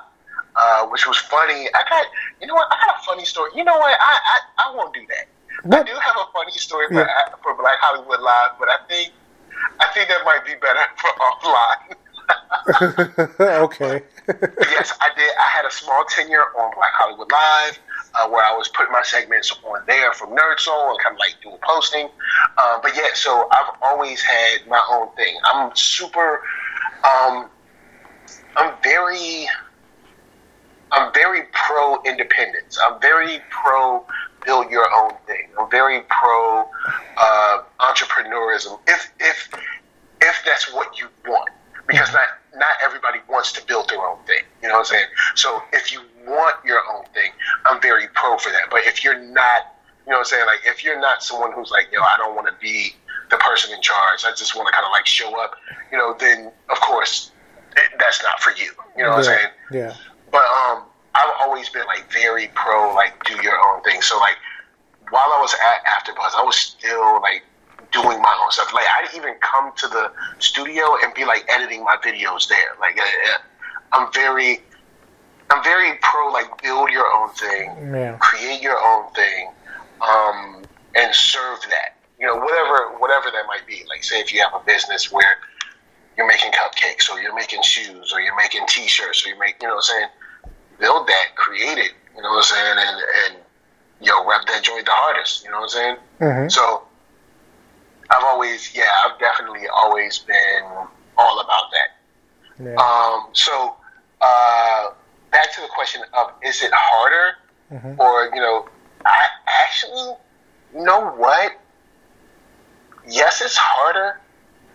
uh, 0.55 0.85
which 0.87 1.07
was 1.07 1.17
funny. 1.17 1.67
I 1.73 1.83
got, 1.89 2.05
you 2.41 2.47
know 2.47 2.55
what? 2.55 2.67
I 2.71 2.75
got 2.85 2.95
a 2.99 3.03
funny 3.05 3.25
story. 3.25 3.51
You 3.55 3.63
know 3.63 3.77
what? 3.77 3.97
I 3.99 4.17
I, 4.33 4.39
I 4.69 4.75
won't 4.75 4.93
do 4.93 5.01
that. 5.09 5.27
I 5.77 5.83
do 5.83 5.93
have 5.93 6.15
a 6.17 6.25
funny 6.33 6.51
story 6.51 6.87
for, 6.89 6.93
Yeah. 7.01 7.35
for 7.41 7.55
Black 7.55 7.77
Hollywood 7.79 8.19
Live, 8.19 8.51
but 8.59 8.69
I 8.69 8.77
think 8.89 9.13
I 9.79 9.87
think 9.93 10.09
that 10.09 10.23
might 10.25 10.43
be 10.45 10.53
better 10.55 10.85
for 10.97 11.11
offline. 11.27 11.95
okay. 13.63 14.01
Yes, 14.27 14.93
I 15.01 15.09
did. 15.15 15.29
I 15.39 15.43
had 15.43 15.65
a 15.65 15.71
small 15.71 16.03
tenure 16.05 16.41
on 16.57 16.73
Black 16.75 16.91
Hollywood 16.93 17.31
Live, 17.31 17.79
uh, 18.15 18.29
where 18.29 18.43
I 18.43 18.55
was 18.55 18.67
putting 18.69 18.91
my 18.91 19.03
segments 19.03 19.51
on 19.63 19.81
there 19.87 20.13
from 20.13 20.29
Nerd 20.31 20.59
Soul 20.59 20.91
and 20.91 20.99
kind 20.99 21.13
of 21.13 21.19
like 21.19 21.35
doing 21.43 21.57
posting. 21.61 22.05
Um, 22.57 22.79
but 22.81 22.95
yeah, 22.95 23.09
so 23.13 23.47
I've 23.51 23.75
always 23.81 24.21
had 24.21 24.67
my 24.67 24.81
own 24.91 25.13
thing. 25.15 25.37
I'm 25.45 25.71
super. 25.75 26.41
Um, 27.03 27.49
I'm 28.57 28.73
very. 28.83 29.47
I'm 30.91 31.13
very 31.13 31.43
pro 31.51 32.01
independence. 32.03 32.77
I'm 32.83 33.01
very 33.01 33.41
pro 33.49 34.05
build 34.45 34.69
your 34.69 34.87
own 34.93 35.13
thing. 35.27 35.49
I'm 35.59 35.69
very 35.69 36.01
pro 36.09 36.69
uh, 37.17 37.63
entrepreneurism. 37.79 38.79
If 38.87 39.11
if 39.19 39.49
if 40.21 40.41
that's 40.45 40.73
what 40.73 40.99
you 40.99 41.07
want, 41.27 41.49
because 41.87 42.11
not 42.13 42.27
not 42.57 42.75
everybody 42.83 43.19
wants 43.29 43.51
to 43.53 43.65
build 43.65 43.89
their 43.89 43.99
own 43.99 44.17
thing. 44.25 44.43
You 44.61 44.69
know 44.69 44.75
what 44.75 44.79
I'm 44.79 44.85
saying? 44.85 45.05
So 45.35 45.61
if 45.73 45.91
you 45.91 46.01
want 46.27 46.55
your 46.65 46.81
own 46.91 47.05
thing, 47.13 47.31
I'm 47.65 47.81
very 47.81 48.07
pro 48.13 48.37
for 48.37 48.51
that. 48.51 48.69
But 48.69 48.81
if 48.85 49.03
you're 49.03 49.19
not, 49.19 49.75
you 50.05 50.11
know 50.11 50.17
what 50.17 50.19
I'm 50.19 50.25
saying? 50.25 50.45
Like 50.45 50.59
if 50.65 50.83
you're 50.83 50.99
not 50.99 51.23
someone 51.23 51.51
who's 51.53 51.71
like, 51.71 51.87
yo, 51.91 52.01
I 52.01 52.15
don't 52.17 52.35
want 52.35 52.47
to 52.47 52.53
be 52.61 52.95
the 53.29 53.37
person 53.37 53.73
in 53.73 53.81
charge. 53.81 54.23
I 54.25 54.31
just 54.31 54.55
want 54.55 54.67
to 54.67 54.73
kind 54.73 54.85
of 54.85 54.91
like 54.91 55.05
show 55.05 55.39
up. 55.41 55.55
You 55.91 55.97
know, 55.97 56.15
then 56.19 56.51
of 56.69 56.79
course 56.79 57.31
it, 57.75 57.91
that's 57.99 58.21
not 58.23 58.39
for 58.39 58.51
you. 58.51 58.71
You 58.97 59.03
know 59.03 59.11
what 59.11 59.17
I'm 59.19 59.23
saying? 59.23 59.47
Yeah. 59.71 59.93
But 60.31 60.45
um, 60.45 60.83
I've 61.13 61.33
always 61.39 61.69
been 61.69 61.85
like 61.85 62.11
very 62.11 62.49
pro, 62.55 62.93
like 62.93 63.23
do 63.25 63.41
your 63.41 63.57
own 63.69 63.81
thing. 63.83 64.01
So 64.01 64.17
like 64.19 64.35
while 65.09 65.31
I 65.31 65.39
was 65.39 65.53
at 65.53 65.85
AfterBuzz, 65.85 66.35
I 66.35 66.43
was 66.43 66.55
still 66.55 67.21
like 67.21 67.43
doing 67.91 68.21
my 68.21 68.39
own 68.43 68.51
stuff. 68.51 68.73
Like 68.73 68.85
I'd 68.87 69.15
even 69.15 69.35
come 69.41 69.71
to 69.77 69.87
the 69.87 70.11
studio 70.39 70.83
and 71.03 71.13
be 71.13 71.25
like 71.25 71.45
editing 71.49 71.83
my 71.83 71.97
videos 72.03 72.47
there. 72.47 72.75
Like 72.79 72.97
uh, 72.97 73.03
uh, 73.03 73.37
I'm 73.93 74.13
very, 74.13 74.59
I'm 75.49 75.63
very 75.63 75.97
pro. 76.01 76.31
Like 76.31 76.61
build 76.61 76.89
your 76.89 77.05
own 77.13 77.29
thing, 77.29 77.93
Yeah. 77.93 78.17
create 78.17 78.61
your 78.61 78.77
own 78.83 79.11
thing, 79.13 79.51
um, 80.01 80.63
and 80.95 81.13
serve 81.13 81.59
that. 81.69 81.95
You 82.19 82.27
know, 82.27 82.35
whatever 82.37 82.97
whatever 82.99 83.25
that 83.31 83.45
might 83.47 83.65
be. 83.67 83.83
Like 83.89 84.03
say 84.03 84.19
if 84.19 84.33
you 84.33 84.41
have 84.41 84.53
a 84.59 84.63
business 84.65 85.11
where 85.11 85.37
you're 86.17 86.27
making 86.27 86.51
cupcakes 86.51 87.09
or 87.11 87.19
you're 87.21 87.35
making 87.35 87.61
shoes 87.61 88.13
or 88.13 88.21
you're 88.21 88.35
making 88.37 88.61
t-shirts 88.67 89.25
or 89.25 89.29
you 89.29 89.39
make 89.39 89.55
you 89.61 89.67
know 89.67 89.75
what 89.75 89.85
I'm 89.91 89.95
saying 89.99 90.07
build 90.79 91.07
that 91.07 91.35
create 91.35 91.77
it 91.77 91.91
you 92.15 92.21
know 92.21 92.29
what 92.29 92.37
I'm 92.37 92.43
saying 92.43 92.77
and 92.77 92.97
and 93.25 93.43
you 93.99 94.07
know 94.07 94.25
rep 94.25 94.45
that 94.47 94.63
joint 94.63 94.85
the 94.85 94.91
hardest 94.93 95.43
you 95.43 95.51
know 95.51 95.57
what 95.59 95.63
I'm 95.63 95.69
saying 95.69 95.97
hmm 96.19 96.47
so 96.47 96.84
I've 98.09 98.23
always 98.23 98.75
yeah 98.75 98.89
I've 99.03 99.19
definitely 99.19 99.67
always 99.73 100.19
been 100.19 100.63
all 101.17 101.39
about 101.39 101.63
that. 101.71 102.63
Yeah. 102.63 102.75
um 102.75 103.29
so 103.33 103.75
uh 104.21 104.89
back 105.31 105.53
to 105.55 105.61
the 105.61 105.67
question 105.67 106.01
of 106.13 106.31
is 106.43 106.61
it 106.63 106.71
harder? 106.73 107.35
Mhm. 107.71 107.97
or 107.99 108.29
you 108.33 108.41
know 108.41 108.67
I 109.05 109.25
actually 109.47 110.13
you 110.73 110.83
know 110.83 111.09
what? 111.17 111.51
Yes 113.07 113.41
it's 113.41 113.57
harder 113.57 114.19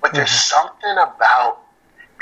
but 0.01 0.13
there's 0.15 0.31
something 0.31 0.93
about 0.99 1.59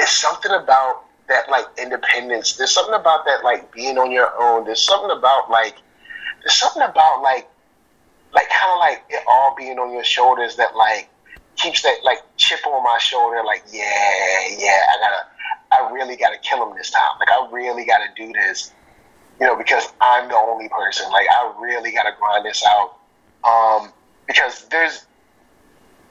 it's 0.01 0.11
something 0.13 0.51
about 0.53 1.05
that 1.29 1.49
like 1.51 1.67
independence. 1.81 2.57
There's 2.57 2.73
something 2.73 2.95
about 2.95 3.25
that 3.27 3.45
like 3.45 3.71
being 3.73 3.99
on 3.99 4.11
your 4.11 4.33
own. 4.41 4.65
There's 4.65 4.83
something 4.83 5.11
about 5.17 5.51
like 5.51 5.77
there's 6.43 6.55
something 6.55 6.83
about 6.83 7.23
like 7.23 7.49
like 8.33 8.49
kind 8.51 8.73
of 8.73 8.79
like 8.79 9.05
it 9.09 9.23
all 9.29 9.55
being 9.57 9.79
on 9.79 9.93
your 9.93 10.05
shoulders 10.05 10.57
that 10.57 10.77
like 10.77 11.09
keeps 11.57 11.83
that 11.83 11.97
like 12.05 12.19
chip 12.37 12.65
on 12.67 12.83
my 12.85 12.99
shoulder 12.99 13.43
like 13.45 13.65
yeah 13.73 14.41
yeah 14.59 14.81
i 14.95 15.01
gotta 15.01 15.27
i 15.73 15.93
really 15.93 16.17
gotta 16.17 16.39
kill 16.39 16.67
him 16.67 16.77
this 16.77 16.91
time. 16.91 17.19
Like 17.19 17.31
i 17.31 17.49
really 17.51 17.85
gotta 17.85 18.07
do 18.17 18.33
this 18.33 18.73
you 19.41 19.47
know 19.47 19.57
because 19.57 19.93
i'm 20.01 20.29
the 20.29 20.37
only 20.37 20.69
person. 20.69 21.11
Like 21.11 21.27
i 21.31 21.55
really 21.61 21.93
gotta 21.93 22.13
grind 22.19 22.45
this 22.45 22.65
out. 22.65 22.97
Um 23.45 23.93
because 24.27 24.67
there's 24.69 25.07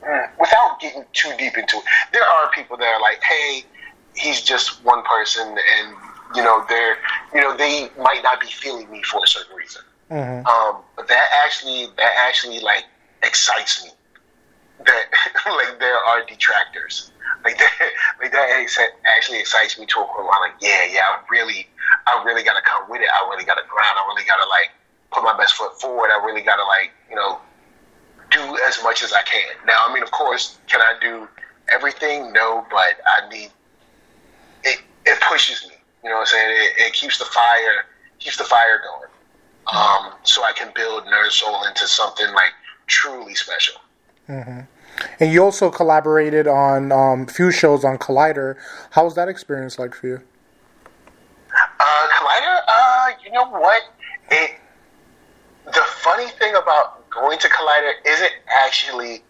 mm, 0.04 0.30
without 0.40 0.80
getting 0.80 1.06
too 1.14 1.32
deep 1.38 1.58
into 1.58 1.78
it 1.78 1.84
there 2.14 2.24
are 2.24 2.50
people 2.52 2.78
that 2.78 2.88
are 2.88 3.02
like 3.02 3.22
hey 3.24 3.64
he's 4.16 4.42
just 4.42 4.84
one 4.84 5.04
person 5.04 5.48
and 5.48 5.96
you 6.36 6.44
know 6.44 6.66
they're 6.68 6.98
you 7.34 7.42
know 7.42 7.56
they 7.56 7.90
might 7.98 8.22
not 8.24 8.42
be 8.42 8.48
feeling 8.48 8.90
me 8.90 9.02
for 9.04 9.24
a 9.24 9.28
certain 9.28 9.56
reason 9.56 9.82
hmm 10.10 10.48
um, 10.48 10.82
but 10.96 11.08
that 11.08 11.28
actually 11.44 11.88
that 11.98 12.14
actually 12.18 12.60
like 12.60 12.86
excites 13.24 13.84
me. 13.84 13.92
That 14.86 15.06
like 15.46 15.80
there 15.80 15.98
are 15.98 16.26
detractors. 16.26 17.12
Like 17.44 17.58
that 17.58 17.72
like 18.22 18.32
that 18.32 18.66
actually 19.06 19.40
excites 19.40 19.78
me 19.80 19.86
to 19.88 20.00
a 20.00 20.06
point 20.06 20.18
where 20.18 20.32
I'm 20.32 20.52
like, 20.52 20.62
yeah, 20.62 20.86
yeah, 20.86 21.02
I 21.02 21.20
really 21.30 21.68
I 22.06 22.24
really 22.24 22.44
gotta 22.44 22.62
come 22.64 22.90
with 22.90 23.02
it. 23.02 23.10
I 23.12 23.30
really 23.30 23.46
gotta 23.46 23.64
grind. 23.68 23.96
I 23.98 24.08
really 24.08 24.26
gotta 24.28 24.48
like 24.50 24.72
put 25.12 25.24
my 25.24 25.36
best 25.38 25.56
foot 25.56 25.80
forward. 25.80 26.10
I 26.12 26.24
really 26.26 26.42
gotta 26.42 26.64
like, 26.64 26.92
you 27.10 27.16
know, 27.16 27.40
do 28.32 28.58
as 28.68 28.82
much 28.84 29.04
as 29.04 29.14
I 29.14 29.22
can. 29.24 29.56
Now 29.66 29.84
I 29.86 29.94
mean 29.94 30.04
of 30.04 30.12
course, 30.12 30.60
can 30.68 30.82
I 30.82 30.94
do 31.02 31.28
everything? 31.70 32.32
No, 32.32 32.66
but 32.70 32.96
I 33.06 33.28
need 33.30 33.50
it 34.64 34.80
it 35.06 35.20
pushes 35.22 35.68
me. 35.68 35.76
You 36.04 36.10
know 36.10 36.18
what 36.18 36.22
I'm 36.22 36.28
saying? 36.28 36.50
It, 36.52 36.88
it 36.88 36.94
keeps 36.94 37.18
the 37.18 37.26
fire 37.26 37.86
keeps 38.20 38.38
the 38.38 38.46
fire 38.46 38.82
going 38.82 39.10
um, 39.74 40.14
so 40.24 40.44
I 40.44 40.54
can 40.54 40.72
build 40.76 41.06
Nerd 41.06 41.32
Soul 41.32 41.64
into 41.66 41.88
something 41.88 42.28
like 42.34 42.52
truly 42.88 43.36
special. 43.36 43.76
hmm 44.28 44.62
And 45.20 45.32
you 45.32 45.44
also 45.44 45.70
collaborated 45.70 46.48
on 46.48 46.92
um, 46.92 47.24
a 47.24 47.28
few 47.28 47.52
shows 47.52 47.84
on 47.84 47.98
Collider. 47.98 48.56
How 48.92 49.04
was 49.04 49.16
that 49.16 49.28
experience 49.28 49.78
like 49.78 49.94
for 49.94 50.08
you? 50.08 50.22
Uh, 51.80 52.08
Collider, 52.14 52.60
uh, 52.68 53.08
you 53.24 53.32
know 53.32 53.48
what? 53.50 53.82
It 54.32 54.52
the 55.66 55.84
funny 56.02 56.28
thing 56.40 56.56
about 56.56 57.10
going 57.10 57.38
to 57.40 57.50
Collider 57.50 57.92
isn't 58.06 58.32
actually 58.48 59.22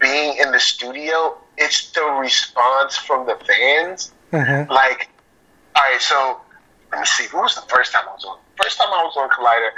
being 0.00 0.36
in 0.38 0.50
the 0.50 0.58
studio; 0.60 1.38
it's 1.56 1.92
the 1.92 2.04
response 2.20 2.96
from 2.96 3.26
the 3.26 3.36
fans. 3.46 4.12
hmm 4.32 4.72
Like, 4.72 5.08
all 5.76 5.82
right, 5.82 6.00
so 6.00 6.40
let 6.92 7.00
me 7.00 7.06
see. 7.06 7.26
What 7.32 7.42
was 7.44 7.54
the 7.54 7.62
first 7.62 7.92
time 7.92 8.04
I 8.08 8.12
was 8.12 8.24
on? 8.24 8.38
First 8.62 8.78
time 8.78 8.88
I 8.90 9.02
was 9.04 9.16
on 9.16 9.28
Collider, 9.30 9.70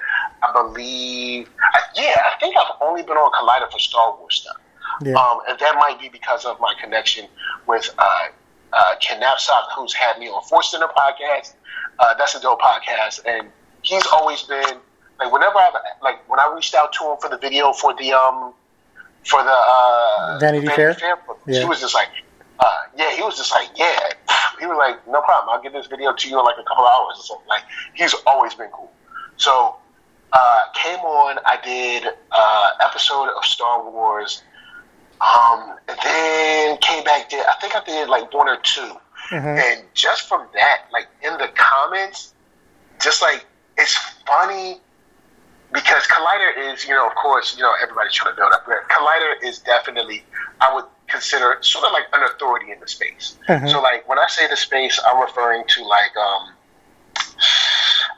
I 0.43 0.53
believe. 0.63 1.49
I, 1.75 1.81
yeah, 1.95 2.17
I 2.35 2.39
think 2.41 2.57
I've 2.57 2.75
only 2.81 3.03
been 3.03 3.17
on 3.17 3.31
Collider 3.33 3.71
for 3.71 3.79
Star 3.79 4.17
Wars 4.19 4.37
stuff. 4.37 4.57
Yeah. 5.03 5.15
Um, 5.15 5.41
and 5.49 5.59
that 5.59 5.75
might 5.77 5.99
be 6.01 6.09
because 6.09 6.45
of 6.45 6.59
my 6.61 6.75
connection 6.81 7.27
with 7.67 7.89
uh, 7.99 8.25
uh, 8.73 8.95
Ken 9.01 9.21
Napzok, 9.21 9.65
who's 9.77 9.93
had 9.95 10.19
me 10.19 10.29
on 10.29 10.43
Force 10.45 10.71
Center 10.71 10.89
podcast. 10.89 11.55
Uh, 11.99 12.15
that's 12.19 12.35
a 12.35 12.41
dope 12.41 12.61
podcast, 12.61 13.21
and 13.27 13.49
he's 13.83 14.07
always 14.13 14.43
been 14.43 14.79
like 15.19 15.33
whenever 15.33 15.59
I 15.59 15.71
like 16.03 16.29
when 16.29 16.41
I 16.41 16.51
reached 16.55 16.75
out 16.75 16.93
to 16.95 17.11
him 17.11 17.17
for 17.21 17.29
the 17.29 17.39
video 17.39 17.73
for 17.73 17.95
the 17.95 18.13
um 18.13 18.53
for 19.25 19.43
the 19.45 19.51
uh, 19.53 20.39
Vanity 20.41 20.67
Fair? 20.67 20.95
he 20.95 21.05
Yeah. 21.61 21.65
was 21.69 21.81
just 21.81 21.95
like, 21.95 22.09
uh, 22.59 22.71
yeah, 22.97 23.15
he 23.15 23.23
was 23.23 23.37
just 23.37 23.53
like, 23.53 23.69
yeah, 23.77 24.11
he 24.63 24.67
was 24.69 24.79
like, 24.79 25.05
no 25.09 25.21
problem, 25.23 25.53
I'll 25.53 25.61
get 25.61 25.73
this 25.73 25.89
video 25.89 26.13
to 26.13 26.29
you 26.29 26.39
in 26.39 26.45
like 26.45 26.57
a 26.57 26.63
couple 26.63 26.87
hours 26.87 27.19
or 27.19 27.23
something. 27.25 27.49
Like 27.49 27.65
he's 27.95 28.15
always 28.29 28.55
been 28.55 28.71
cool. 28.71 28.93
So 29.37 29.75
uh, 30.33 30.63
came 30.73 31.01
on, 31.01 31.41
I 31.45 31.59
did 31.65 32.05
uh, 32.31 32.71
episode 32.81 33.29
of 33.37 33.45
Star 33.45 33.91
Wars. 33.91 34.43
Um, 35.21 35.77
and 35.89 35.99
then 36.05 36.77
came 36.79 37.03
back. 37.03 37.29
Did 37.29 37.45
I 37.47 37.55
think 37.61 37.75
I 37.75 37.85
did 37.85 38.09
like 38.09 38.33
one 38.33 38.49
or 38.49 38.57
2 38.57 38.83
hmm 39.31 39.37
and 39.37 39.83
just 39.95 40.29
from 40.29 40.47
that, 40.55 40.83
like 40.93 41.07
in 41.23 41.33
the 41.39 41.49
comments, 41.55 42.35
just 43.01 43.23
like 43.23 43.47
it's 43.79 43.95
funny 44.27 44.81
because 45.73 46.03
Collider 46.05 46.73
is, 46.73 46.85
you 46.85 46.91
know, 46.91 47.07
of 47.07 47.15
course, 47.15 47.57
you 47.57 47.63
know, 47.63 47.73
everybody's 47.83 48.13
trying 48.13 48.35
to 48.35 48.41
build 48.41 48.53
up. 48.53 48.67
Collider 48.67 49.35
is 49.43 49.59
definitely, 49.61 50.25
I 50.61 50.75
would 50.75 50.85
consider 51.13 51.59
sort 51.61 51.85
of 51.85 51.93
like 51.93 52.07
an 52.13 52.23
authority 52.25 52.73
in 52.73 52.81
the 52.81 52.89
space. 52.89 53.37
Mhm. 53.49 53.71
So 53.71 53.81
like 53.81 54.09
when 54.09 54.19
I 54.19 54.27
say 54.29 54.49
the 54.49 54.57
space, 54.57 54.99
I'm 55.07 55.21
referring 55.21 55.65
to 55.75 55.85
like 55.85 56.17
um 56.17 56.45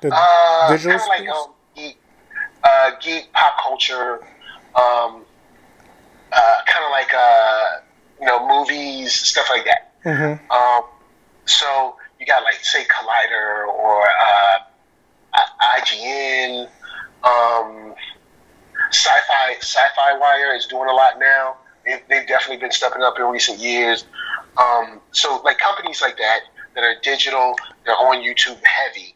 The 0.00 0.14
uh, 0.14 0.78
kinda 0.78 0.96
like 1.08 1.28
um, 1.28 1.52
geek, 1.74 1.96
uh, 2.62 2.90
geek 3.00 3.32
pop 3.32 3.54
culture, 3.62 4.20
um, 4.76 5.24
uh, 6.32 6.56
kind 6.66 6.84
of 6.84 6.90
like 6.90 7.12
uh, 7.14 7.64
you 8.20 8.26
know, 8.26 8.46
movies, 8.46 9.12
stuff 9.14 9.48
like 9.50 9.64
that. 9.64 9.92
Mm-hmm. 10.04 10.50
Um, 10.52 10.82
so 11.46 11.96
you 12.20 12.26
got 12.26 12.42
like 12.44 12.62
say 12.62 12.84
Collider 12.84 13.66
or 13.66 14.06
uh, 14.06 14.58
IGN, 15.78 16.68
um, 17.24 17.94
Sci-Fi 18.90 19.56
Sci-Fi 19.60 20.18
Wire 20.18 20.54
is 20.54 20.66
doing 20.66 20.88
a 20.88 20.92
lot 20.92 21.18
now. 21.18 21.56
They've, 21.84 22.00
they've 22.08 22.26
definitely 22.26 22.58
been 22.58 22.72
stepping 22.72 23.02
up 23.02 23.18
in 23.18 23.24
recent 23.26 23.58
years. 23.58 24.04
Um, 24.56 25.00
so 25.12 25.40
like 25.44 25.58
companies 25.58 26.00
like 26.00 26.16
that 26.18 26.40
that 26.74 26.84
are 26.84 26.94
digital, 27.02 27.54
they're 27.84 27.94
on 27.96 28.22
YouTube 28.22 28.58
heavy, 28.64 29.14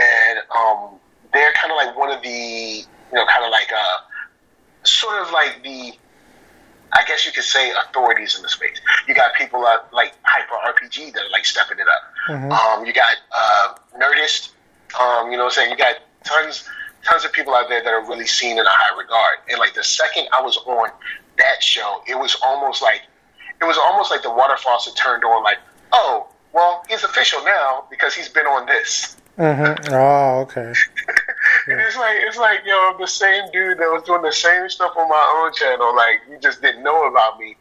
and 0.00 0.38
um, 0.56 0.90
they're 1.32 1.52
kind 1.54 1.72
of 1.72 1.76
like 1.76 1.96
one 1.96 2.10
of 2.10 2.22
the 2.22 2.28
you 2.28 3.12
know 3.12 3.26
kind 3.26 3.44
of 3.44 3.50
like 3.50 3.70
uh, 3.72 3.98
sort 4.84 5.20
of 5.22 5.30
like 5.32 5.62
the 5.62 5.92
I 6.92 7.04
guess 7.06 7.26
you 7.26 7.32
could 7.32 7.44
say 7.44 7.70
authorities 7.72 8.36
in 8.36 8.42
the 8.42 8.48
space. 8.48 8.80
You 9.08 9.14
got 9.14 9.34
people 9.34 9.64
uh, 9.66 9.78
like 9.92 10.14
Hyper 10.22 10.54
RPG 10.72 11.12
that 11.14 11.22
are 11.22 11.30
like 11.30 11.44
stepping 11.44 11.78
it 11.78 11.86
up. 11.88 12.12
Mhm. 12.28 12.52
Um, 12.52 12.86
you 12.86 12.92
got 12.92 13.16
uh, 13.32 13.74
Nerdist. 13.98 14.50
Um, 14.98 15.30
you 15.30 15.36
know 15.36 15.44
what 15.44 15.52
I'm 15.52 15.56
saying? 15.56 15.70
You 15.72 15.76
got 15.76 15.96
tons 16.24 16.64
tons 17.04 17.24
of 17.24 17.32
people 17.32 17.54
out 17.54 17.68
there 17.68 17.82
that 17.82 17.92
are 17.92 18.06
really 18.06 18.26
seen 18.26 18.58
in 18.58 18.64
a 18.66 18.70
high 18.70 18.96
regard. 18.98 19.38
And 19.50 19.58
like 19.58 19.74
the 19.74 19.84
second 19.84 20.28
I 20.32 20.40
was 20.40 20.56
on 20.66 20.90
that 21.38 21.62
show, 21.62 22.02
it 22.06 22.18
was 22.18 22.36
almost 22.42 22.82
like 22.82 23.02
it 23.60 23.64
was 23.64 23.78
almost 23.78 24.10
like 24.10 24.22
the 24.22 24.30
water 24.30 24.56
faucet 24.56 24.94
turned 24.96 25.24
on. 25.24 25.42
Like, 25.42 25.58
oh, 25.92 26.28
well, 26.52 26.82
he's 26.88 27.04
official 27.04 27.42
now 27.44 27.84
because 27.90 28.14
he's 28.14 28.28
been 28.28 28.46
on 28.46 28.66
this. 28.66 29.16
Mm-hmm. 29.38 29.94
Oh, 29.94 30.40
okay. 30.40 30.72
And 31.68 31.80
it's 31.80 31.96
like 31.96 32.18
it's 32.20 32.36
like 32.36 32.60
yo, 32.64 32.96
the 32.98 33.06
same 33.06 33.50
dude 33.52 33.78
that 33.78 33.90
was 33.90 34.02
doing 34.04 34.22
the 34.22 34.32
same 34.32 34.68
stuff 34.68 34.92
on 34.96 35.08
my 35.08 35.42
own 35.42 35.52
channel. 35.52 35.94
Like 35.96 36.20
you 36.30 36.38
just 36.38 36.62
didn't 36.62 36.84
know 36.84 37.08
about 37.08 37.40
me 37.40 37.56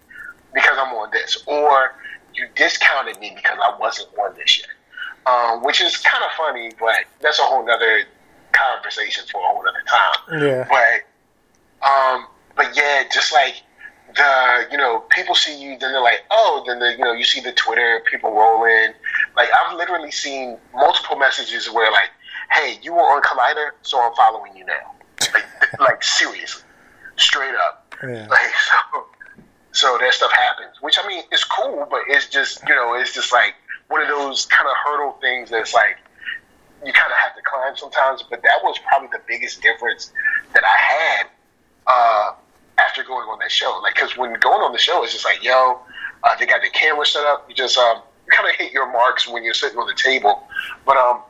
because 0.53 0.77
I'm 0.77 0.93
on 0.93 1.09
this, 1.11 1.43
or 1.47 1.95
you 2.35 2.47
discounted 2.55 3.19
me 3.19 3.33
because 3.35 3.57
I 3.61 3.77
wasn't 3.79 4.09
on 4.17 4.35
this 4.35 4.59
yet. 4.59 4.67
Um, 5.25 5.63
which 5.63 5.81
is 5.81 5.97
kind 5.97 6.23
of 6.23 6.31
funny, 6.37 6.71
but 6.79 7.05
that's 7.19 7.39
a 7.39 7.43
whole 7.43 7.67
other 7.67 8.03
conversation 8.51 9.25
for 9.31 9.41
a 9.41 9.47
whole 9.47 9.63
other 9.67 9.83
time. 9.87 10.39
Yeah. 10.39 10.67
But 10.69 11.89
um, 11.89 12.27
but 12.55 12.77
yeah, 12.77 13.03
just 13.11 13.33
like 13.33 13.61
the 14.15 14.67
you 14.71 14.77
know 14.77 15.01
people 15.09 15.35
see 15.35 15.61
you, 15.61 15.77
then 15.77 15.91
they're 15.91 16.01
like, 16.01 16.23
oh, 16.31 16.63
then 16.67 16.79
the 16.79 16.91
you 16.91 17.03
know 17.03 17.13
you 17.13 17.23
see 17.23 17.41
the 17.41 17.51
Twitter 17.51 18.01
people 18.09 18.31
rolling. 18.31 18.93
Like 19.35 19.49
I've 19.53 19.75
literally 19.77 20.11
seen 20.11 20.57
multiple 20.73 21.17
messages 21.17 21.71
where 21.71 21.91
like, 21.91 22.09
hey, 22.51 22.79
you 22.81 22.93
were 22.93 23.01
on 23.01 23.21
Collider, 23.21 23.71
so 23.81 23.99
I'm 23.99 24.13
following 24.15 24.55
you 24.55 24.65
now. 24.65 24.95
Like 25.33 25.45
like 25.79 26.03
seriously, 26.03 26.63
straight 27.17 27.55
up. 27.55 27.93
Yeah. 28.03 28.27
Like 28.27 28.51
so, 28.67 29.05
so 29.71 29.97
that 29.99 30.13
stuff 30.13 30.31
happens, 30.31 30.81
which 30.81 30.97
I 31.01 31.07
mean 31.07 31.23
is 31.31 31.43
cool, 31.43 31.87
but 31.89 32.01
it's 32.07 32.27
just 32.27 32.61
you 32.67 32.75
know 32.75 32.95
it's 32.95 33.13
just 33.13 33.31
like 33.33 33.55
one 33.89 34.01
of 34.01 34.07
those 34.07 34.45
kind 34.45 34.67
of 34.67 34.75
hurdle 34.85 35.17
things 35.21 35.49
that's 35.49 35.73
like 35.73 35.97
you 36.85 36.93
kind 36.93 37.11
of 37.11 37.17
have 37.17 37.35
to 37.35 37.41
climb 37.43 37.75
sometimes. 37.75 38.23
But 38.29 38.41
that 38.43 38.59
was 38.63 38.77
probably 38.87 39.09
the 39.11 39.21
biggest 39.27 39.61
difference 39.61 40.11
that 40.53 40.63
I 40.63 40.77
had 40.77 41.27
uh, 41.87 42.31
after 42.77 43.03
going 43.03 43.27
on 43.27 43.39
that 43.39 43.51
show. 43.51 43.79
Like, 43.83 43.95
because 43.95 44.17
when 44.17 44.33
going 44.39 44.61
on 44.61 44.71
the 44.71 44.77
show, 44.77 45.03
it's 45.03 45.13
just 45.13 45.25
like, 45.25 45.43
yo, 45.43 45.79
uh, 46.23 46.35
they 46.39 46.45
got 46.45 46.61
the 46.61 46.69
camera 46.69 47.05
set 47.05 47.25
up. 47.25 47.45
You 47.49 47.55
just 47.55 47.77
um, 47.77 48.01
kind 48.27 48.47
of 48.49 48.55
hit 48.55 48.71
your 48.71 48.91
marks 48.91 49.27
when 49.27 49.43
you're 49.43 49.53
sitting 49.53 49.77
on 49.77 49.87
the 49.87 49.93
table. 49.93 50.47
But 50.85 50.97
um, 50.97 51.21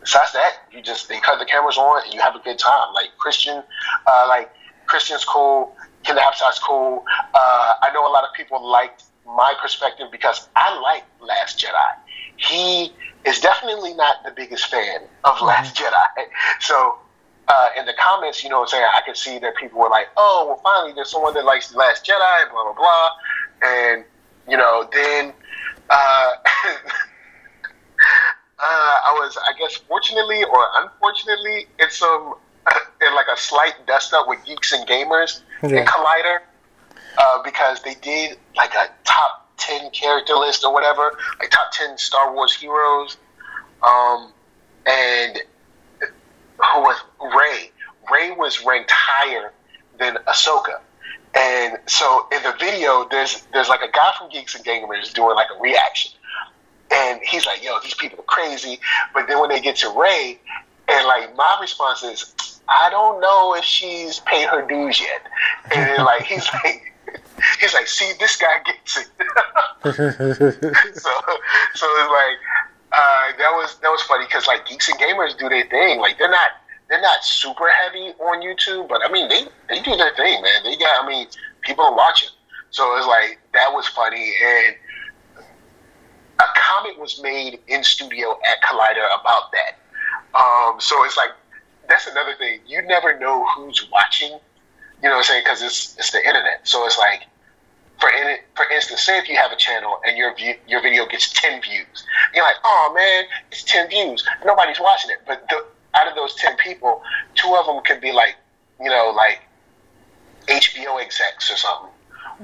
besides 0.00 0.32
that, 0.32 0.66
you 0.72 0.82
just 0.82 1.08
they 1.08 1.20
cut 1.20 1.38
the 1.38 1.44
cameras 1.44 1.78
on 1.78 2.04
and 2.04 2.14
you 2.14 2.20
have 2.20 2.34
a 2.34 2.40
good 2.40 2.58
time. 2.58 2.92
Like 2.94 3.08
Christian, 3.18 3.62
uh, 4.06 4.26
like 4.28 4.50
Christian's 4.86 5.24
cool. 5.24 5.76
Ken 6.02 6.16
Napzok's 6.16 6.58
cool. 6.58 7.04
Uh, 7.34 7.74
I 7.82 7.90
know 7.92 8.06
a 8.06 8.12
lot 8.12 8.24
of 8.24 8.30
people 8.34 8.66
liked 8.66 9.04
my 9.26 9.54
perspective 9.60 10.08
because 10.10 10.48
I 10.56 10.78
like 10.80 11.04
Last 11.20 11.58
Jedi. 11.58 11.94
He 12.36 12.92
is 13.24 13.38
definitely 13.38 13.94
not 13.94 14.16
the 14.24 14.30
biggest 14.30 14.66
fan 14.66 15.00
of 15.24 15.40
Last 15.42 15.76
Jedi. 15.76 16.24
So 16.60 16.98
uh, 17.50 17.68
in 17.76 17.84
the 17.84 17.92
comments, 17.94 18.44
you 18.44 18.50
know 18.50 18.60
what 18.60 18.72
I'm 18.72 18.78
saying, 18.78 18.88
I 18.94 19.00
could 19.04 19.16
see 19.16 19.38
that 19.40 19.56
people 19.56 19.80
were 19.80 19.88
like, 19.88 20.06
oh, 20.16 20.44
well, 20.48 20.60
finally, 20.62 20.92
there's 20.94 21.10
someone 21.10 21.34
that 21.34 21.44
likes 21.44 21.68
The 21.70 21.78
Last 21.78 22.06
Jedi, 22.06 22.50
blah, 22.50 22.62
blah, 22.62 22.74
blah. 22.74 23.08
And, 23.62 24.04
you 24.48 24.56
know, 24.56 24.88
then 24.92 25.32
uh, 25.90 25.92
uh, 25.92 26.32
I 28.60 29.16
was, 29.18 29.36
I 29.36 29.58
guess, 29.58 29.74
fortunately 29.76 30.44
or 30.44 30.64
unfortunately, 30.76 31.66
in 31.80 31.90
some, 31.90 32.34
in 33.06 33.14
like 33.16 33.26
a 33.32 33.36
slight 33.36 33.74
dust 33.86 34.12
up 34.14 34.28
with 34.28 34.38
Geeks 34.44 34.72
and 34.72 34.86
Gamers 34.86 35.40
Yeah. 35.64 35.80
in 35.80 35.86
Collider, 35.86 36.38
uh, 37.18 37.42
because 37.42 37.82
they 37.82 37.94
did 37.94 38.38
like 38.56 38.74
a 38.74 38.88
top 39.02 39.50
10 39.56 39.90
character 39.90 40.34
list 40.34 40.64
or 40.64 40.72
whatever, 40.72 41.18
like 41.40 41.50
top 41.50 41.72
10 41.72 41.98
Star 41.98 42.32
Wars 42.32 42.54
heroes. 42.54 43.16
Um, 43.82 44.32
and 44.86 45.38
was 46.76 46.96
Rey? 47.20 47.70
Rey 48.12 48.30
was 48.32 48.64
ranked 48.64 48.90
higher 48.90 49.52
than 49.98 50.16
Ahsoka. 50.26 50.80
And 51.34 51.78
so 51.86 52.26
in 52.32 52.42
the 52.42 52.54
video, 52.58 53.06
there's 53.08 53.46
there's 53.52 53.68
like 53.68 53.82
a 53.82 53.90
guy 53.90 54.12
from 54.18 54.30
Geeks 54.30 54.56
and 54.56 54.64
Gamers 54.64 55.12
doing 55.12 55.36
like 55.36 55.46
a 55.56 55.60
reaction, 55.60 56.12
and 56.90 57.20
he's 57.22 57.46
like, 57.46 57.62
"Yo, 57.62 57.78
these 57.84 57.94
people 57.94 58.18
are 58.18 58.22
crazy." 58.22 58.80
But 59.14 59.28
then 59.28 59.38
when 59.38 59.48
they 59.48 59.60
get 59.60 59.76
to 59.76 59.90
Rey, 59.90 60.40
and 60.88 61.06
like 61.06 61.36
my 61.36 61.58
response 61.60 62.02
is, 62.02 62.34
"I 62.68 62.90
don't 62.90 63.20
know 63.20 63.54
if 63.54 63.64
she's 63.64 64.18
paid 64.20 64.48
her 64.48 64.66
dues 64.66 65.00
yet." 65.00 65.22
And 65.72 65.86
then 65.86 66.04
like 66.04 66.22
he's 66.22 66.48
like, 66.64 66.92
he's 67.60 67.74
like, 67.74 67.86
"See, 67.86 68.12
this 68.18 68.34
guy 68.36 68.60
gets 68.66 68.98
it." 68.98 69.06
so 69.84 71.10
so 71.74 71.86
it's 71.86 72.10
like 72.10 72.38
uh, 72.92 73.32
that 73.38 73.50
was 73.52 73.78
that 73.78 73.88
was 73.88 74.02
funny 74.02 74.24
because 74.26 74.46
like 74.46 74.66
geeks 74.66 74.88
and 74.88 74.98
gamers 74.98 75.36
do 75.38 75.48
their 75.48 75.66
thing. 75.68 76.00
Like 76.00 76.18
they're 76.18 76.30
not 76.30 76.50
they're 76.88 77.00
not 77.00 77.24
super 77.24 77.68
heavy 77.70 78.12
on 78.18 78.42
YouTube, 78.42 78.88
but 78.88 79.00
I 79.04 79.10
mean 79.10 79.28
they 79.28 79.42
they 79.68 79.80
do 79.80 79.96
their 79.96 80.14
thing, 80.14 80.42
man. 80.42 80.64
They 80.64 80.76
got 80.76 81.04
I 81.04 81.06
mean 81.06 81.26
people 81.62 81.84
are 81.84 81.94
watching, 81.94 82.30
so 82.70 82.96
it's 82.96 83.06
like 83.06 83.38
that 83.54 83.72
was 83.72 83.86
funny 83.88 84.32
and. 84.44 84.76
A 86.40 86.58
comment 86.58 86.98
was 86.98 87.20
made 87.22 87.60
in 87.68 87.84
studio 87.84 88.30
at 88.50 88.62
Collider 88.62 89.04
about 89.20 89.52
that. 89.52 89.76
Um, 90.34 90.80
so 90.80 91.04
it's 91.04 91.14
like 91.14 91.32
that's 91.86 92.06
another 92.06 92.34
thing. 92.38 92.60
You 92.66 92.80
never 92.82 93.18
know 93.18 93.44
who's 93.54 93.88
watching. 93.92 94.30
You 95.02 95.08
know 95.08 95.10
what 95.10 95.16
I'm 95.18 95.24
saying? 95.24 95.42
Because 95.44 95.60
it's 95.60 95.96
it's 95.98 96.12
the 96.12 96.26
internet. 96.26 96.66
So 96.66 96.86
it's 96.86 96.98
like 96.98 97.26
for 98.00 98.10
in, 98.10 98.38
for 98.56 98.68
instance, 98.70 99.02
say 99.02 99.18
if 99.18 99.28
you 99.28 99.36
have 99.36 99.52
a 99.52 99.56
channel 99.56 99.98
and 100.06 100.16
your 100.16 100.34
view, 100.34 100.54
your 100.66 100.82
video 100.82 101.06
gets 101.06 101.32
ten 101.32 101.60
views, 101.60 102.04
you're 102.34 102.44
like, 102.44 102.56
oh 102.64 102.92
man, 102.94 103.24
it's 103.50 103.62
ten 103.64 103.88
views. 103.88 104.26
Nobody's 104.44 104.80
watching 104.80 105.10
it. 105.10 105.18
But 105.26 105.46
the, 105.48 105.64
out 105.94 106.08
of 106.08 106.14
those 106.14 106.34
ten 106.36 106.56
people, 106.56 107.02
two 107.34 107.54
of 107.54 107.66
them 107.66 107.82
could 107.84 108.00
be 108.00 108.12
like, 108.12 108.36
you 108.80 108.88
know, 108.88 109.12
like 109.14 109.40
HBO 110.46 111.00
execs 111.00 111.52
or 111.52 111.56
something, 111.56 111.90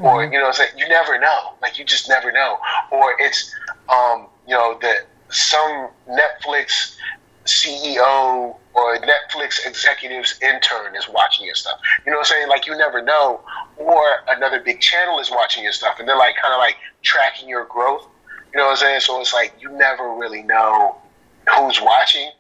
or 0.03 0.25
you 0.25 0.39
know, 0.39 0.47
what 0.47 0.61
I'm 0.61 0.79
you 0.79 0.89
never 0.89 1.19
know. 1.19 1.55
Like 1.63 1.79
you 1.79 1.85
just 1.85 2.09
never 2.09 2.31
know. 2.31 2.59
Or 2.93 3.15
it's, 3.19 3.55
um, 3.89 4.27
you 4.47 4.55
know, 4.55 4.79
that 4.83 5.07
some 5.31 5.89
Netflix 6.09 6.97
CEO 7.47 8.57
or 8.75 8.99
Netflix 8.99 9.67
executive's 9.67 10.39
intern 10.43 10.95
is 10.95 11.09
watching 11.09 11.47
your 11.47 11.55
stuff. 11.55 11.81
You 12.05 12.13
know 12.13 12.19
what 12.19 12.27
I'm 12.27 12.37
saying? 12.37 12.49
Like 12.49 12.67
you 12.67 12.77
never 12.77 13.03
know. 13.03 13.41
Or 13.77 14.05
another 14.29 14.61
big 14.61 14.81
channel 14.81 15.19
is 15.19 15.31
watching 15.31 15.63
your 15.63 15.73
stuff 15.73 15.99
and 15.99 16.09
they're 16.09 16.17
like 16.17 16.37
kind 16.37 16.53
of 16.53 16.59
like 16.59 16.77
tracking 17.03 17.49
your 17.49 17.65
growth. 17.67 18.07
You 18.53 18.59
know 18.59 18.67
what 18.67 18.73
I'm 18.73 18.77
saying? 18.77 19.01
So 19.01 19.21
it's 19.21 19.33
like 19.33 19.55
you 19.61 19.71
never 19.71 20.15
really 20.15 20.43
know 20.43 20.97
who's 21.55 21.81
watching. 21.81 22.31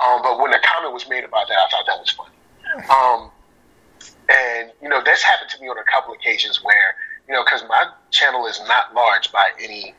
Um, 0.00 0.22
but 0.22 0.40
when 0.40 0.52
a 0.54 0.60
comment 0.60 0.94
was 0.94 1.08
made 1.08 1.24
about 1.24 1.48
that, 1.48 1.58
I 1.58 1.68
thought 1.70 1.86
that 1.86 1.98
was 2.00 2.10
funny. 2.10 2.34
Um, 2.88 3.30
and 4.30 4.70
you 4.80 4.88
know, 4.88 5.02
that's 5.04 5.22
happened 5.22 5.50
to 5.50 5.60
me 5.60 5.68
on 5.68 5.76
a 5.78 5.84
couple 5.90 6.14
occasions 6.14 6.62
where 6.62 6.94
you 7.28 7.34
know, 7.34 7.44
because 7.44 7.62
my 7.68 7.84
channel 8.10 8.46
is 8.46 8.60
not 8.66 8.94
large 8.94 9.30
by 9.32 9.50
any 9.60 9.94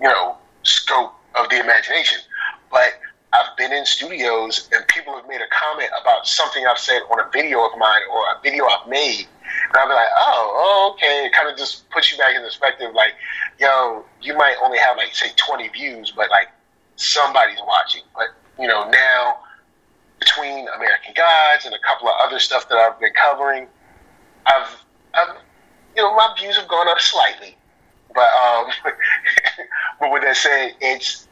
you 0.00 0.08
know 0.08 0.36
scope 0.62 1.14
of 1.34 1.48
the 1.50 1.60
imagination, 1.60 2.18
but 2.70 2.94
I've 3.32 3.56
been 3.56 3.72
in 3.72 3.86
studios 3.86 4.68
and 4.72 4.86
people 4.88 5.16
have 5.16 5.26
made 5.26 5.40
a 5.40 5.48
comment 5.48 5.90
about 6.00 6.26
something 6.26 6.66
I've 6.66 6.78
said 6.78 7.00
on 7.10 7.18
a 7.18 7.30
video 7.32 7.64
of 7.64 7.78
mine 7.78 8.02
or 8.12 8.20
a 8.32 8.40
video 8.42 8.66
I've 8.66 8.88
made. 8.88 9.26
And 9.68 9.76
I'll 9.76 9.88
be 9.88 9.94
like, 9.94 10.12
oh, 10.16 10.52
oh 10.54 10.94
okay. 10.94 11.26
It 11.26 11.32
kind 11.32 11.48
of 11.48 11.56
just 11.56 11.88
puts 11.90 12.12
you 12.12 12.18
back 12.18 12.36
in 12.36 12.42
perspective. 12.42 12.92
Like, 12.94 13.14
yo, 13.58 14.04
you 14.20 14.36
might 14.36 14.56
only 14.62 14.78
have 14.78 14.96
like, 14.96 15.14
say, 15.14 15.28
20 15.36 15.68
views, 15.68 16.12
but 16.14 16.28
like 16.30 16.48
somebody's 16.96 17.58
watching. 17.66 18.02
But, 18.14 18.28
you 18.58 18.68
know, 18.68 18.88
now 18.90 19.38
between 20.18 20.68
American 20.76 21.14
Gods 21.16 21.64
and 21.64 21.74
a 21.74 21.78
couple 21.78 22.08
of 22.08 22.14
other 22.20 22.38
stuff 22.38 22.68
that 22.68 22.76
I've 22.76 23.00
been 23.00 23.12
covering, 23.14 23.66
I've, 24.46 24.84
I've 25.14 25.36
you 25.96 26.02
know, 26.02 26.14
my 26.14 26.34
views 26.38 26.56
have 26.56 26.68
gone 26.68 26.88
up 26.88 27.00
slightly. 27.00 27.56
But, 28.14 28.28
um, 28.44 28.66
but 30.00 30.12
with 30.12 30.22
that 30.22 30.36
said, 30.36 30.74
it's, 30.80 31.28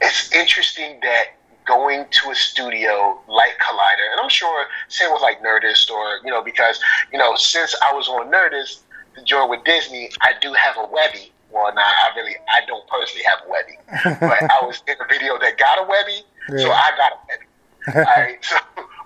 it's 0.00 0.32
interesting 0.32 1.00
that 1.02 1.26
going 1.66 2.06
to 2.10 2.30
a 2.30 2.34
studio 2.34 3.18
like 3.28 3.58
Collider, 3.58 4.10
and 4.12 4.20
I'm 4.22 4.28
sure 4.28 4.66
same 4.88 5.12
with 5.12 5.22
like 5.22 5.42
Nerdist 5.42 5.90
or 5.90 6.20
you 6.24 6.30
know 6.30 6.42
because 6.42 6.80
you 7.12 7.18
know 7.18 7.34
since 7.36 7.74
I 7.82 7.92
was 7.92 8.08
on 8.08 8.30
Nerdist, 8.30 8.80
the 9.14 9.22
joint 9.22 9.50
with 9.50 9.64
Disney, 9.64 10.10
I 10.20 10.32
do 10.40 10.52
have 10.52 10.76
a 10.76 10.88
Webby. 10.90 11.32
Well, 11.50 11.72
nah, 11.74 11.80
I 11.80 12.10
really, 12.16 12.34
I 12.48 12.66
don't 12.66 12.86
personally 12.88 13.24
have 13.24 13.38
a 13.46 13.50
Webby, 13.50 13.78
but 14.20 14.42
I 14.50 14.64
was 14.66 14.82
in 14.86 14.94
a 15.00 15.08
video 15.08 15.38
that 15.38 15.56
got 15.56 15.78
a 15.78 15.88
Webby, 15.88 16.22
so 16.60 16.70
I 16.70 16.90
got 16.96 17.12
a 17.12 17.18
Webby. 17.28 18.08
All 18.08 18.22
right, 18.24 18.38
so, 18.44 18.56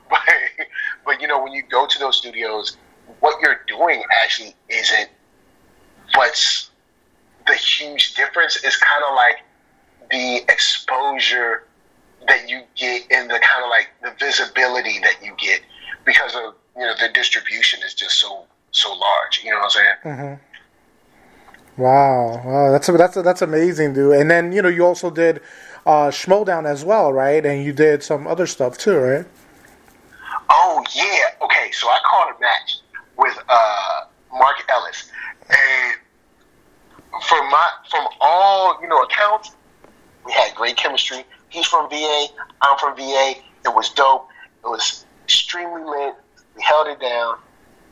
but, 0.09 0.21
but 1.05 1.21
you 1.21 1.29
know, 1.29 1.43
when 1.43 1.53
you 1.53 1.63
go 1.63 1.87
to 1.87 1.99
those 1.99 2.17
studios, 2.17 2.77
what 3.21 3.41
you're 3.43 3.61
doing 3.69 4.03
actually 4.23 4.55
isn't 4.69 5.11
what's 6.15 6.71
the 7.47 7.55
huge 7.55 8.15
difference 8.15 8.57
is 8.65 8.77
kind 8.77 9.03
of 9.09 9.15
like 9.15 9.37
the 10.11 10.43
exposure 10.49 11.65
that 12.29 12.49
you 12.49 12.63
get 12.77 13.03
and 13.11 13.31
the 13.31 13.39
kind 13.39 13.65
of 13.65 13.71
like 13.71 13.89
the 14.03 14.13
visibility 14.19 14.99
that 15.01 15.17
you 15.23 15.35
get 15.39 15.61
because 16.05 16.35
of 16.35 16.55
you 16.77 16.83
know 16.83 16.95
the 17.01 17.09
distribution 17.13 17.81
is 17.85 17.95
just 17.95 18.19
so 18.19 18.45
so 18.73 18.93
large. 18.93 19.43
You 19.45 19.51
know 19.51 19.59
what 19.59 19.77
I'm 19.77 20.05
saying? 20.05 20.39
Wow, 21.77 22.43
wow, 22.45 22.71
that's 22.73 22.87
that's 22.89 23.15
that's 23.23 23.43
amazing, 23.43 23.95
dude. 23.95 24.17
And 24.17 24.31
then 24.31 24.53
you 24.53 24.61
know 24.61 24.69
you 24.69 24.85
also 24.85 25.11
did 25.11 25.41
uh, 25.87 26.11
Schmodown 26.11 26.67
as 26.67 26.85
well, 26.85 27.13
right? 27.13 27.45
And 27.45 27.65
you 27.65 27.73
did 27.73 28.03
some 28.03 28.27
other 28.27 28.47
stuff 28.47 28.77
too, 28.77 28.97
right? 28.99 29.27
Oh 30.51 30.85
yeah. 30.95 31.45
Okay, 31.45 31.71
so 31.73 31.89
I 31.89 31.99
caught 32.05 32.37
a 32.37 32.41
match 32.41 32.79
with 33.17 33.39
uh, 33.49 34.01
Mark 34.33 34.57
Ellis, 34.69 35.11
and 35.49 35.97
from 37.23 37.51
my 37.51 37.69
from 37.91 38.07
all 38.21 38.79
you 38.83 38.89
know 38.89 39.03
accounts, 39.03 39.53
we 40.31 40.35
had 40.35 40.55
great 40.55 40.77
chemistry. 40.77 41.25
He's 41.49 41.67
from 41.67 41.91
VA. 41.91 42.27
I'm 42.63 42.79
from 42.79 42.97
VA. 42.97 43.35
It 43.65 43.75
was 43.75 43.91
dope. 43.91 44.29
It 44.65 44.69
was 44.69 45.05
extremely 45.25 45.83
lit. 45.83 46.15
We 46.57 46.63
held 46.63 46.87
it 46.87 47.01
down. 47.01 47.39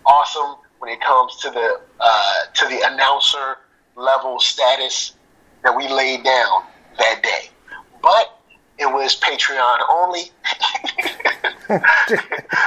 Awesome 0.06 0.54
when 0.78 0.92
it 0.92 1.00
comes 1.00 1.36
to 1.38 1.50
the 1.50 1.80
uh, 1.98 2.34
to 2.54 2.66
the 2.68 2.80
announcer 2.92 3.56
level 3.96 4.38
status 4.38 5.14
that 5.64 5.76
we 5.76 5.88
laid 5.88 6.22
down 6.22 6.62
that 6.98 7.22
day, 7.24 7.50
but 8.00 8.38
it 8.78 8.86
was 8.86 9.18
Patreon 9.18 9.78
only. 9.90 10.30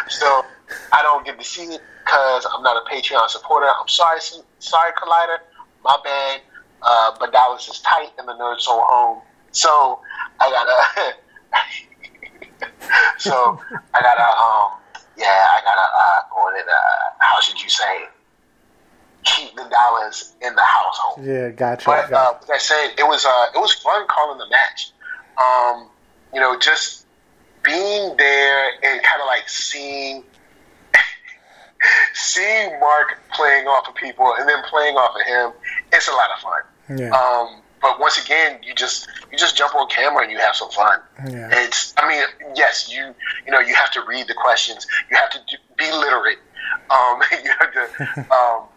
so 0.09 0.43
I 0.91 1.01
don't 1.01 1.25
get 1.25 1.39
to 1.39 1.45
see 1.45 1.63
it 1.63 1.81
because 2.03 2.45
I'm 2.53 2.61
not 2.61 2.75
a 2.75 2.93
Patreon 2.93 3.29
supporter. 3.29 3.67
I'm 3.67 3.87
sorry, 3.87 4.19
sorry, 4.59 4.91
Collider. 4.91 5.37
My 5.83 5.97
bad. 6.03 6.41
Uh, 6.83 7.15
but 7.19 7.31
Dallas 7.31 7.67
is 7.67 7.79
tight 7.79 8.09
in 8.19 8.25
the 8.25 8.33
Nerd 8.33 8.59
Soul 8.59 8.81
home, 8.87 9.21
so 9.51 9.99
I 10.39 10.49
gotta. 10.49 11.15
so 13.17 13.59
I 13.93 14.01
gotta. 14.01 14.21
Um, 14.23 14.79
yeah, 15.17 15.27
I 15.27 15.61
gotta. 15.63 15.81
Uh, 15.81 16.19
what 16.33 16.55
it, 16.59 16.65
uh, 16.67 16.73
how 17.19 17.39
should 17.41 17.61
you 17.61 17.69
say? 17.69 18.05
Keep 19.23 19.55
the 19.55 19.65
dollars 19.69 20.33
in 20.41 20.55
the 20.55 20.63
household. 20.63 21.23
Yeah, 21.27 21.49
gotcha. 21.51 21.85
But 21.85 22.11
uh, 22.11 22.33
like 22.41 22.55
I 22.55 22.57
said, 22.57 22.93
it 22.97 23.03
was 23.03 23.23
uh, 23.23 23.45
it 23.53 23.59
was 23.59 23.71
fun 23.73 24.07
calling 24.07 24.39
the 24.39 24.47
match. 24.49 24.91
Um, 25.37 25.89
you 26.33 26.39
know, 26.39 26.57
just 26.57 27.05
being 27.63 28.17
there 28.17 28.69
and 28.83 29.01
kind 29.03 29.21
of 29.21 29.27
like 29.27 29.47
seeing 29.47 30.23
seeing 32.13 32.79
Mark 32.79 33.19
playing 33.31 33.67
off 33.67 33.87
of 33.87 33.93
people 33.95 34.33
and 34.39 34.49
then 34.49 34.63
playing 34.69 34.95
off 34.95 35.15
of 35.15 35.25
him. 35.27 35.51
It's 35.93 36.07
a 36.07 36.11
lot 36.13 36.29
of 36.35 36.41
fun. 36.41 36.97
yeah, 36.99 37.11
Um, 37.11 37.60
but 37.81 37.99
once 37.99 38.23
again, 38.23 38.59
you 38.63 38.73
just 38.75 39.07
you 39.31 39.37
just 39.37 39.57
jump 39.57 39.75
on 39.75 39.87
camera 39.89 40.23
and 40.23 40.31
you 40.31 40.37
have 40.37 40.55
some 40.55 40.69
fun. 40.71 40.99
yeah, 41.29 41.49
It's 41.51 41.93
I 41.97 42.07
mean, 42.07 42.23
yes, 42.55 42.91
you 42.91 43.13
you 43.45 43.51
know 43.51 43.59
you 43.59 43.73
have 43.75 43.91
to 43.91 44.01
read 44.07 44.27
the 44.27 44.33
questions. 44.33 44.85
You 45.09 45.17
have 45.17 45.29
to 45.31 45.39
do, 45.49 45.57
be 45.77 45.91
literate. 45.91 46.39
Um, 46.89 47.21
you 47.43 47.51
have 47.59 47.73
to. 47.73 48.25
Um, 48.31 48.67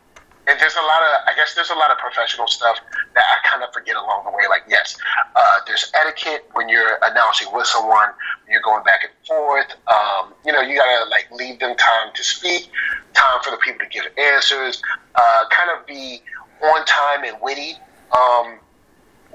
and 0.47 0.61
there's 0.61 0.75
a 0.77 0.83
lot 0.83 1.01
of 1.03 1.09
I 1.27 1.33
guess 1.37 1.55
there's 1.55 1.71
a 1.71 1.75
lot 1.75 1.91
of 1.91 1.97
professional 1.97 2.47
stuff 2.49 2.77
that 3.15 3.25
I 3.25 3.49
kind 3.49 3.63
of 3.63 3.73
forget 3.73 3.97
along 3.97 4.25
the 4.25 4.31
way. 4.31 4.45
Like 4.49 4.65
yes, 4.69 4.97
uh, 5.35 5.59
there's 5.67 5.91
etiquette 5.95 6.49
when 6.53 6.69
you're 6.69 6.99
announcing 7.03 7.49
with 7.53 7.67
someone. 7.67 8.11
You're 8.49 8.61
going 8.61 8.85
back 8.85 9.01
and 9.05 9.13
forth. 9.27 9.73
Um, 9.89 10.35
you 10.45 10.53
know, 10.53 10.61
you 10.61 10.77
gotta 10.77 11.09
like 11.09 11.31
leave 11.33 11.61
them 11.61 11.75
time 11.77 12.13
to 12.15 12.23
speak, 12.23 12.69
time 13.15 13.41
for 13.43 13.53
the 13.53 13.57
people 13.59 13.87
to 13.87 13.89
give 13.89 14.05
answers. 14.19 14.83
Uh, 15.15 15.45
kind 15.51 15.71
of 15.71 15.87
be 15.87 16.21
on 16.63 16.85
time 16.85 17.25
and 17.25 17.37
witty. 17.41 17.77
Um, 18.13 18.59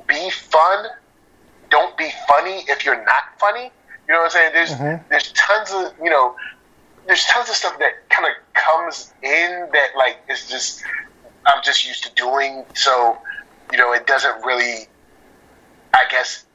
be 0.07 0.29
fun. 0.29 0.85
Don't 1.69 1.95
be 1.97 2.09
funny 2.27 2.63
if 2.67 2.85
you're 2.85 3.03
not 3.05 3.23
funny. 3.39 3.71
You 4.07 4.13
know 4.15 4.19
what 4.21 4.25
I'm 4.25 4.31
saying? 4.31 4.53
There's 4.53 4.71
Mhm. 4.71 5.09
there's 5.09 5.31
tons 5.33 5.71
of 5.71 5.93
you 6.01 6.09
know 6.09 6.35
there's 7.05 7.23
tons 7.25 7.49
of 7.49 7.55
stuff 7.55 7.77
that 7.79 8.09
kind 8.09 8.27
of 8.27 8.33
comes 8.53 9.13
in 9.21 9.69
that 9.73 9.95
like 9.95 10.19
is 10.29 10.47
just 10.47 10.83
I'm 11.45 11.63
just 11.63 11.85
used 11.85 12.03
to 12.03 12.13
doing. 12.15 12.65
So 12.73 13.17
you 13.71 13.77
know 13.77 13.93
it 13.93 14.07
doesn't 14.07 14.43
really. 14.45 14.87
I 15.93 16.05
guess 16.09 16.45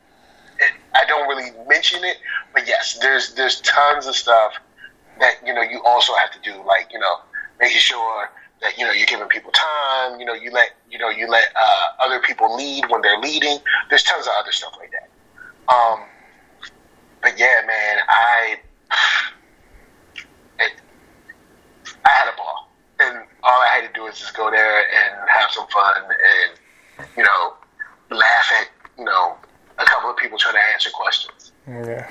it, 0.61 0.73
I 0.95 1.05
don't 1.07 1.29
really 1.29 1.51
mention 1.69 2.05
it, 2.05 2.19
but 2.53 2.67
yes, 2.69 2.99
there's 3.01 3.35
there's 3.35 3.61
tons 3.63 4.07
of 4.07 4.15
stuff 4.15 4.53
that 5.21 5.35
you 5.45 5.53
know 5.53 5.63
you 5.63 5.83
also 5.85 6.15
have 6.15 6.31
to 6.33 6.39
do, 6.41 6.63
like 6.65 6.93
you 6.93 6.99
know 6.99 7.17
making 7.61 7.79
sure 7.79 8.31
that 8.65 8.79
you 8.79 8.85
know 8.85 8.93
you're 8.93 9.07
giving 9.07 9.29
people 9.29 9.53
time. 9.53 10.19
You 10.19 10.27
know 10.27 10.33
you 10.33 10.51
let 10.51 10.71
you 10.91 10.99
know 10.99 11.11
you 11.11 11.29
let 11.29 11.53
uh, 11.55 12.05
other 12.05 12.19
people 12.21 12.57
lead 12.57 12.87
when 12.89 13.03
they're 13.03 13.21
leading. 13.21 13.59
There's 13.91 14.03
tons 14.03 14.27
of 14.27 14.33
other 14.41 14.51
stuff 14.51 14.75
like 14.79 14.91
that. 14.91 15.09
Um, 15.73 16.01
but 17.23 17.39
yeah, 17.39 17.61
man, 17.67 17.99
I 18.09 18.57
it, 20.59 20.73
I 22.05 22.09
had 22.09 22.33
a 22.33 22.37
ball, 22.37 22.71
and 23.01 23.19
all 23.45 23.61
I 23.61 23.69
had 23.69 23.87
to 23.87 23.93
do 23.95 24.05
was 24.05 24.19
just 24.19 24.37
go 24.37 24.51
there 24.51 24.79
and 24.81 25.29
have 25.29 25.51
some 25.51 25.67
fun, 25.69 26.03
and 26.03 27.07
you 27.17 27.23
know 27.23 27.55
laugh 28.11 28.51
at 28.61 28.69
you 28.99 29.05
know 29.05 29.37
a 29.79 29.85
couple 29.85 30.11
of 30.11 30.17
people 30.17 30.39
trying 30.39 30.55
to 30.55 30.73
answer 30.73 30.91
questions. 30.91 31.53
yeah. 31.69 32.11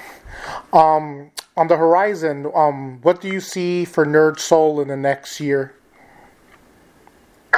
Um, 0.71 1.31
on 1.55 1.67
the 1.67 1.77
horizon, 1.77 2.51
um, 2.53 2.99
what 3.01 3.21
do 3.21 3.27
you 3.27 3.39
see 3.39 3.85
for 3.85 4.05
Nerd 4.05 4.39
Soul 4.39 4.81
in 4.81 4.87
the 4.87 4.97
next 4.97 5.39
year? 5.39 5.73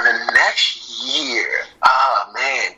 The 0.04 0.32
next 0.34 1.04
year, 1.06 1.48
oh 1.84 2.32
man, 2.34 2.72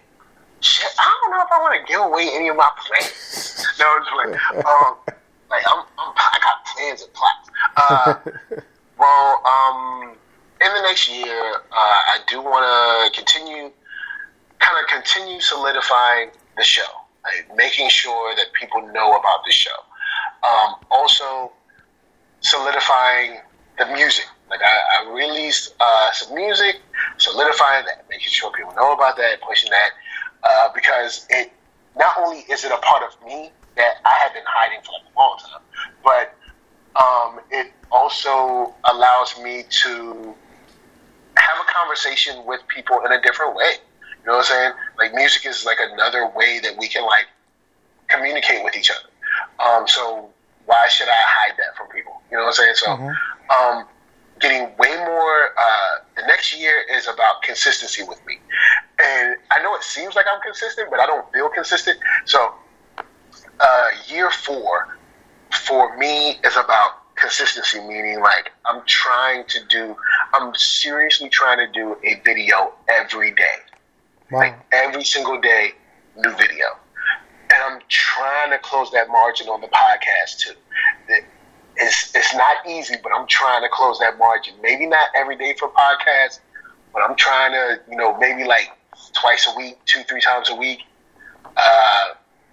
shit, 0.61 0.91
I 0.99 1.19
don't 1.23 1.31
know 1.33 1.43
if 1.43 1.53
I 1.53 1.61
want 1.61 1.81
to 1.81 1.93
give 1.93 2.01
away 2.01 2.29
any 2.33 2.49
of 2.49 2.57
my 2.57 2.71
plans. 2.87 3.67
no, 3.79 3.87
I'm 3.89 4.05
just 4.05 4.17
like, 4.17 4.65
um, 4.65 4.97
like 5.51 5.65
I'm, 5.67 5.85
I'm, 5.99 6.13
I 6.17 6.39
got 6.43 6.65
plans 6.65 7.03
and 7.03 7.13
plots. 7.15 7.51
Uh, 7.77 8.15
well, 8.99 9.43
um, 9.47 10.17
in 10.61 10.75
the 10.75 10.83
next 10.83 11.09
year, 11.09 11.55
uh, 11.55 11.65
I 11.73 12.19
do 12.29 12.43
want 12.43 12.65
to 12.65 13.19
continue, 13.19 13.71
kind 14.59 14.79
of 14.79 14.87
continue 14.89 15.41
solidifying 15.41 16.31
the 16.57 16.65
show, 16.65 16.89
like 17.25 17.57
making 17.57 17.89
sure 17.89 18.35
that 18.37 18.53
people 18.53 18.83
know 18.93 19.11
about 19.13 19.45
the 19.45 19.53
show. 19.53 19.71
Um, 20.43 20.75
also, 20.91 21.53
solidifying 22.41 23.39
the 23.79 23.87
music. 23.87 24.27
Like 24.51 24.61
I, 24.63 25.05
I 25.05 25.13
released 25.13 25.75
uh, 25.81 26.11
some 26.13 26.35
music, 26.35 26.77
solidifying 27.19 27.85
that, 27.87 28.07
making 28.09 28.29
sure 28.29 28.51
people 28.53 28.73
know 28.75 28.93
about 28.93 29.17
that, 29.17 29.41
pushing 29.43 29.71
that, 29.71 29.91
uh, 30.43 30.69
because 30.75 31.27
it 31.31 31.53
not 31.97 32.13
only 32.19 32.39
is 32.51 32.65
it 32.65 32.73
a 32.73 32.79
part 32.79 33.03
of 33.03 33.27
me 33.27 33.51
that 33.77 33.95
I 34.05 34.15
have 34.23 34.33
been 34.33 34.45
hiding 34.47 34.81
for 34.85 34.93
like 34.93 35.03
a 35.15 35.19
long 35.19 35.39
time, 35.39 35.63
but 36.05 36.35
um, 37.01 37.41
it 37.51 37.73
also 37.91 38.75
allows 38.85 39.39
me 39.43 39.65
to 39.69 40.35
have 41.37 41.57
a 41.61 41.71
conversation 41.73 42.45
with 42.47 42.61
people 42.69 43.01
in 43.05 43.13
a 43.13 43.21
different 43.23 43.55
way. 43.55 43.75
You 44.25 44.33
know 44.33 44.39
what 44.39 44.51
I'm 44.51 44.57
saying? 44.57 44.73
Like 44.99 45.15
music 45.15 45.47
is 45.47 45.65
like 45.65 45.79
another 45.81 46.29
way 46.35 46.61
that 46.61 46.77
we 46.79 46.89
can 46.89 47.05
like 47.05 47.27
communicate 48.09 48.65
with 48.65 48.77
each 48.77 48.91
other. 48.91 49.09
Um, 49.61 49.87
so 49.87 50.31
why 50.67 50.89
should 50.89 51.09
I 51.09 51.17
hide 51.17 51.55
that 51.59 51.77
from 51.77 51.89
people? 51.89 52.21
You 52.31 52.37
know 52.37 52.45
what 52.45 52.49
I'm 52.49 52.55
saying? 52.55 52.75
So, 52.75 52.93
um, 53.55 53.87
getting 54.41 54.65
way 54.79 54.95
more. 54.97 55.49
Uh, 55.59 55.91
the 56.17 56.23
next 56.27 56.59
year 56.59 56.75
is 56.93 57.07
about 57.09 57.43
consistency 57.43 58.03
with 58.03 58.25
me, 58.27 58.39
and 59.03 59.37
I 59.51 59.63
know 59.63 59.75
it 59.75 59.83
seems 59.83 60.15
like 60.15 60.27
I'm 60.33 60.41
consistent, 60.41 60.91
but 60.91 61.01
I 61.01 61.07
don't 61.07 61.31
feel 61.33 61.49
consistent. 61.49 61.99
So, 62.25 62.55
uh, 63.61 63.89
year 64.07 64.31
four 64.31 64.97
for 65.67 65.97
me 65.97 66.39
is 66.45 66.57
about 66.57 67.15
consistency, 67.17 67.81
meaning 67.81 68.21
like 68.21 68.51
I'm 68.67 68.83
trying 68.87 69.45
to 69.49 69.59
do. 69.69 69.97
I'm 70.35 70.55
seriously 70.55 71.29
trying 71.29 71.59
to 71.59 71.67
do 71.73 71.97
a 72.05 72.21
video 72.25 72.73
every 72.89 73.33
day 73.35 73.57
Wow. 74.31 74.41
like 74.41 74.55
every 74.73 75.05
single 75.05 75.41
day, 75.41 75.73
new 76.17 76.31
video. 76.33 76.77
And 77.51 77.63
I'm 77.65 77.81
trying 77.89 78.51
to 78.51 78.59
close 78.59 78.91
that 78.93 79.09
margin 79.09 79.49
on 79.49 79.61
the 79.63 79.69
podcast 79.69 80.39
too. 80.39 80.53
It- 81.09 81.25
It's 81.79 82.15
it's 82.15 82.35
not 82.35 82.67
easy, 82.69 82.97
but 83.03 83.13
I'm 83.15 83.27
trying 83.27 83.63
to 83.63 83.69
close 83.69 83.99
that 84.01 84.19
margin. 84.19 84.55
Maybe 84.63 84.87
not 84.87 85.09
every 85.15 85.37
day 85.37 85.55
for 85.59 85.69
podcasts, 85.71 86.41
but 86.93 87.03
I'm 87.03 87.15
trying 87.17 87.53
to, 87.53 87.81
you 87.89 87.97
know, 87.97 88.17
maybe 88.19 88.45
like 88.45 88.71
twice 89.13 89.47
a 89.53 89.57
week, 89.57 89.79
two, 89.87 90.03
three 90.03 90.21
times 90.21 90.51
a 90.51 90.55
week, 90.57 90.81
uh, 91.57 92.09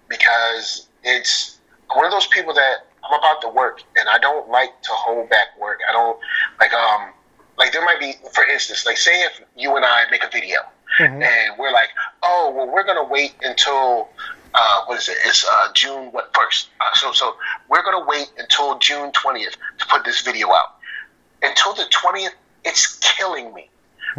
because 0.08 0.88
it's 1.02 1.58
one 1.94 2.04
of 2.04 2.12
those 2.12 2.26
people 2.28 2.54
that 2.54 2.86
I'm 3.04 3.18
about 3.18 3.40
to 3.42 3.48
work, 3.48 3.82
and 3.96 4.08
I 4.08 4.18
don't 4.18 4.48
like 4.48 4.80
to 4.82 4.90
hold 4.92 5.28
back 5.28 5.48
work. 5.60 5.80
I 5.88 5.92
don't 5.92 6.18
like 6.60 6.72
um 6.72 7.12
like 7.58 7.72
there 7.72 7.84
might 7.84 7.98
be, 7.98 8.14
for 8.32 8.44
instance, 8.46 8.86
like 8.86 8.96
say 8.98 9.22
if 9.22 9.40
you 9.56 9.74
and 9.76 9.84
I 9.84 10.04
make 10.10 10.22
a 10.22 10.28
video 10.30 10.60
Mhm. 11.00 11.22
and 11.22 11.58
we're 11.58 11.72
like, 11.72 11.88
oh, 12.22 12.52
well, 12.54 12.66
we're 12.68 12.84
gonna 12.84 13.04
wait 13.04 13.34
until 13.42 14.08
uh, 14.56 14.84
what 14.86 14.98
is 14.98 15.08
it? 15.08 15.18
It's 15.24 15.46
uh, 15.46 15.72
June 15.74 16.06
what 16.12 16.34
first? 16.34 16.70
Uh, 16.80 16.94
so 16.94 17.12
so 17.12 17.36
we're 17.68 17.82
gonna 17.82 18.04
wait 18.06 18.32
until 18.38 18.78
June 18.78 19.12
twentieth 19.12 19.56
to 19.78 19.86
put 19.86 20.04
this 20.04 20.22
video 20.22 20.50
out. 20.50 20.76
Until 21.42 21.74
the 21.74 21.84
twentieth, 21.90 22.34
it's 22.64 22.98
killing 22.98 23.52
me 23.54 23.68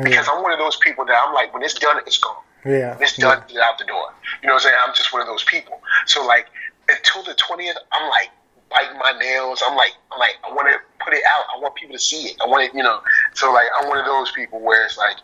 because 0.04 0.28
I'm 0.32 0.44
one 0.44 0.52
of 0.52 0.60
those 0.60 0.76
people 0.78 1.06
that 1.06 1.16
I'm 1.16 1.34
like, 1.34 1.54
when 1.54 1.64
it's 1.64 1.74
done, 1.74 1.98
it's 2.06 2.20
gone. 2.20 2.36
Yeah. 2.64 2.94
When 2.94 3.04
it's 3.04 3.18
done, 3.18 3.42
get 3.48 3.62
out 3.62 3.80
the 3.80 3.86
door. 3.86 4.14
You 4.42 4.48
know 4.48 4.54
what 4.54 4.66
I'm 4.66 4.70
saying? 4.70 4.76
I'm 4.88 4.94
just 4.94 5.12
one 5.12 5.22
of 5.22 5.28
those 5.28 5.44
people. 5.44 5.82
So 6.06 6.26
like 6.26 6.48
until 6.88 7.24
the 7.24 7.34
twentieth, 7.34 7.78
I'm 7.92 8.10
like 8.10 8.30
biting 8.70 8.98
my 9.00 9.14
nails. 9.20 9.64
I'm 9.66 9.76
like, 9.76 9.94
I'm 10.12 10.20
like, 10.20 10.36
I 10.44 10.54
want 10.54 10.68
to 10.68 10.78
put 11.04 11.14
it 11.14 11.24
out. 11.28 11.46
I 11.56 11.60
want 11.60 11.76
people 11.76 11.96
to 11.96 12.02
see 12.02 12.28
it. 12.30 12.38
I 12.44 12.48
want 12.48 12.64
it, 12.64 12.76
you 12.76 12.84
know. 12.84 13.02
So 13.34 13.52
like, 13.52 13.68
I'm 13.80 13.88
one 13.88 13.98
of 13.98 14.06
those 14.06 14.32
people 14.32 14.60
where 14.60 14.86
it's 14.86 14.98
like, 14.98 15.18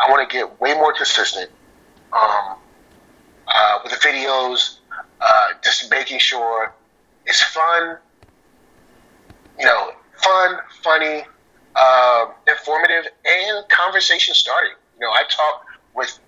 I 0.00 0.10
want 0.10 0.28
to 0.28 0.36
get 0.36 0.60
way 0.60 0.74
more 0.74 0.92
consistent 0.92 1.50
um, 2.12 2.56
uh, 3.48 3.78
with 3.82 3.92
the 3.92 3.98
videos. 3.98 4.78
Uh, 5.20 5.48
just 5.62 5.90
making 5.90 6.18
sure 6.18 6.74
it's 7.26 7.42
fun. 7.42 7.98
You 9.58 9.66
know, 9.66 9.90
fun, 10.16 10.56
funny, 10.82 11.22
uh, 11.76 12.26
informative, 12.48 13.10
and 13.24 13.68
conversation 13.68 14.34
starting. 14.34 14.72
You 14.98 15.06
know, 15.06 15.12
I 15.12 15.22
talk 15.28 15.66
with 15.94 16.18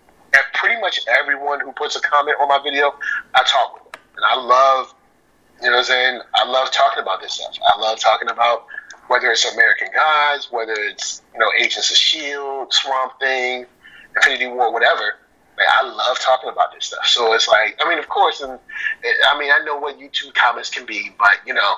pretty 0.53 0.81
much 0.81 1.01
everyone 1.09 1.61
who 1.61 1.73
puts 1.73 1.97
a 1.97 2.01
comment 2.01 2.37
on 2.41 2.49
my 2.49 2.61
video. 2.63 2.95
I 3.35 3.43
talk 3.45 3.75
with 3.75 3.93
them, 3.93 4.03
and 4.17 4.25
I 4.25 4.37
love 4.37 4.95
you 5.63 5.71
know 5.71 5.77
what 5.77 5.79
I'm 5.79 5.85
saying? 5.85 6.21
I 6.35 6.45
love 6.47 6.71
talking 6.71 7.03
about 7.03 7.23
this 7.23 7.35
stuff. 7.35 7.57
I 7.75 7.81
love 7.81 7.99
talking 7.99 8.29
about 8.29 8.67
whether 9.09 9.31
it's 9.31 9.51
American 9.53 9.89
Gods, 9.95 10.49
whether 10.51 10.75
it's, 10.75 11.23
you 11.33 11.39
know, 11.39 11.47
Agents 11.59 11.91
of 11.91 11.95
S.H.I.E.L.D., 11.95 12.67
Swamp 12.71 13.19
Thing, 13.21 13.67
Infinity 14.17 14.49
War, 14.49 14.73
whatever. 14.73 15.17
Like, 15.57 15.69
I 15.71 15.83
love 15.89 16.19
talking 16.19 16.51
about 16.51 16.75
this 16.75 16.87
stuff. 16.87 17.07
So 17.07 17.33
it's 17.33 17.47
like, 17.47 17.79
I 17.81 17.89
mean, 17.89 17.99
of 17.99 18.09
course, 18.09 18.41
and 18.41 18.59
I 19.29 19.39
mean, 19.39 19.51
I 19.51 19.65
know 19.65 19.77
what 19.77 19.99
YouTube 19.99 20.35
comments 20.35 20.69
can 20.69 20.85
be, 20.85 21.13
but, 21.19 21.39
you 21.47 21.55
know, 21.55 21.75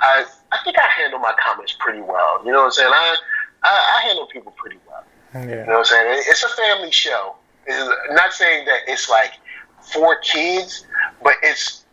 I 0.00 0.24
I 0.50 0.58
think 0.64 0.78
I 0.78 0.86
handle 0.86 1.18
my 1.18 1.34
comments 1.44 1.74
pretty 1.78 2.00
well. 2.00 2.44
You 2.44 2.52
know 2.52 2.58
what 2.60 2.64
I'm 2.66 2.70
saying? 2.72 2.92
I, 2.92 3.16
I, 3.62 4.00
I 4.02 4.06
handle 4.06 4.26
people 4.26 4.52
pretty 4.56 4.78
well. 4.88 5.04
You 5.48 5.66
know 5.66 5.78
what 5.78 5.78
I'm 5.78 5.84
saying? 5.84 6.22
It's 6.26 6.42
a 6.42 6.48
family 6.48 6.90
show. 6.90 7.36
It's 7.66 7.88
not 8.12 8.32
saying 8.32 8.64
that 8.64 8.80
it's 8.88 9.08
like 9.08 9.32
for 9.80 10.16
kids, 10.20 10.86
but 11.22 11.34
it's. 11.42 11.84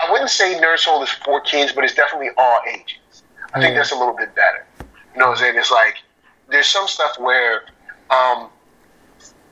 I 0.00 0.10
wouldn't 0.10 0.30
say 0.30 0.58
Nerd 0.58 0.78
Soul 0.78 1.02
is 1.02 1.10
for 1.10 1.40
kids, 1.42 1.72
but 1.72 1.84
it's 1.84 1.94
definitely 1.94 2.30
all 2.38 2.60
ages. 2.72 3.22
I 3.52 3.60
think 3.60 3.76
that's 3.76 3.92
a 3.92 3.96
little 3.96 4.16
bit 4.16 4.34
better. 4.34 4.66
You 5.14 5.20
know 5.20 5.28
what 5.28 5.38
I'm 5.38 5.44
saying? 5.44 5.54
It's 5.56 5.70
like 5.70 5.96
there's 6.48 6.66
some 6.66 6.88
stuff 6.88 7.18
where, 7.18 7.64
um, 8.10 8.48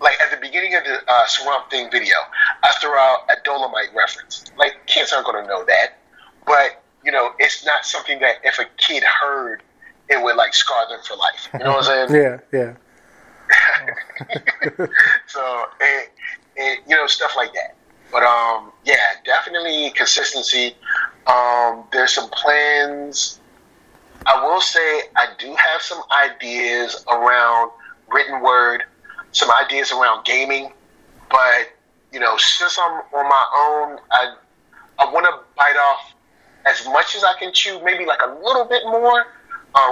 like 0.00 0.20
at 0.20 0.30
the 0.30 0.36
beginning 0.36 0.74
of 0.74 0.84
the 0.84 1.00
uh, 1.08 1.26
Swamp 1.26 1.70
Thing 1.70 1.90
video, 1.90 2.16
I 2.62 2.72
threw 2.80 2.90
out 2.90 3.20
a 3.30 3.34
Dolomite 3.44 3.94
reference. 3.94 4.44
Like 4.56 4.74
kids 4.86 5.12
aren't 5.12 5.26
going 5.26 5.42
to 5.42 5.48
know 5.48 5.64
that, 5.64 5.98
but 6.46 6.82
you 7.04 7.12
know, 7.12 7.32
it's 7.38 7.64
not 7.64 7.84
something 7.84 8.18
that 8.20 8.36
if 8.44 8.58
a 8.58 8.64
kid 8.76 9.02
heard, 9.02 9.62
it 10.08 10.22
would 10.22 10.36
like 10.36 10.54
scar 10.54 10.88
them 10.88 11.00
for 11.06 11.16
life. 11.16 11.48
You 11.54 11.60
know 11.60 11.72
what 11.72 11.88
I'm 11.88 12.08
saying? 12.08 12.40
Yeah. 12.52 12.58
Yeah. 12.58 12.74
so 15.26 15.64
it, 15.80 16.10
it, 16.56 16.80
you 16.86 16.94
know 16.94 17.06
stuff 17.06 17.32
like 17.36 17.52
that 17.54 17.76
but 18.12 18.22
um 18.22 18.72
yeah 18.84 19.14
definitely 19.24 19.90
consistency 19.90 20.76
um 21.26 21.84
there's 21.92 22.12
some 22.12 22.28
plans 22.30 23.40
i 24.26 24.44
will 24.44 24.60
say 24.60 25.02
i 25.16 25.28
do 25.38 25.54
have 25.54 25.80
some 25.80 26.02
ideas 26.12 27.04
around 27.10 27.70
written 28.12 28.42
word 28.42 28.82
some 29.32 29.50
ideas 29.50 29.92
around 29.92 30.24
gaming 30.24 30.72
but 31.30 31.68
you 32.12 32.20
know 32.20 32.36
since 32.38 32.78
i'm 32.78 33.00
on 33.12 33.28
my 33.28 33.46
own 33.56 33.98
i 34.10 34.34
i 34.98 35.12
want 35.12 35.24
to 35.24 35.32
bite 35.56 35.76
off 35.76 36.14
as 36.66 36.84
much 36.86 37.14
as 37.14 37.24
i 37.24 37.34
can 37.38 37.52
chew 37.52 37.80
maybe 37.84 38.04
like 38.04 38.20
a 38.24 38.34
little 38.42 38.64
bit 38.64 38.82
more 38.86 39.26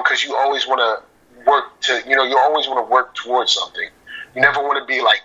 because 0.02 0.24
you 0.24 0.34
always 0.34 0.66
want 0.66 0.80
to 0.80 1.44
work 1.46 1.78
to 1.80 2.02
you 2.08 2.16
know 2.16 2.24
you 2.24 2.36
always 2.36 2.66
want 2.66 2.84
to 2.84 2.90
work 2.90 3.14
towards 3.14 3.52
something 3.52 3.88
you 4.34 4.42
never 4.42 4.62
want 4.62 4.78
to 4.78 4.84
be 4.84 5.00
like 5.00 5.22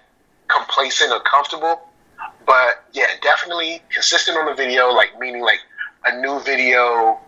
complacent 0.51 1.11
or 1.11 1.19
comfortable. 1.21 1.81
But 2.45 2.85
yeah, 2.93 3.07
definitely 3.21 3.81
consistent 3.93 4.37
on 4.37 4.45
the 4.45 4.53
video, 4.53 4.89
like 4.89 5.19
meaning 5.19 5.41
like 5.41 5.59
a 6.05 6.19
new 6.19 6.39
video 6.41 7.19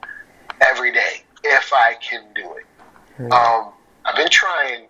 every 0.61 0.91
day 0.91 1.23
if 1.43 1.71
I 1.73 1.95
can 1.95 2.23
do 2.33 2.53
it. 2.53 2.65
Um, 3.31 3.73
I've 4.05 4.15
been 4.15 4.29
trying. 4.29 4.87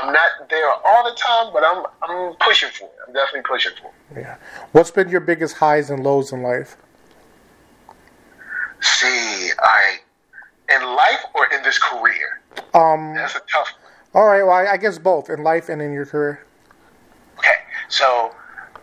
I'm 0.00 0.12
not 0.12 0.48
there 0.48 0.70
all 0.70 1.04
the 1.04 1.16
time, 1.16 1.52
but 1.52 1.62
I'm 1.64 1.84
I'm 2.02 2.34
pushing 2.40 2.70
for 2.70 2.84
it. 2.84 2.94
I'm 3.06 3.12
definitely 3.12 3.42
pushing 3.42 3.72
for 3.80 3.88
it. 3.88 4.22
Yeah. 4.22 4.36
What's 4.72 4.90
been 4.90 5.08
your 5.08 5.20
biggest 5.20 5.56
highs 5.56 5.90
and 5.90 6.02
lows 6.02 6.32
in 6.32 6.42
life? 6.42 6.76
See, 8.80 9.50
I 9.58 9.98
in 10.74 10.82
life 10.86 11.24
or 11.34 11.46
in 11.52 11.62
this 11.62 11.78
career? 11.78 12.40
Um. 12.74 13.14
That's 13.14 13.34
a 13.36 13.40
tough 13.40 13.68
one. 14.12 14.22
All 14.22 14.28
right. 14.28 14.42
Well, 14.42 14.52
I 14.54 14.72
I 14.72 14.76
guess 14.76 14.98
both 14.98 15.28
in 15.28 15.42
life 15.42 15.68
and 15.68 15.82
in 15.82 15.92
your 15.92 16.06
career. 16.06 16.44
Okay, 17.38 17.48
so 17.88 18.06
all 18.06 18.32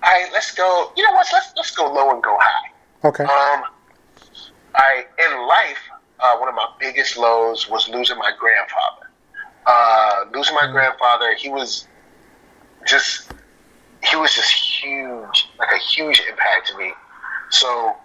right, 0.03 0.29
let's 0.31 0.53
go. 0.53 0.91
You 0.95 1.03
know 1.03 1.13
what? 1.13 1.27
Let's 1.33 1.51
let's 1.55 1.71
go 1.75 1.91
low 1.91 2.11
and 2.11 2.21
go 2.21 2.37
high. 2.39 2.71
Okay. 3.03 3.23
Um, 3.23 3.63
I 4.75 5.05
in 5.19 5.47
life, 5.47 5.79
uh, 6.19 6.37
one 6.37 6.49
of 6.49 6.55
my 6.55 6.67
biggest 6.79 7.17
lows 7.17 7.69
was 7.69 7.89
losing 7.89 8.17
my 8.17 8.31
grandfather. 8.37 9.06
Uh, 9.67 10.23
losing 10.33 10.55
my 10.55 10.71
grandfather, 10.71 11.33
he 11.35 11.49
was 11.49 11.87
just 12.87 13.31
he 14.03 14.15
was 14.15 14.33
just 14.33 14.49
huge, 14.49 15.49
like 15.59 15.69
a 15.73 15.77
huge 15.77 16.21
impact 16.29 16.69
to 16.69 16.77
me. 16.77 16.93
So 17.49 17.95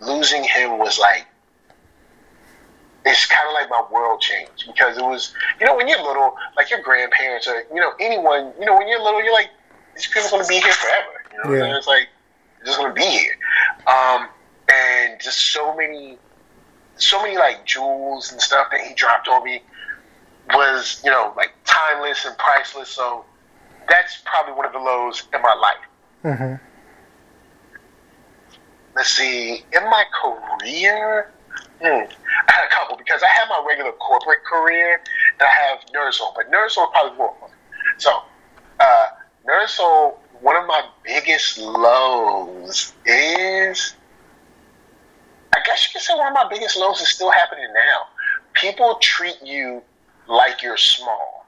losing 0.00 0.44
him 0.44 0.78
was 0.78 0.98
like 0.98 1.26
it's 3.06 3.24
kind 3.26 3.46
of 3.48 3.54
like 3.54 3.70
my 3.70 3.82
world 3.90 4.20
changed 4.20 4.64
because 4.66 4.98
it 4.98 5.02
was 5.02 5.32
you 5.58 5.66
know 5.66 5.74
when 5.76 5.88
you're 5.88 6.02
little, 6.02 6.36
like 6.56 6.68
your 6.70 6.82
grandparents 6.82 7.46
or 7.48 7.62
you 7.72 7.80
know 7.80 7.92
anyone, 7.98 8.52
you 8.58 8.66
know 8.66 8.76
when 8.76 8.86
you're 8.86 9.02
little, 9.02 9.22
you're 9.24 9.32
like 9.32 9.50
these 9.94 10.06
people 10.08 10.26
are 10.26 10.30
going 10.30 10.42
to 10.42 10.48
be 10.48 10.60
here 10.60 10.72
forever. 10.72 11.24
You 11.32 11.50
know, 11.50 11.66
Yeah. 11.66 11.76
it's 11.78 11.86
like 11.86 12.08
they're 12.58 12.66
just 12.66 12.78
going 12.78 12.94
to 12.94 13.00
be 13.00 13.06
here. 13.06 13.36
Um, 13.86 14.28
and 14.70 15.18
just 15.20 15.38
so 15.52 15.74
many, 15.76 16.18
so 16.96 17.22
many 17.22 17.38
like 17.38 17.64
jewels 17.64 18.32
and 18.32 18.40
stuff 18.40 18.66
that 18.70 18.80
he 18.80 18.92
dropped 18.94 19.28
on 19.28 19.44
me 19.44 19.62
was, 20.54 21.00
you 21.04 21.10
know, 21.10 21.32
like 21.36 21.52
timeless 21.64 22.24
and 22.24 22.36
priceless. 22.38 22.88
So 22.88 23.24
that's 23.88 24.18
probably 24.24 24.54
one 24.54 24.66
of 24.66 24.72
the 24.72 24.78
lows 24.78 25.24
in 25.34 25.42
my 25.42 25.54
life. 25.54 26.36
hmm 26.36 26.54
Let's 28.94 29.10
see, 29.10 29.62
in 29.74 29.84
my 29.90 30.04
career, 30.22 31.30
hmm, 31.82 31.84
I 31.84 32.52
had 32.52 32.64
a 32.64 32.70
couple 32.70 32.96
because 32.96 33.22
I 33.22 33.28
have 33.28 33.46
my 33.50 33.62
regular 33.68 33.92
corporate 33.92 34.42
career 34.42 35.02
and 35.38 35.42
I 35.42 35.68
have 35.68 35.80
Nerdsoul, 35.94 36.34
but 36.34 36.50
Nerdsoul 36.50 36.90
probably 36.92 37.18
more 37.18 37.34
fun. 37.38 37.50
So, 37.98 38.22
uh, 38.80 39.06
Nerdsoul, 39.46 40.14
one 40.40 40.56
of 40.56 40.66
my 40.66 40.82
biggest 41.04 41.58
lows 41.58 42.94
is, 43.04 43.94
I 45.54 45.58
guess 45.66 45.84
you 45.84 45.90
could 45.92 46.02
say 46.02 46.14
one 46.14 46.28
of 46.28 46.32
my 46.34 46.48
biggest 46.48 46.78
lows 46.78 46.98
is 47.02 47.08
still 47.08 47.30
happening 47.30 47.66
now. 47.74 48.00
People 48.54 48.96
treat 49.02 49.36
you 49.44 49.82
like 50.28 50.62
you're 50.62 50.76
small. 50.76 51.46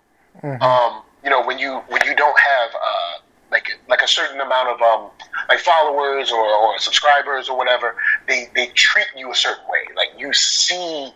Um, 0.62 1.02
you 1.24 1.30
know, 1.30 1.44
when 1.44 1.58
you 1.58 1.82
when 1.88 2.00
you 2.04 2.14
don't 2.14 2.38
have 2.38 2.70
uh, 2.74 3.18
like 3.50 3.78
like 3.88 4.02
a 4.02 4.08
certain 4.08 4.40
amount 4.40 4.68
of 4.68 4.80
um, 4.82 5.10
like 5.48 5.58
followers 5.58 6.30
or, 6.30 6.44
or 6.44 6.78
subscribers 6.78 7.48
or 7.48 7.56
whatever, 7.56 7.96
they 8.26 8.48
they 8.54 8.68
treat 8.68 9.06
you 9.16 9.30
a 9.30 9.34
certain 9.34 9.64
way. 9.68 9.94
Like 9.96 10.10
you 10.18 10.32
see 10.32 11.12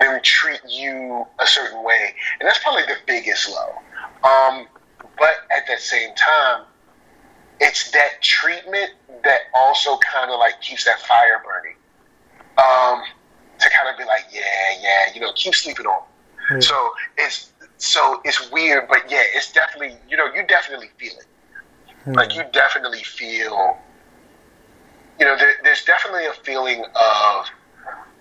them 0.00 0.20
treat 0.22 0.60
you 0.68 1.26
a 1.38 1.46
certain 1.46 1.82
way, 1.84 2.14
and 2.40 2.48
that's 2.48 2.58
probably 2.58 2.82
the 2.82 2.96
biggest 3.06 3.48
low. 3.48 4.28
Um, 4.28 4.66
but 5.18 5.34
at 5.56 5.66
the 5.66 5.78
same 5.78 6.14
time, 6.14 6.64
it's 7.60 7.90
that 7.92 8.20
treatment 8.22 8.90
that 9.24 9.40
also 9.54 9.96
kind 9.98 10.30
of 10.30 10.38
like 10.38 10.60
keeps 10.60 10.84
that 10.84 11.00
fire 11.00 11.42
burning. 11.44 11.76
Um, 12.58 13.02
to 13.58 13.70
kind 13.70 13.88
of 13.88 13.98
be 13.98 14.04
like, 14.04 14.24
yeah, 14.32 14.42
yeah, 14.80 15.14
you 15.14 15.20
know, 15.20 15.32
keep 15.34 15.54
sleeping 15.54 15.86
on. 15.86 16.02
Yeah. 16.50 16.60
So 16.60 16.90
it's 17.18 17.52
so 17.78 18.20
it's 18.24 18.50
weird, 18.50 18.88
but 18.88 19.10
yeah, 19.10 19.22
it's 19.34 19.52
definitely 19.52 19.96
you 20.08 20.16
know 20.16 20.26
you 20.34 20.46
definitely 20.46 20.90
feel 20.96 21.12
it. 21.12 21.26
Hmm. 22.04 22.12
Like 22.12 22.34
you 22.34 22.44
definitely 22.52 23.02
feel, 23.02 23.76
you 25.18 25.26
know, 25.26 25.36
there, 25.36 25.54
there's 25.64 25.84
definitely 25.84 26.26
a 26.26 26.32
feeling 26.32 26.84
of 26.84 27.46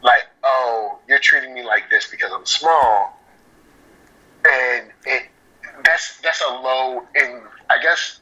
like, 0.02 0.24
oh, 0.44 1.00
you're 1.08 1.20
treating 1.20 1.54
me 1.54 1.64
like 1.64 1.90
this 1.90 2.10
because 2.10 2.32
I'm 2.34 2.46
small, 2.46 3.20
and 4.48 4.92
it 5.06 5.30
that's 5.84 6.20
that's 6.22 6.42
a 6.42 6.52
low 6.52 7.04
in 7.16 7.42
I 7.70 7.82
guess 7.82 8.22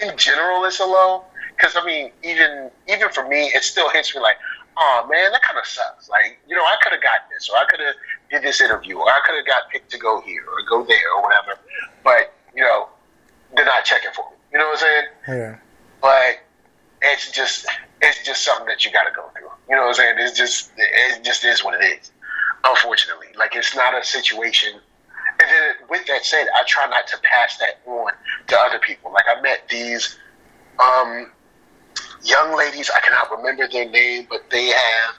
in 0.00 0.16
general 0.16 0.64
it's 0.64 0.80
a 0.80 0.84
low 0.84 1.24
because 1.56 1.76
I 1.76 1.84
mean 1.84 2.10
even 2.22 2.70
even 2.88 3.08
for 3.10 3.26
me 3.28 3.46
it 3.54 3.62
still 3.62 3.90
hits 3.90 4.14
me 4.14 4.20
like, 4.20 4.36
oh 4.78 5.06
man, 5.10 5.32
that 5.32 5.42
kind 5.42 5.58
of 5.58 5.66
sucks. 5.66 6.08
Like 6.08 6.38
you 6.48 6.56
know 6.56 6.62
I 6.62 6.76
could 6.82 6.92
have 6.92 7.02
got 7.02 7.28
this 7.32 7.48
or 7.48 7.56
I 7.56 7.64
could 7.66 7.80
have 7.80 7.94
did 8.30 8.42
this 8.42 8.60
interview, 8.60 8.98
or 8.98 9.08
I 9.08 9.20
could 9.24 9.36
have 9.36 9.46
got 9.46 9.70
picked 9.70 9.90
to 9.92 9.98
go 9.98 10.20
here 10.20 10.44
or 10.44 10.62
go 10.68 10.84
there 10.86 11.12
or 11.16 11.22
whatever. 11.22 11.58
But 12.02 12.34
you 12.54 12.62
know, 12.62 12.88
they're 13.56 13.64
not 13.64 13.84
checking 13.84 14.10
for 14.14 14.24
me. 14.30 14.36
You 14.52 14.58
know 14.58 14.66
what 14.66 14.82
I'm 14.82 14.86
saying? 14.86 15.04
Yeah. 15.28 15.58
But 16.00 16.40
it's 17.02 17.30
just 17.30 17.66
it's 18.00 18.24
just 18.24 18.44
something 18.44 18.66
that 18.66 18.84
you 18.84 18.92
got 18.92 19.04
to 19.04 19.14
go 19.14 19.28
through. 19.36 19.48
You 19.68 19.76
know 19.76 19.82
what 19.82 19.88
I'm 19.88 19.94
saying? 19.94 20.14
It's 20.18 20.36
just 20.36 20.72
it 20.76 21.24
just 21.24 21.44
is 21.44 21.64
what 21.64 21.80
it 21.80 21.84
is. 21.84 22.10
Unfortunately, 22.64 23.28
like 23.36 23.54
it's 23.54 23.74
not 23.74 23.98
a 23.98 24.04
situation. 24.04 24.80
And 25.40 25.50
then 25.50 25.88
with 25.90 26.06
that 26.06 26.24
said, 26.24 26.46
I 26.54 26.62
try 26.66 26.88
not 26.88 27.06
to 27.08 27.18
pass 27.22 27.58
that 27.58 27.80
on 27.86 28.12
to 28.46 28.58
other 28.58 28.78
people. 28.78 29.12
Like 29.12 29.24
I 29.28 29.40
met 29.40 29.68
these 29.68 30.18
um, 30.78 31.30
young 32.22 32.56
ladies. 32.56 32.90
I 32.94 33.00
cannot 33.00 33.30
remember 33.36 33.68
their 33.68 33.88
name, 33.90 34.26
but 34.30 34.48
they 34.50 34.66
have 34.66 35.14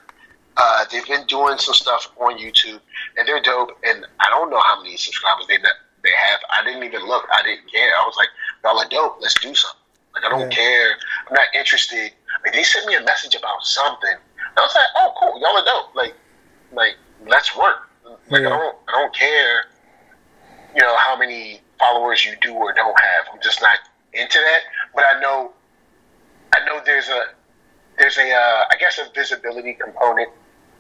uh, 0.58 0.86
they've 0.92 1.06
been 1.06 1.26
doing 1.26 1.58
some 1.58 1.74
stuff 1.74 2.12
on 2.20 2.38
YouTube, 2.38 2.80
and 3.18 3.28
they're 3.28 3.42
dope. 3.42 3.72
And 3.86 4.06
I 4.20 4.30
don't 4.30 4.50
know 4.50 4.60
how 4.60 4.82
many 4.82 4.98
subscribers 4.98 5.48
they 5.48 5.58
they 5.58 6.12
have. 6.12 6.40
I 6.52 6.64
didn't 6.64 6.84
even 6.84 7.06
look. 7.06 7.26
I 7.34 7.42
didn't 7.44 7.72
care. 7.72 7.90
I 7.90 8.06
was 8.06 8.16
like, 8.18 8.30
y'all 8.64 8.80
are 8.80 8.90
dope. 8.90 9.18
Let's 9.22 9.34
do 9.36 9.54
something. 9.54 9.82
Like 10.14 10.26
I 10.26 10.30
don't 10.30 10.52
yeah. 10.52 10.58
care. 10.58 10.90
I'm 11.28 11.34
not 11.34 11.48
interested. 11.54 12.12
Like 12.44 12.54
they 12.54 12.64
sent 12.64 12.88
me 12.88 12.96
a 12.96 13.04
message 13.04 13.36
about 13.36 13.64
something. 13.66 14.16
I 14.58 14.62
was 14.62 14.74
like, 14.74 14.88
oh 14.96 15.14
cool, 15.20 15.40
y'all 15.42 15.58
are 15.58 15.66
dope. 15.66 15.96
Like 15.96 16.16
like 16.72 16.96
let's 17.28 17.56
work. 17.56 17.90
Like 18.30 18.42
yeah. 18.42 18.48
I 18.48 18.58
don't 18.58 18.78
I 18.88 18.92
don't 18.92 19.14
care. 19.16 19.66
You 20.76 20.82
know 20.82 20.96
how 20.98 21.18
many 21.18 21.62
followers 21.80 22.26
you 22.26 22.34
do 22.42 22.54
or 22.54 22.74
don't 22.74 23.00
have. 23.00 23.26
I'm 23.34 23.42
just 23.42 23.62
not 23.62 23.80
into 24.14 24.40
that. 24.40 24.62
But 24.94 25.06
I 25.14 25.20
know 25.20 25.52
I 26.54 26.66
know 26.66 26.80
there's 26.86 27.10
a 27.10 27.26
there's 27.98 28.18
a 28.18 28.32
uh, 28.32 28.66
I 28.72 28.76
guess 28.80 29.00
a 29.00 29.12
visibility 29.14 29.74
component 29.74 30.30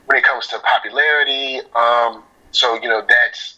when 0.06 0.18
it 0.18 0.24
comes 0.24 0.48
to 0.48 0.60
popularity. 0.60 1.60
Um, 1.76 2.24
so 2.52 2.76
you 2.82 2.90
know 2.90 3.04
that's 3.08 3.58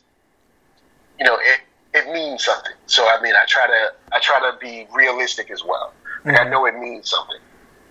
you 1.20 1.26
know 1.26 1.36
it 1.36 1.62
it 1.94 2.12
means 2.12 2.46
something. 2.46 2.74
So 2.86 3.08
I 3.08 3.22
mean 3.22 3.36
I 3.36 3.46
try 3.46 3.68
to 3.68 3.94
I 4.12 4.20
try 4.20 4.40
to 4.40 4.58
be 4.60 4.88
realistic 4.94 5.52
as 5.52 5.64
well. 5.64 5.94
Like 6.26 6.36
mm-hmm. 6.36 6.48
I 6.48 6.50
know 6.50 6.66
it 6.66 6.78
means 6.78 7.10
something. 7.10 7.40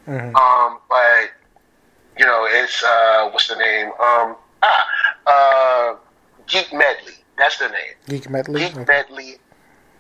Mm-hmm. 0.09 0.37
Um, 0.37 0.79
but 0.89 1.31
you 2.19 2.27
know 2.27 2.47
it's 2.49 2.83
uh, 2.83 3.31
what's 3.31 3.49
the 3.49 3.57
name? 3.57 3.87
Um, 3.89 4.37
ah, 4.63 4.87
uh, 5.27 5.97
Geek 6.47 6.73
Medley. 6.73 7.15
That's 7.39 7.59
the 7.59 7.69
name. 7.69 7.95
Geek 8.09 8.31
Medley. 8.31 8.61
Geek 8.63 8.77
okay. 8.77 8.85
Medley. 8.87 9.37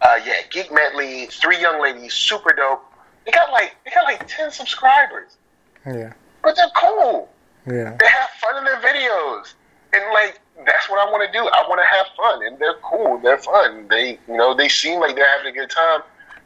Uh, 0.02 0.18
yeah, 0.24 0.40
Geek 0.50 0.72
Medley. 0.72 1.26
Three 1.26 1.60
young 1.60 1.80
ladies, 1.82 2.14
super 2.14 2.52
dope. 2.52 2.84
They 3.24 3.32
got 3.32 3.50
like 3.50 3.76
they 3.84 3.90
got 3.90 4.04
like 4.04 4.26
ten 4.28 4.50
subscribers. 4.50 5.36
Yeah. 5.84 6.12
But 6.42 6.56
they're 6.56 6.70
cool. 6.76 7.28
Yeah. 7.66 7.96
They 7.98 8.08
have 8.08 8.30
fun 8.40 8.58
in 8.58 8.64
their 8.64 8.80
videos. 8.80 9.54
And 9.92 10.04
like 10.12 10.40
that's 10.64 10.88
what 10.88 10.98
I 11.06 11.10
want 11.10 11.26
to 11.26 11.32
do. 11.38 11.44
I 11.46 11.66
want 11.68 11.80
to 11.80 11.86
have 11.86 12.06
fun 12.16 12.46
and 12.46 12.58
they're 12.58 12.78
cool. 12.82 13.18
They're 13.18 13.38
fun. 13.38 13.88
They 13.88 14.18
you 14.28 14.36
know, 14.36 14.54
they 14.54 14.68
seem 14.68 15.00
like 15.00 15.16
they're 15.16 15.28
having 15.36 15.52
a 15.52 15.56
good 15.56 15.70
time. 15.70 16.00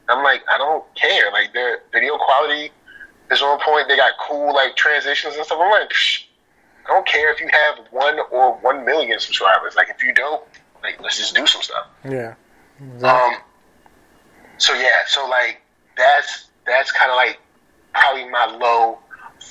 I'm 0.08 0.24
like, 0.24 0.42
I 0.52 0.58
don't 0.58 0.84
care. 0.94 1.30
Like 1.32 1.52
their 1.52 1.82
video 1.92 2.16
quality 2.16 2.70
is 3.30 3.42
on 3.42 3.60
point. 3.60 3.88
They 3.88 3.96
got 3.96 4.12
cool 4.20 4.54
like 4.54 4.76
transitions 4.76 5.36
and 5.36 5.44
stuff. 5.44 5.58
I'm 5.60 5.70
like, 5.70 5.90
Psh, 5.90 6.24
I 6.86 6.92
don't 6.92 7.06
care 7.06 7.32
if 7.32 7.40
you 7.40 7.48
have 7.52 7.86
one 7.90 8.18
or 8.30 8.54
one 8.58 8.84
million 8.84 9.20
subscribers. 9.20 9.76
Like 9.76 9.88
if 9.88 10.02
you 10.02 10.12
don't, 10.12 10.42
like 10.82 11.00
let's 11.00 11.16
just 11.16 11.34
do 11.34 11.46
some 11.46 11.62
stuff. 11.62 11.86
Yeah. 12.04 12.34
Exactly. 12.94 13.08
Um. 13.08 13.42
So 14.58 14.74
yeah. 14.74 15.00
So 15.06 15.28
like 15.28 15.60
that's 15.96 16.48
that's 16.66 16.92
kind 16.92 17.10
of 17.10 17.16
like 17.16 17.38
probably 17.92 18.28
my 18.28 18.46
low 18.46 18.98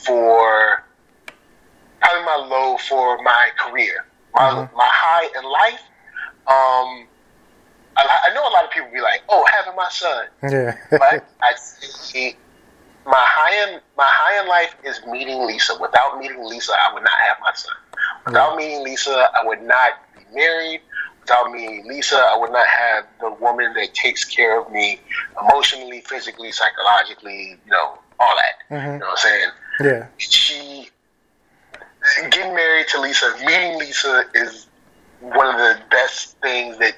for 0.05 0.09
probably 0.09 0.27
my 0.49 0.83
low 0.83 0.88
for 2.79 3.21
my 3.23 3.49
career. 3.57 4.05
My 4.33 4.41
mm-hmm. 4.41 4.75
my 4.75 4.87
high 4.89 5.25
in 5.37 5.43
life. 5.43 5.81
Um, 6.47 7.07
I, 7.97 8.29
I, 8.29 8.33
know 8.33 8.41
a 8.41 8.53
lot 8.53 8.63
of 8.63 8.71
people 8.71 8.89
be 8.93 9.01
like, 9.01 9.21
"Oh, 9.29 9.45
having 9.51 9.75
my 9.75 9.89
son." 9.89 10.25
Yeah. 10.43 10.75
but 10.91 11.27
I 11.41 11.53
see 11.55 12.35
my 13.05 13.17
high 13.17 13.73
in 13.73 13.79
my 13.97 14.05
high 14.07 14.41
in 14.41 14.47
life 14.47 14.75
is 14.83 15.01
meeting 15.07 15.45
Lisa. 15.45 15.77
Without 15.79 16.19
meeting 16.19 16.43
Lisa, 16.43 16.73
I 16.73 16.93
would 16.93 17.03
not 17.03 17.19
have 17.27 17.37
my 17.41 17.51
son. 17.53 17.75
Without 18.25 18.55
meeting 18.55 18.83
Lisa, 18.83 19.29
I 19.35 19.45
would 19.45 19.61
not 19.61 19.93
be 20.15 20.23
married. 20.33 20.81
Without 21.21 21.51
meeting 21.51 21.87
Lisa, 21.87 22.17
I 22.17 22.37
would 22.37 22.51
not 22.51 22.67
have 22.67 23.05
the 23.19 23.31
woman 23.31 23.73
that 23.73 23.93
takes 23.93 24.25
care 24.25 24.59
of 24.59 24.71
me 24.71 24.99
emotionally, 25.41 26.01
physically, 26.01 26.51
psychologically. 26.51 27.57
You 27.65 27.71
know, 27.71 27.99
all 28.19 28.35
that. 28.35 28.75
Mm-hmm. 28.75 28.93
You 28.93 28.99
know 28.99 29.05
what 29.05 29.11
I'm 29.11 29.17
saying? 29.17 29.49
Yeah. 29.81 30.07
She 30.17 30.89
getting 32.31 32.53
married 32.53 32.87
to 32.89 33.01
Lisa, 33.01 33.33
meeting 33.45 33.77
Lisa 33.77 34.25
is 34.33 34.67
one 35.21 35.47
of 35.47 35.57
the 35.57 35.79
best 35.89 36.37
things 36.41 36.77
that 36.77 36.95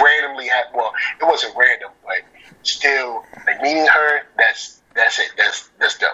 randomly 0.00 0.48
happened. 0.48 0.76
Well, 0.76 0.92
it 1.20 1.24
wasn't 1.24 1.56
random, 1.56 1.90
but 2.02 2.18
still, 2.62 3.24
like 3.46 3.60
meeting 3.62 3.86
her, 3.86 4.22
that's 4.38 4.82
that's 4.94 5.18
it. 5.18 5.30
That's 5.36 5.70
that's 5.78 5.98
dope. 5.98 6.10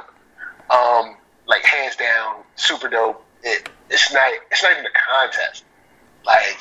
Um, 0.71 1.17
like 1.47 1.65
hands 1.65 1.97
down, 1.97 2.37
super 2.57 2.89
dope. 2.89 3.25
It 3.43 3.69
it's 3.91 4.13
not 4.13 4.33
it's 4.51 4.63
not 4.63 4.73
even 4.73 4.87
a 4.87 5.13
contest. 5.13 5.65
Like 6.25 6.59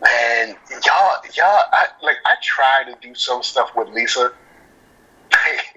man, 0.00 0.56
y'all 0.86 1.16
y'all 1.34 1.62
I 1.72 1.86
like 2.02 2.16
I 2.24 2.36
try 2.42 2.84
to 2.84 2.96
do 3.00 3.14
some 3.14 3.42
stuff 3.42 3.70
with 3.76 3.88
Lisa. 3.88 4.32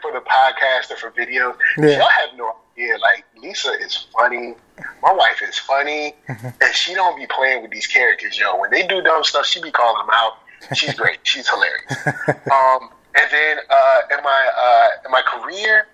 for 0.00 0.12
the 0.12 0.20
podcast 0.20 0.90
or 0.90 0.96
for 0.96 1.10
videos. 1.10 1.56
Yeah. 1.78 1.98
Y'all 1.98 2.08
have 2.08 2.30
no 2.36 2.56
idea. 2.76 2.98
Like 2.98 3.24
Lisa 3.36 3.72
is 3.80 4.06
funny. 4.16 4.54
My 5.02 5.12
wife 5.12 5.42
is 5.42 5.58
funny, 5.58 6.14
and 6.28 6.74
she 6.74 6.94
don't 6.94 7.16
be 7.18 7.26
playing 7.26 7.62
with 7.62 7.70
these 7.70 7.86
characters, 7.86 8.38
yo. 8.38 8.58
When 8.58 8.70
they 8.70 8.86
do 8.86 9.02
dumb 9.02 9.24
stuff, 9.24 9.46
she 9.46 9.60
be 9.62 9.70
calling 9.70 10.06
them 10.06 10.10
out. 10.12 10.34
She's 10.74 10.94
great. 11.00 11.18
She's 11.22 11.48
hilarious. 11.48 12.06
Um, 12.50 12.90
and 13.16 13.30
then 13.30 13.58
uh, 13.70 13.98
in 14.16 14.22
my 14.22 14.48
uh, 14.58 14.88
in 15.06 15.12
my 15.12 15.22
career, 15.22 15.86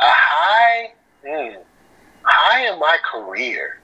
a 0.00 0.04
high, 0.06 0.92
hmm, 1.26 1.60
high 2.22 2.72
in 2.72 2.78
my 2.78 2.96
career. 3.12 3.80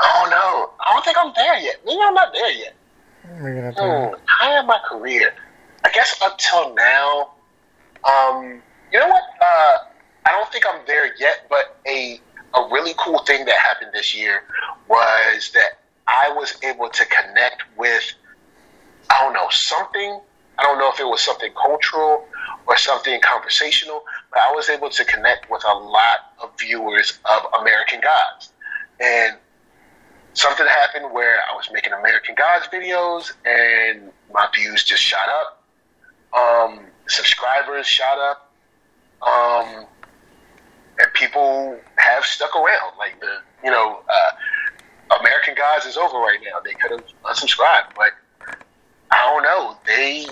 Oh 0.00 0.28
no, 0.30 0.70
I 0.84 0.92
don't 0.92 1.04
think 1.04 1.16
I'm 1.18 1.32
there 1.34 1.58
yet. 1.58 1.76
Maybe 1.84 1.98
I'm 2.02 2.14
not 2.14 2.32
there 2.32 2.52
yet. 2.52 2.74
Hmm, 3.26 4.14
high 4.26 4.60
in 4.60 4.66
my 4.66 4.78
career. 4.88 5.34
I 5.84 5.90
guess 5.90 6.20
up 6.22 6.38
till 6.38 6.74
now, 6.74 7.32
um, 8.08 8.62
you 8.92 8.98
know 8.98 9.08
what? 9.08 9.22
Uh, 9.40 9.76
I 10.26 10.30
don't 10.30 10.50
think 10.52 10.64
I'm 10.68 10.80
there 10.86 11.14
yet, 11.16 11.46
but 11.48 11.76
a 11.86 12.20
a 12.54 12.68
really 12.70 12.94
cool 12.96 13.18
thing 13.20 13.44
that 13.44 13.56
happened 13.56 13.90
this 13.92 14.16
year 14.16 14.42
was 14.88 15.50
that 15.52 15.80
I 16.06 16.32
was 16.34 16.56
able 16.62 16.88
to 16.88 17.04
connect 17.04 17.62
with 17.76 18.14
I 19.10 19.22
don't 19.22 19.32
know 19.32 19.48
something. 19.50 20.20
I 20.58 20.62
don't 20.62 20.78
know 20.78 20.90
if 20.90 20.98
it 20.98 21.04
was 21.04 21.22
something 21.22 21.52
cultural 21.52 22.26
or 22.66 22.76
something 22.76 23.20
conversational, 23.20 24.02
but 24.32 24.40
I 24.40 24.52
was 24.52 24.68
able 24.68 24.90
to 24.90 25.04
connect 25.04 25.50
with 25.50 25.62
a 25.66 25.72
lot 25.72 26.32
of 26.42 26.50
viewers 26.58 27.18
of 27.24 27.42
American 27.60 28.00
Gods. 28.00 28.52
And 29.00 29.36
something 30.34 30.66
happened 30.66 31.12
where 31.12 31.38
I 31.50 31.54
was 31.54 31.68
making 31.72 31.92
American 31.92 32.34
Gods 32.34 32.66
videos 32.72 33.32
and 33.46 34.10
my 34.32 34.48
views 34.54 34.84
just 34.84 35.02
shot 35.02 35.28
up. 35.28 35.62
Um, 36.36 36.80
subscribers 37.08 37.86
shot 37.86 38.18
up, 38.18 38.52
um, 39.26 39.86
and 40.98 41.12
people 41.14 41.78
have 41.96 42.24
stuck 42.24 42.54
around. 42.54 42.96
Like 42.98 43.20
the, 43.20 43.38
you 43.64 43.70
know, 43.70 44.00
uh, 44.08 45.16
American 45.20 45.54
Gods 45.54 45.86
is 45.86 45.96
over 45.96 46.18
right 46.18 46.38
now. 46.42 46.60
They 46.60 46.74
could 46.74 46.92
have 46.92 47.04
unsubscribed, 47.24 47.94
but 47.96 48.12
I 49.10 49.30
don't 49.30 49.42
know. 49.42 49.76
They 49.86 50.26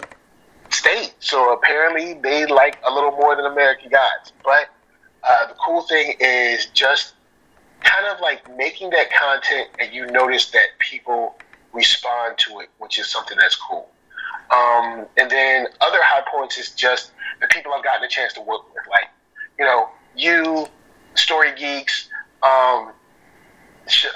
stayed. 0.71 1.13
So 1.21 1.53
apparently 1.53 2.15
they 2.15 2.47
like 2.47 2.79
a 2.87 2.93
little 2.93 3.13
more 3.13 3.37
than 3.37 3.47
American 3.47 3.91
Gods. 3.91 4.33
But 4.45 4.69
uh, 5.29 5.49
the 5.49 5.55
cool 5.55 5.83
thing 5.83 6.15
is 6.21 6.67
just 6.67 7.15
kind 7.81 8.07
of 8.07 8.21
like 8.21 8.55
making 8.57 8.91
that 8.91 9.13
content 9.13 9.69
and 9.79 9.93
you 9.93 10.07
notice 10.07 10.51
that 10.51 10.67
people 10.79 11.37
respond 11.73 12.39
to 12.39 12.61
it, 12.61 12.69
which 12.79 12.99
is 12.99 13.07
something 13.07 13.37
that's 13.39 13.57
cool. 13.57 13.89
Um, 14.57 15.07
and 15.17 15.31
then 15.31 15.67
other 15.81 15.99
high 16.03 16.23
points 16.33 16.57
is 16.59 16.71
just 16.71 17.13
the 17.41 17.47
people 17.49 17.73
I've 17.75 17.85
gotten 17.85 18.05
a 18.05 18.09
chance 18.09 18.33
to 18.35 18.41
work 18.41 18.63
with, 18.75 18.85
like 18.89 19.09
you 19.59 19.65
know 19.65 19.89
you, 20.17 20.67
Story 21.15 21.53
Geeks, 21.55 22.09
um, 22.43 22.93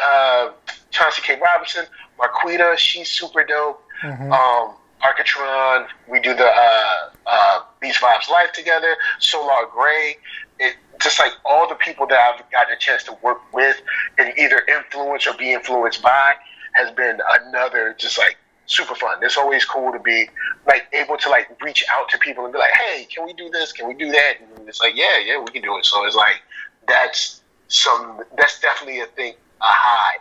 uh, 0.02 0.50
Chauncey 0.90 1.22
K. 1.22 1.38
Robinson, 1.42 1.84
Marquita, 2.18 2.76
she's 2.78 3.08
super 3.08 3.44
dope. 3.44 3.82
Mm-hmm. 4.02 4.32
Um, 4.32 4.74
Arcatron, 5.02 5.86
we 6.08 6.20
do 6.20 6.34
the 6.34 6.46
uh, 6.46 7.10
uh, 7.26 7.60
Beach 7.80 8.00
Vibes 8.00 8.28
Live 8.30 8.52
together. 8.52 8.96
Solar 9.18 9.66
Gray, 9.72 10.16
it 10.58 10.76
just 11.00 11.18
like 11.18 11.32
all 11.44 11.68
the 11.68 11.74
people 11.74 12.06
that 12.06 12.18
I've 12.18 12.50
gotten 12.50 12.74
a 12.74 12.78
chance 12.78 13.04
to 13.04 13.16
work 13.22 13.40
with 13.52 13.80
and 14.18 14.32
either 14.38 14.62
influence 14.68 15.26
or 15.26 15.34
be 15.34 15.52
influenced 15.52 16.02
by 16.02 16.34
has 16.72 16.90
been 16.92 17.18
another 17.42 17.94
just 17.98 18.18
like 18.18 18.36
super 18.70 18.94
fun. 18.94 19.18
It's 19.22 19.36
always 19.36 19.64
cool 19.64 19.92
to 19.92 19.98
be 19.98 20.28
like 20.66 20.86
able 20.92 21.16
to 21.18 21.28
like 21.28 21.60
reach 21.62 21.84
out 21.90 22.08
to 22.10 22.18
people 22.18 22.44
and 22.44 22.52
be 22.52 22.58
like, 22.58 22.72
hey, 22.72 23.04
can 23.04 23.26
we 23.26 23.32
do 23.32 23.50
this? 23.50 23.72
Can 23.72 23.88
we 23.88 23.94
do 23.94 24.10
that? 24.12 24.34
And 24.40 24.68
it's 24.68 24.80
like, 24.80 24.94
yeah, 24.96 25.18
yeah, 25.18 25.38
we 25.38 25.50
can 25.50 25.62
do 25.62 25.76
it. 25.76 25.84
So 25.84 26.06
it's 26.06 26.16
like 26.16 26.40
that's 26.88 27.42
some 27.68 28.22
that's 28.36 28.60
definitely 28.60 29.00
a 29.00 29.06
thing 29.06 29.34
a 29.60 29.64
high 29.64 30.18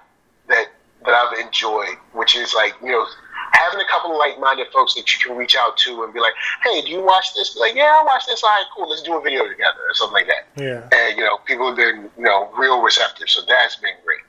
that 0.47 0.67
that 1.05 1.13
I've 1.13 1.45
enjoyed, 1.45 1.95
which 2.13 2.35
is 2.35 2.53
like 2.53 2.73
you 2.81 2.91
know 2.91 3.05
having 3.51 3.79
a 3.79 3.89
couple 3.89 4.11
of 4.11 4.17
like-minded 4.17 4.67
folks 4.71 4.93
that 4.95 5.11
you 5.11 5.25
can 5.25 5.37
reach 5.37 5.55
out 5.55 5.77
to 5.77 6.03
and 6.03 6.13
be 6.13 6.19
like, 6.19 6.33
"Hey, 6.63 6.81
do 6.81 6.89
you 6.89 7.03
watch 7.03 7.33
this?" 7.35 7.53
Be 7.53 7.59
like, 7.59 7.75
"Yeah, 7.75 7.97
I 7.99 8.03
watch 8.03 8.25
this. 8.27 8.43
All 8.43 8.49
right, 8.49 8.65
cool. 8.75 8.89
Let's 8.89 9.01
do 9.01 9.17
a 9.17 9.21
video 9.21 9.47
together 9.47 9.79
or 9.87 9.93
something 9.93 10.13
like 10.13 10.27
that." 10.27 10.61
Yeah. 10.61 10.87
And 10.91 11.17
you 11.17 11.23
know, 11.23 11.37
people 11.45 11.67
have 11.67 11.77
been 11.77 12.09
you 12.17 12.23
know 12.23 12.49
real 12.57 12.81
receptive, 12.81 13.29
so 13.29 13.41
that's 13.47 13.77
been 13.77 13.95
great. 14.03 14.19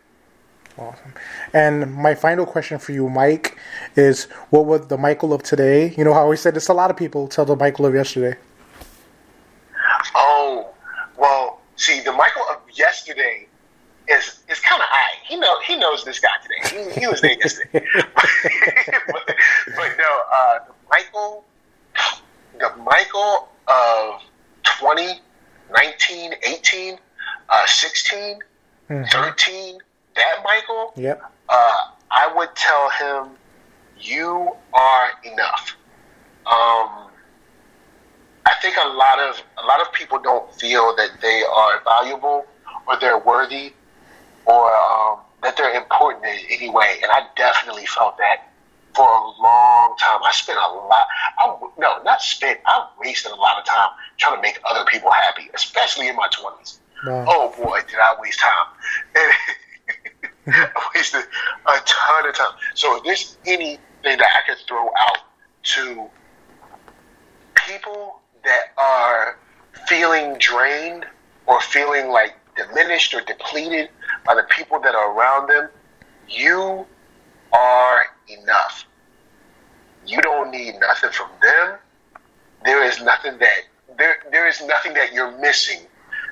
Awesome. 0.80 1.12
And 1.52 1.92
my 1.94 2.14
final 2.14 2.46
question 2.46 2.78
for 2.78 2.92
you, 2.92 3.10
Mike, 3.10 3.58
is 3.96 4.24
what 4.48 4.64
would 4.64 4.88
the 4.88 4.96
Michael 4.96 5.34
of 5.34 5.42
today? 5.42 5.94
You 5.96 6.04
know 6.04 6.14
how 6.14 6.28
we 6.28 6.36
said 6.36 6.54
this 6.54 6.68
a 6.68 6.72
lot 6.74 6.90
of 6.90 6.96
people 6.96 7.28
tell 7.28 7.44
the 7.44 7.54
Michael 7.54 7.84
of 7.84 7.94
yesterday. 7.94 8.38
Oh, 10.14 10.70
well, 11.18 11.60
see, 11.76 12.00
the 12.00 12.12
Michael 12.12 12.42
of 12.50 12.58
yesterday 12.72 13.46
is 14.08 14.40
is 14.48 14.58
kind 14.60 14.80
of 14.80 14.88
high. 14.90 15.16
He 15.28 15.36
know 15.36 15.60
he 15.66 15.76
knows 15.76 16.02
this 16.04 16.18
guy 16.18 16.30
today. 16.42 16.90
He, 16.94 17.00
he 17.00 17.06
was 17.06 17.20
there 17.20 17.36
yesterday. 17.38 17.84
but, 18.16 19.36
but 19.76 19.90
no, 19.98 20.22
uh, 20.34 20.58
the 20.66 20.72
Michael, 20.90 21.44
the 22.58 22.72
Michael 22.82 23.48
of 23.68 24.22
20, 24.78 25.20
19, 25.76 26.32
18, 26.42 26.98
uh, 27.50 27.66
16, 27.66 28.38
Mhm. 28.90 29.08
13, 29.12 29.78
that 30.16 30.42
Michael, 30.44 30.92
Yep. 30.96 31.22
uh, 31.48 31.80
I 32.10 32.32
would 32.34 32.54
tell 32.56 32.90
him, 32.90 33.36
"You 33.98 34.56
are 34.72 35.10
enough." 35.24 35.76
Um, 36.46 37.10
I 38.46 38.54
think 38.62 38.76
a 38.82 38.88
lot 38.88 39.18
of 39.20 39.42
a 39.58 39.66
lot 39.66 39.80
of 39.80 39.92
people 39.92 40.18
don't 40.18 40.52
feel 40.56 40.94
that 40.96 41.20
they 41.20 41.42
are 41.44 41.80
valuable 41.84 42.46
or 42.86 42.96
they're 42.98 43.18
worthy 43.18 43.72
or 44.46 44.74
um, 44.74 45.20
that 45.42 45.56
they're 45.56 45.74
important 45.74 46.24
in 46.24 46.38
any 46.50 46.70
way, 46.70 46.98
and 47.02 47.10
I 47.12 47.26
definitely 47.36 47.86
felt 47.86 48.16
that 48.18 48.48
for 48.94 49.06
a 49.08 49.24
long 49.40 49.94
time. 49.98 50.20
I 50.24 50.32
spent 50.32 50.58
a 50.58 50.72
lot. 50.72 51.06
I, 51.38 51.56
no, 51.78 52.02
not 52.02 52.20
spent. 52.20 52.58
I 52.66 52.88
wasted 52.98 53.30
a 53.32 53.36
lot 53.36 53.58
of 53.58 53.64
time 53.64 53.90
trying 54.18 54.36
to 54.36 54.42
make 54.42 54.58
other 54.68 54.84
people 54.90 55.10
happy, 55.10 55.48
especially 55.54 56.08
in 56.08 56.16
my 56.16 56.28
twenties. 56.32 56.80
Wow. 57.06 57.24
Oh 57.28 57.54
boy, 57.56 57.80
did 57.88 57.98
I 58.00 58.16
waste 58.20 58.40
time! 58.40 58.66
And 59.16 59.32
Wasted 60.94 61.22
a 61.66 61.78
ton 61.84 62.28
of 62.28 62.34
time. 62.34 62.52
So 62.74 62.96
if 62.96 63.04
there's 63.04 63.38
anything 63.46 63.78
that 64.04 64.20
I 64.20 64.48
could 64.48 64.58
throw 64.66 64.86
out 64.98 65.18
to 65.62 66.08
people 67.54 68.20
that 68.44 68.72
are 68.78 69.38
feeling 69.86 70.36
drained 70.38 71.06
or 71.46 71.60
feeling 71.60 72.08
like 72.08 72.36
diminished 72.56 73.14
or 73.14 73.20
depleted 73.22 73.90
by 74.26 74.34
the 74.34 74.44
people 74.50 74.80
that 74.80 74.94
are 74.94 75.16
around 75.16 75.48
them, 75.48 75.68
you 76.28 76.86
are 77.52 78.06
enough. 78.28 78.86
You 80.06 80.20
don't 80.22 80.50
need 80.50 80.74
nothing 80.80 81.10
from 81.10 81.30
them. 81.42 81.78
There 82.64 82.84
is 82.84 83.02
nothing 83.02 83.38
that 83.38 83.58
there 83.98 84.16
there 84.30 84.48
is 84.48 84.62
nothing 84.64 84.94
that 84.94 85.12
you're 85.12 85.36
missing. 85.38 85.80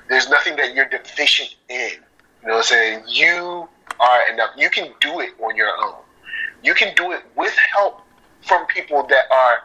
There's 0.09 0.29
nothing 0.29 0.55
that 0.55 0.73
you're 0.73 0.89
deficient 0.89 1.55
in. 1.69 1.91
You 2.41 2.47
know 2.47 2.55
what 2.55 2.57
I'm 2.57 2.63
saying? 2.63 3.03
You 3.07 3.69
are 3.99 4.33
enough. 4.33 4.51
You 4.57 4.69
can 4.69 4.93
do 5.01 5.19
it 5.19 5.31
on 5.41 5.55
your 5.55 5.69
own. 5.83 5.95
You 6.63 6.73
can 6.73 6.93
do 6.95 7.11
it 7.11 7.21
with 7.35 7.55
help 7.73 8.01
from 8.41 8.65
people 8.67 9.05
that 9.07 9.25
are 9.31 9.59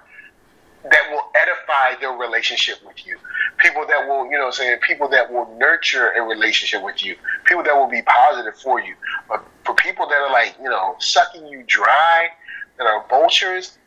that 0.91 1.11
will 1.11 1.23
edify 1.35 1.99
their 2.01 2.13
relationship 2.13 2.77
with 2.87 3.07
you. 3.07 3.17
People 3.59 3.87
that 3.87 4.07
will, 4.07 4.27
you 4.31 4.37
know, 4.37 4.51
saying 4.51 4.79
people 4.87 5.09
that 5.09 5.33
will 5.33 5.57
nurture 5.59 6.11
a 6.11 6.23
relationship 6.23 6.83
with 6.83 7.03
you. 7.03 7.17
People 7.47 7.63
that 7.63 7.75
will 7.75 7.89
be 7.89 8.03
positive 8.03 8.55
for 8.61 8.81
you. 8.81 8.95
But 9.27 9.43
for 9.65 9.75
people 9.77 10.07
that 10.09 10.21
are 10.21 10.31
like, 10.31 10.55
you 10.63 10.69
know, 10.69 10.97
sucking 10.99 11.47
you 11.47 11.65
dry, 11.67 12.29
that 12.77 12.87
are 12.87 13.07
vultures, 13.09 13.79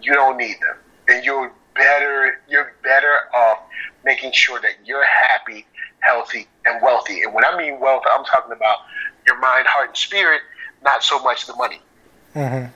you 0.00 0.12
don't 0.12 0.36
need 0.36 0.56
them. 0.60 0.76
And 1.08 1.24
you're 1.24 1.52
better. 1.74 2.40
You're 2.48 2.74
better 2.82 3.34
off 3.34 3.58
making 4.04 4.32
sure 4.32 4.60
that 4.60 4.74
you're 4.84 5.04
happy, 5.04 5.66
healthy, 6.00 6.46
and 6.66 6.80
wealthy. 6.82 7.22
And 7.22 7.34
when 7.34 7.44
I 7.44 7.56
mean 7.56 7.80
wealth, 7.80 8.04
I'm 8.12 8.24
talking 8.24 8.52
about 8.52 8.78
your 9.26 9.38
mind, 9.38 9.66
heart, 9.66 9.88
and 9.88 9.96
spirit, 9.96 10.42
not 10.82 11.02
so 11.02 11.18
much 11.22 11.46
the 11.46 11.54
money. 11.54 11.80
hmm 12.32 12.66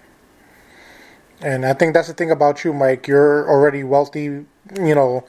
And 1.41 1.65
I 1.65 1.73
think 1.73 1.95
that's 1.95 2.09
the 2.09 2.15
thing 2.15 2.31
about 2.31 2.65
you, 2.65 2.73
Mike. 2.73 3.07
You're 3.07 3.49
already 3.49 3.85
wealthy. 3.85 4.23
You 4.25 4.47
know, 4.95 5.25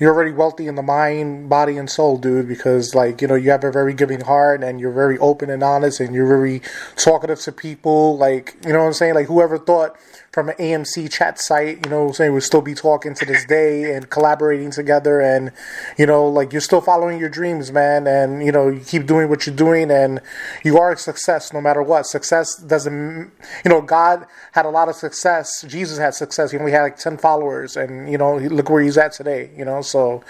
you're 0.00 0.12
already 0.12 0.32
wealthy 0.32 0.66
in 0.66 0.74
the 0.74 0.82
mind, 0.82 1.48
body, 1.48 1.76
and 1.76 1.88
soul, 1.88 2.18
dude. 2.18 2.48
Because 2.48 2.94
like 2.94 3.20
you 3.20 3.28
know, 3.28 3.34
you 3.34 3.50
have 3.50 3.64
a 3.64 3.70
very 3.70 3.94
giving 3.94 4.20
heart, 4.20 4.62
and 4.62 4.80
you're 4.80 4.92
very 4.92 5.18
open 5.18 5.50
and 5.50 5.62
honest, 5.62 6.00
and 6.00 6.14
you're 6.14 6.26
very 6.26 6.62
talkative 6.96 7.40
to 7.40 7.52
people. 7.52 8.16
Like 8.16 8.56
you 8.66 8.72
know 8.72 8.80
what 8.80 8.86
I'm 8.86 8.92
saying? 8.92 9.14
Like 9.14 9.26
whoever 9.26 9.58
thought 9.58 9.96
from 10.34 10.48
an 10.48 10.56
AMC 10.56 11.12
chat 11.12 11.38
site, 11.38 11.84
you 11.84 11.90
know 11.90 12.10
saying, 12.10 12.32
would 12.32 12.42
still 12.42 12.60
be 12.60 12.74
talking 12.74 13.14
to 13.14 13.24
this 13.24 13.44
day 13.44 13.94
and 13.94 14.10
collaborating 14.10 14.72
together, 14.72 15.20
and 15.20 15.52
you 15.96 16.06
know, 16.06 16.26
like 16.26 16.52
you're 16.52 16.60
still 16.60 16.80
following 16.80 17.20
your 17.20 17.28
dreams, 17.28 17.70
man, 17.70 18.08
and 18.08 18.44
you 18.44 18.50
know, 18.50 18.68
you 18.68 18.80
keep 18.80 19.06
doing 19.06 19.28
what 19.28 19.46
you're 19.46 19.54
doing, 19.54 19.92
and 19.92 20.20
you 20.64 20.76
are 20.76 20.90
a 20.90 20.96
success 20.96 21.52
no 21.52 21.60
matter 21.60 21.80
what. 21.84 22.06
Success 22.06 22.56
doesn't, 22.56 23.30
you 23.64 23.68
know, 23.68 23.80
God 23.80 24.26
had 24.50 24.66
a 24.66 24.70
lot 24.70 24.88
of 24.88 24.96
success. 24.96 25.62
Jesus 25.68 25.98
had 25.98 26.14
success. 26.14 26.50
He 26.50 26.58
only 26.58 26.72
had 26.72 26.82
like 26.82 26.96
ten 26.96 27.16
followers, 27.16 27.76
and 27.76 28.10
you 28.10 28.18
know, 28.18 28.36
look 28.36 28.68
where 28.68 28.82
he's 28.82 28.98
at 28.98 29.12
today. 29.12 29.52
You 29.56 29.64
know, 29.64 29.82
so 29.82 30.24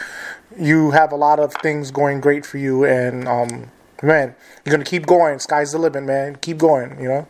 you 0.60 0.90
have 0.90 1.12
a 1.12 1.16
lot 1.16 1.40
of 1.40 1.54
things 1.54 1.90
going 1.90 2.20
great 2.20 2.44
for 2.44 2.58
you, 2.58 2.84
and 2.84 3.26
um, 3.26 3.70
man, 4.02 4.34
you're 4.66 4.74
gonna 4.74 4.84
keep 4.84 5.06
going. 5.06 5.38
Sky's 5.38 5.72
the 5.72 5.78
limit, 5.78 6.04
man. 6.04 6.36
Keep 6.36 6.58
going. 6.58 7.00
You 7.00 7.08
know. 7.08 7.28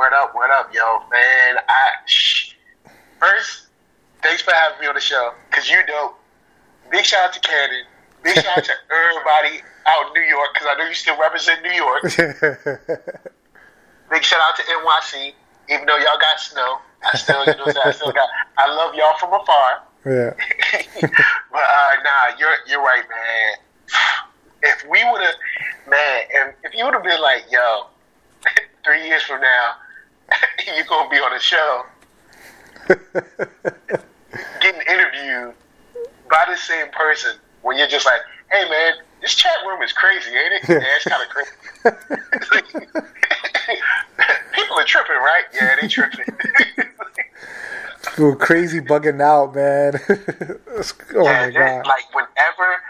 Word 0.00 0.14
up, 0.14 0.34
word 0.34 0.50
up, 0.50 0.72
yo, 0.72 1.00
man. 1.12 1.56
I 1.68 1.90
shh. 2.06 2.54
first, 3.18 3.66
thanks 4.22 4.40
for 4.40 4.54
having 4.54 4.80
me 4.80 4.86
on 4.86 4.94
the 4.94 5.00
show, 5.00 5.34
cause 5.50 5.68
you 5.68 5.76
dope. 5.86 6.18
Big 6.90 7.04
shout 7.04 7.26
out 7.26 7.34
to 7.34 7.40
Cannon. 7.40 7.84
Big 8.22 8.36
shout 8.36 8.56
out 8.56 8.64
to 8.64 8.72
everybody 8.90 9.60
out 9.86 10.06
in 10.06 10.14
New 10.14 10.22
York, 10.26 10.54
cause 10.54 10.66
I 10.70 10.74
know 10.78 10.86
you 10.88 10.94
still 10.94 11.20
represent 11.20 11.62
New 11.62 11.72
York. 11.72 12.02
Big 14.10 14.24
shout 14.24 14.40
out 14.40 14.56
to 14.56 14.62
NYC, 14.62 15.34
even 15.68 15.84
though 15.84 15.98
y'all 15.98 16.18
got 16.18 16.40
snow. 16.40 16.78
I 17.04 17.14
still, 17.18 17.44
you 17.44 17.52
know, 17.52 17.66
what 17.66 17.68
I'm 17.68 17.74
saying? 17.74 17.84
I 17.84 17.90
still 17.90 18.12
got. 18.12 18.30
I 18.56 18.74
love 18.74 18.94
y'all 18.94 19.18
from 19.18 19.34
afar. 19.34 19.82
yeah. 20.06 20.32
but 21.52 21.60
uh, 21.60 21.96
nah, 22.02 22.38
you're 22.38 22.56
you're 22.66 22.82
right, 22.82 23.04
man. 23.04 23.58
If 24.62 24.82
we 24.84 25.04
would 25.04 25.20
have, 25.20 25.34
man, 25.90 26.22
if, 26.30 26.54
if 26.64 26.74
you 26.74 26.86
would 26.86 26.94
have 26.94 27.04
been 27.04 27.20
like, 27.20 27.44
yo, 27.50 27.88
three 28.82 29.06
years 29.06 29.22
from 29.24 29.42
now, 29.42 29.74
you're 30.76 30.84
gonna 30.86 31.08
be 31.10 31.16
on 31.18 31.32
a 31.34 31.40
show, 31.40 31.82
getting 34.60 34.80
interviewed 34.88 35.54
by 36.30 36.44
the 36.48 36.56
same 36.56 36.88
person, 36.92 37.32
when 37.62 37.76
you're 37.78 37.88
just 37.88 38.06
like, 38.06 38.20
hey, 38.52 38.68
man, 38.68 38.92
this 39.20 39.34
chat 39.34 39.52
room 39.66 39.82
is 39.82 39.92
crazy, 39.92 40.30
ain't 40.30 40.52
it? 40.54 40.62
Yeah, 40.68 40.80
it's 40.96 41.04
kind 41.04 41.22
of 41.22 41.28
crazy. 41.28 41.50
People 44.52 44.78
are 44.78 44.84
tripping, 44.84 45.16
right? 45.16 45.44
Yeah, 45.54 45.76
they 45.80 45.88
tripping. 45.88 46.24
Dude, 48.16 48.38
crazy 48.38 48.80
bugging 48.80 49.20
out, 49.20 49.54
man. 49.54 49.94
oh 51.14 51.24
Yeah, 51.24 51.46
my 51.46 51.50
god. 51.50 51.86
Like 51.86 52.12
whenever, 52.14 52.82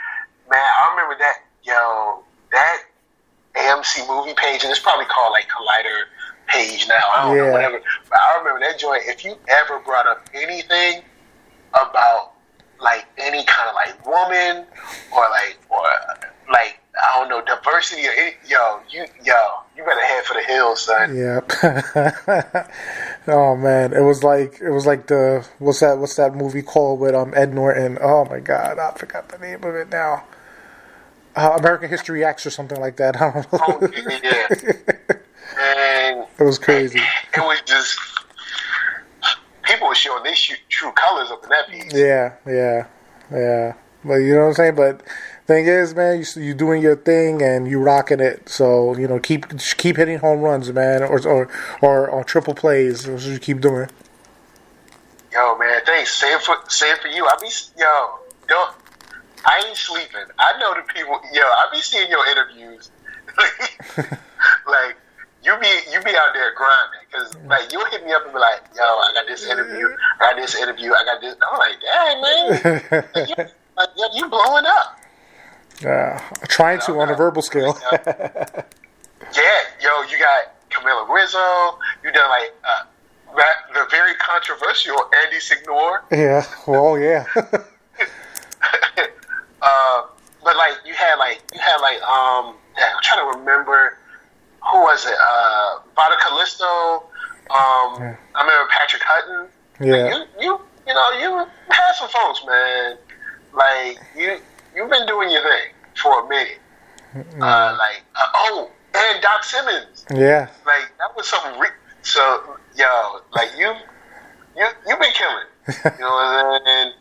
man, 0.50 0.60
I 0.60 0.88
remember 0.92 1.16
that. 1.18 1.36
Yo, 1.62 2.22
that 2.52 2.82
AMC 3.54 4.06
movie 4.08 4.34
page, 4.34 4.62
and 4.62 4.70
it's 4.70 4.80
probably 4.80 5.04
called 5.06 5.32
like 5.32 5.46
Collider 5.48 6.04
page 6.50 6.86
now. 6.88 7.00
I 7.14 7.22
don't 7.28 7.36
Yeah. 7.36 7.44
know, 7.46 7.52
whatever. 7.52 7.80
But 8.08 8.18
I 8.18 8.38
remember 8.38 8.60
that 8.60 8.78
joint. 8.78 9.02
If 9.06 9.24
you 9.24 9.36
ever 9.48 9.78
brought 9.80 10.06
up 10.06 10.28
anything 10.34 11.02
about 11.72 12.32
like 12.80 13.06
any 13.18 13.44
kind 13.44 13.68
of 13.68 13.74
like 13.74 14.06
woman 14.06 14.64
or 15.14 15.22
like 15.30 15.58
or 15.68 15.82
like 16.52 16.78
I 17.02 17.18
don't 17.18 17.28
know 17.28 17.42
diversity 17.44 18.06
or 18.06 18.10
any, 18.12 18.32
yo, 18.46 18.80
you 18.90 19.04
yo, 19.24 19.34
you 19.76 19.84
better 19.84 20.04
head 20.04 20.24
for 20.24 20.34
the 20.34 20.42
hills, 20.42 20.82
son. 20.86 21.16
Yep. 21.16 21.52
oh 23.28 23.56
man, 23.56 23.92
it 23.92 24.00
was 24.02 24.22
like 24.24 24.60
it 24.60 24.70
was 24.70 24.86
like 24.86 25.06
the 25.06 25.46
what's 25.58 25.80
that 25.80 25.98
what's 25.98 26.16
that 26.16 26.34
movie 26.34 26.62
called 26.62 27.00
with 27.00 27.14
um 27.14 27.32
Ed 27.36 27.54
Norton? 27.54 27.98
Oh 28.00 28.24
my 28.24 28.40
god, 28.40 28.78
I 28.78 28.92
forgot 28.98 29.28
the 29.28 29.38
name 29.38 29.62
of 29.64 29.74
it 29.74 29.88
now. 29.90 30.24
Uh, 31.36 31.56
American 31.60 31.88
History 31.88 32.24
X 32.24 32.44
or 32.44 32.50
something 32.50 32.80
like 32.80 32.96
that. 32.96 33.16
I 33.22 33.30
don't 33.30 33.52
know. 33.52 33.58
Oh, 33.62 33.88
yeah. 34.22 34.94
And 35.60 36.26
it 36.38 36.42
was 36.42 36.58
crazy. 36.58 37.00
it 37.34 37.40
was 37.40 37.60
just 37.66 37.98
people 39.64 39.88
were 39.88 39.94
showing 39.94 40.22
their 40.24 40.34
sh- 40.34 40.54
true 40.68 40.92
colors 40.92 41.30
up 41.30 41.42
in 41.44 41.50
that 41.50 41.68
piece. 41.68 41.92
Yeah, 41.92 42.34
yeah, 42.46 42.86
yeah. 43.30 43.74
But 44.04 44.16
you 44.16 44.34
know 44.34 44.42
what 44.42 44.48
I'm 44.48 44.54
saying. 44.54 44.74
But 44.74 45.02
thing 45.46 45.66
is, 45.66 45.94
man, 45.94 46.18
you 46.18 46.42
you 46.42 46.54
doing 46.54 46.80
your 46.80 46.96
thing 46.96 47.42
and 47.42 47.68
you're 47.68 47.82
rocking 47.82 48.20
it. 48.20 48.48
So 48.48 48.96
you 48.96 49.06
know, 49.06 49.18
keep 49.18 49.46
keep 49.76 49.96
hitting 49.96 50.18
home 50.18 50.40
runs, 50.40 50.72
man, 50.72 51.02
or 51.02 51.26
or 51.26 51.48
or, 51.82 52.08
or 52.08 52.24
triple 52.24 52.54
plays. 52.54 53.04
That's 53.04 53.24
what 53.24 53.32
you 53.32 53.38
keep 53.38 53.60
doing. 53.60 53.88
Yo, 55.32 55.56
man, 55.58 55.80
thanks. 55.84 56.14
Same 56.14 56.38
for 56.40 56.56
same 56.68 56.96
for 56.98 57.08
you. 57.08 57.26
I 57.26 57.36
be 57.40 57.48
yo, 57.78 58.18
don't. 58.48 58.74
I 59.44 59.64
ain't 59.66 59.76
sleeping. 59.76 60.26
I 60.38 60.58
know 60.58 60.74
the 60.74 60.82
people. 60.92 61.20
Yo, 61.32 61.42
I 61.42 61.68
be 61.72 61.80
seeing 61.80 62.10
your 62.10 62.26
interviews. 62.28 62.90
like 64.66 64.96
you 65.42 65.56
be 65.60 65.68
you 65.92 66.00
be 66.02 66.10
out 66.16 66.32
there 66.34 66.54
grinding 66.54 67.00
because 67.10 67.36
like 67.46 67.72
you'll 67.72 67.86
hit 67.86 68.04
me 68.04 68.12
up 68.12 68.24
and 68.24 68.32
be 68.32 68.38
like, 68.38 68.62
"Yo, 68.76 68.82
I 68.82 69.12
got 69.14 69.26
this 69.26 69.46
interview, 69.46 69.88
I 70.20 70.30
got 70.30 70.36
this 70.36 70.54
interview, 70.56 70.92
I 70.92 71.04
got 71.04 71.20
this." 71.20 71.34
I'm 71.40 71.58
like, 71.58 71.80
"Dang, 71.80 72.22
man, 72.22 73.04
like, 73.14 73.28
you, 73.28 73.34
like, 73.76 73.88
yo, 73.96 74.06
you 74.14 74.28
blowing 74.28 74.64
up." 74.66 74.96
Uh, 75.84 76.18
trying 76.48 76.78
to 76.80 77.00
on 77.00 77.08
a 77.10 77.14
verbal 77.14 77.42
scale. 77.42 77.78
Yeah, 79.34 79.62
yo, 79.80 80.02
you 80.10 80.18
got 80.18 80.68
Camila 80.70 81.08
Rizzo. 81.08 81.78
You 82.02 82.12
done 82.12 82.28
like 82.28 82.52
uh, 82.64 82.84
that, 83.36 83.54
the 83.74 83.86
very 83.90 84.14
controversial 84.16 84.96
Andy 85.24 85.38
Signore. 85.38 86.02
yeah. 86.10 86.44
Well, 86.66 86.98
yeah. 86.98 87.24
uh, 89.62 90.02
but 90.42 90.56
like 90.56 90.74
you 90.84 90.94
had 90.94 91.16
like 91.16 91.42
you 91.54 91.60
had 91.60 91.76
like 91.78 92.02
um 92.02 92.56
yeah, 92.76 92.92
I'm 92.94 93.02
trying 93.02 93.32
to 93.32 93.38
remember 93.38 93.98
who 94.70 94.78
was 94.80 95.06
it? 95.06 95.14
Uh 95.14 95.78
Vada 95.96 96.16
Callisto. 96.20 97.04
Um 97.50 98.00
Yeah. 98.00 98.16
I 98.34 98.42
remember 98.42 98.68
Patrick 98.70 99.02
Hutton. 99.04 99.48
Yeah. 99.80 100.08
You 100.08 100.24
you 100.40 100.60
you 100.86 100.94
know, 100.94 101.10
you 101.20 101.46
had 101.70 101.92
some 101.92 102.08
folks, 102.08 102.44
man. 102.46 102.96
Like 103.52 103.98
you 104.16 104.38
you've 104.74 104.90
been 104.90 105.06
doing 105.06 105.30
your 105.30 105.42
thing 105.42 105.72
for 106.00 106.24
a 106.24 106.28
minute. 106.28 106.58
Uh 107.40 107.76
like 107.78 108.02
uh, 108.14 108.26
oh, 108.34 108.70
and 108.94 109.22
Doc 109.22 109.44
Simmons. 109.44 110.06
Yeah. 110.14 110.48
Like 110.66 110.90
that 110.98 111.14
was 111.16 111.26
something 111.28 111.58
re- 111.58 111.68
so 112.02 112.56
yo, 112.76 113.20
like 113.34 113.50
you 113.58 113.72
you 114.56 114.66
you've 114.86 115.00
been 115.00 115.12
killing. 115.12 115.46
You 115.98 116.04
know 116.04 116.10
what 116.10 116.44
I'm 116.44 116.62
saying? 116.66 116.92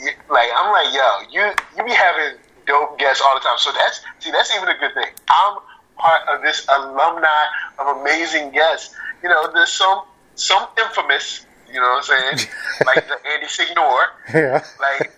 You, 0.00 0.10
like 0.30 0.48
I'm 0.54 0.72
like, 0.72 0.94
yo, 0.94 1.08
you 1.30 1.42
you 1.76 1.84
be 1.84 1.92
having 1.92 2.38
dope 2.66 2.98
guests 2.98 3.22
all 3.24 3.34
the 3.34 3.40
time. 3.40 3.58
So 3.58 3.72
that's 3.72 4.00
see, 4.20 4.30
that's 4.30 4.54
even 4.54 4.68
a 4.68 4.78
good 4.78 4.94
thing. 4.94 5.10
I'm 5.28 5.58
part 5.98 6.22
of 6.28 6.42
this 6.42 6.66
alumni 6.68 7.44
of 7.78 7.98
amazing 7.98 8.50
guests. 8.52 8.94
You 9.22 9.28
know, 9.28 9.50
there's 9.52 9.70
some 9.72 10.02
some 10.34 10.66
infamous. 10.78 11.44
You 11.68 11.80
know 11.80 11.88
what 12.00 12.10
I'm 12.10 12.36
saying? 12.36 12.48
like 12.86 13.06
the 13.08 13.18
Andy 13.30 13.46
Signore. 13.46 14.06
Yeah. 14.32 14.64
Like. 14.80 15.12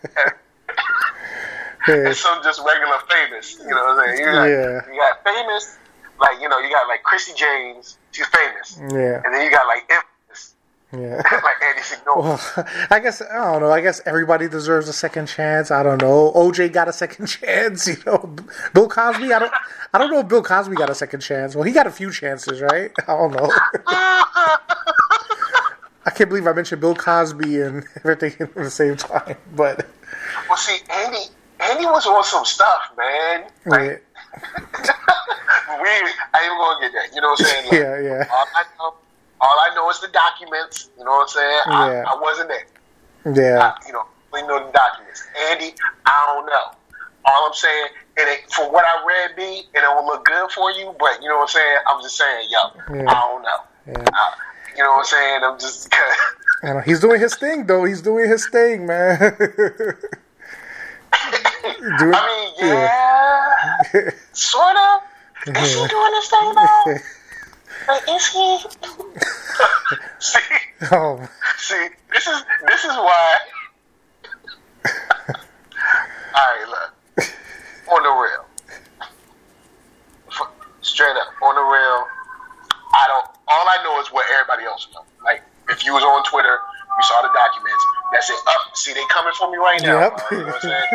Yeah. 1.89 2.07
and 2.09 2.17
some 2.17 2.43
just 2.43 2.61
regular 2.67 2.99
famous. 3.09 3.59
You 3.59 3.71
know 3.71 3.77
what 3.85 3.99
I'm 4.01 4.07
saying? 4.17 4.19
You 4.21 4.27
got, 4.27 4.45
Yeah. 4.45 4.81
you 4.93 5.01
got 5.01 5.25
famous, 5.25 5.79
like 6.21 6.41
you 6.41 6.49
know, 6.49 6.59
you 6.59 6.71
got 6.71 6.87
like 6.89 7.03
Chrissy 7.03 7.33
James, 7.35 7.97
she's 8.13 8.27
famous, 8.27 8.79
Yeah. 8.93 9.23
and 9.25 9.33
then 9.33 9.43
you 9.43 9.51
got 9.51 9.67
like 9.67 9.83
infamous, 9.89 10.10
Yeah. 10.93 11.23
like 11.33 11.63
Andy 11.63 11.83
Well, 12.07 12.41
I 12.91 12.99
guess 13.01 13.23
I 13.23 13.53
don't 13.53 13.63
know. 13.63 13.71
I 13.71 13.81
guess 13.81 14.01
everybody 14.07 14.49
deserves 14.49 14.89
a 14.89 14.93
second 14.93 15.27
chance. 15.27 15.71
I 15.71 15.83
don't 15.83 16.01
know. 16.03 16.33
OJ 16.35 16.73
got 16.73 16.89
a 16.89 16.93
second 16.93 17.27
chance. 17.29 17.87
You 17.87 17.97
know, 18.07 18.37
Bill 18.75 18.89
Cosby. 18.89 19.33
I 19.33 19.39
don't. 19.39 19.53
I 19.93 19.99
don't 19.99 20.11
know 20.11 20.21
if 20.21 20.29
Bill 20.29 20.43
Cosby 20.43 20.75
got 20.77 20.91
a 20.91 20.95
second 20.95 21.21
chance. 21.21 21.55
Well, 21.55 21.65
he 21.65 21.73
got 21.73 21.87
a 21.87 21.91
few 21.91 22.11
chances, 22.11 22.61
right? 22.61 22.91
I 23.07 23.17
don't 23.17 23.33
know. 23.33 23.51
I 26.07 26.11
can't 26.15 26.29
believe 26.29 26.47
I 26.47 26.53
mentioned 26.53 26.81
Bill 26.81 26.95
Cosby 26.95 27.61
and 27.61 27.85
everything 27.99 28.35
at 28.41 28.55
the 28.55 28.71
same 28.71 28.97
time. 28.97 29.37
But 29.55 29.87
well, 30.49 30.57
see, 30.57 30.79
Andy, 30.91 31.25
Andy 31.61 31.87
was 31.87 32.07
on 32.07 32.25
some 32.25 32.45
stuff, 32.45 32.91
man. 32.97 33.45
Like, 33.67 34.03
yeah, 34.85 35.83
we, 35.83 35.89
I 35.89 36.43
ain't 36.43 36.59
gonna 36.59 36.81
get 36.81 36.93
that. 36.93 37.15
You 37.15 37.21
know 37.21 37.31
what 37.31 37.41
I'm 37.41 37.47
saying? 37.47 37.65
Like, 37.67 37.73
yeah, 37.75 38.01
yeah, 38.01 38.29
All 38.33 38.47
I 38.55 38.65
know, 38.79 38.95
all 39.41 39.57
I 39.59 39.75
know 39.75 39.89
is 39.91 40.01
the 40.01 40.09
documents. 40.09 40.91
You 40.99 41.05
know 41.05 41.11
what 41.13 41.23
I'm 41.23 41.29
saying? 41.29 41.61
Yeah. 41.69 42.05
I, 42.07 42.15
I 42.17 42.21
wasn't 42.21 42.49
there. 42.51 42.67
yeah, 43.35 43.73
I, 43.73 43.87
you 43.87 43.93
know, 43.93 44.05
we 44.33 44.43
know 44.43 44.65
the 44.65 44.73
documents. 44.73 45.23
Andy, 45.51 45.75
I 46.07 46.25
don't 46.35 46.47
know. 46.47 46.77
All 47.27 47.47
I'm 47.47 47.55
saying, 47.55 47.87
it 48.17 48.29
ain't, 48.29 48.53
for 48.53 48.71
what 48.73 48.85
I 48.85 49.05
read, 49.07 49.37
B, 49.37 49.63
it 49.75 49.81
don't 49.81 50.07
look 50.07 50.25
good 50.25 50.51
for 50.53 50.71
you. 50.73 50.95
But 50.99 51.23
you 51.23 51.29
know 51.29 51.37
what 51.37 51.43
I'm 51.43 51.49
saying? 51.49 51.77
I'm 51.87 52.03
just 52.03 52.17
saying, 52.17 52.49
yo, 52.51 52.59
Yeah. 52.97 53.11
I 53.11 53.15
don't 53.15 53.43
know. 53.43 53.59
yeah. 53.87 54.09
Uh, 54.09 54.31
you 54.77 54.83
know 54.83 54.91
what 54.93 54.99
I'm 54.99 55.05
saying? 55.05 55.41
I'm 55.45 55.59
just. 55.59 55.89
I 56.63 56.73
know. 56.75 56.81
He's 56.81 57.01
doing 57.01 57.21
his 57.21 57.35
thing, 57.37 57.67
though. 57.67 57.85
He's 57.85 58.03
doing 58.03 58.29
his 58.29 58.47
thing, 58.49 58.87
man. 58.87 59.19
Doing- 61.99 62.15
I 62.15 62.53
mean, 62.59 62.69
yeah, 62.69 64.11
sort 64.33 64.77
of. 64.77 65.01
Is 65.57 65.75
he 65.75 65.89
doing 65.89 66.15
his 66.15 66.29
thing 66.29 66.55
though? 66.55 66.95
Like, 67.89 68.03
is 68.09 68.27
he? 68.29 68.59
see, 70.21 70.41
oh, 70.93 71.29
see, 71.59 71.89
this 72.13 72.27
is 72.27 72.43
this 72.67 72.85
is 72.85 72.91
why. 72.97 73.39
All 74.87 75.35
right, 76.35 76.67
look. 76.69 76.93
On 77.91 78.03
the 78.03 78.09
real, 78.11 78.45
straight 80.81 81.17
up 81.17 81.27
on 81.43 81.55
the 81.57 81.61
real. 81.63 82.07
I 82.95 83.05
don't. 83.09 83.27
All 83.49 83.67
I 83.67 83.83
know 83.83 84.01
is 84.01 84.09
what 84.13 84.27
everybody 84.33 84.65
else 84.65 84.87
knows. 84.95 85.05
Like, 85.25 85.43
if 85.69 85.85
you 85.85 85.93
was 85.93 86.03
on 86.05 86.23
Twitter, 86.31 86.55
you 86.57 87.03
saw 87.03 87.23
the 87.23 87.31
documents. 87.35 87.85
That's 88.13 88.31
it. 88.31 88.37
Up. 88.47 88.77
see, 88.77 88.93
they 88.95 89.03
coming 89.11 89.33
for 89.39 89.51
me 89.51 89.57
right 89.59 89.81
now. 89.83 90.01
Yep. 90.01 90.21
You 90.31 90.39
know 90.39 90.47
what 90.47 90.55
I'm 90.55 90.61
saying? 90.61 90.87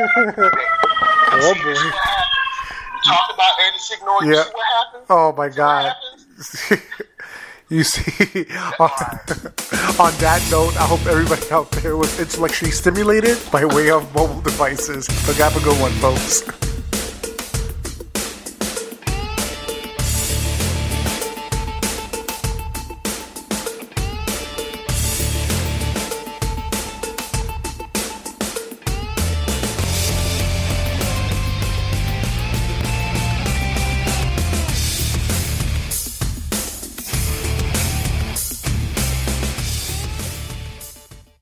oh 1.34 1.54
See, 1.54 1.64
boy. 1.64 1.70
You 1.72 3.12
talk 3.12 3.28
about 3.34 3.60
Andy 3.62 3.80
Signore. 3.80 4.24
You 4.24 4.36
Yeah. 4.36 4.44
see 4.44 4.52
what 4.54 4.68
happened? 4.68 5.06
Oh 5.10 5.34
my 5.34 5.50
See 5.50 5.60
what 5.60 5.68
god. 5.68 5.94
you 7.70 7.84
see, 7.84 8.46
on, 8.80 8.90
on 10.00 10.14
that 10.20 10.46
note, 10.52 10.76
I 10.78 10.86
hope 10.86 11.06
everybody 11.06 11.50
out 11.52 11.72
there 11.72 11.96
was 11.98 12.20
intellectually 12.20 12.72
stimulated 12.72 13.38
by 13.52 13.66
way 13.66 13.90
of 13.90 14.14
mobile 14.14 14.42
devices. 14.42 15.08
But 15.26 15.38
have 15.38 15.56
a 15.56 15.64
good 15.64 15.80
one, 15.80 15.92
folks. 15.94 16.44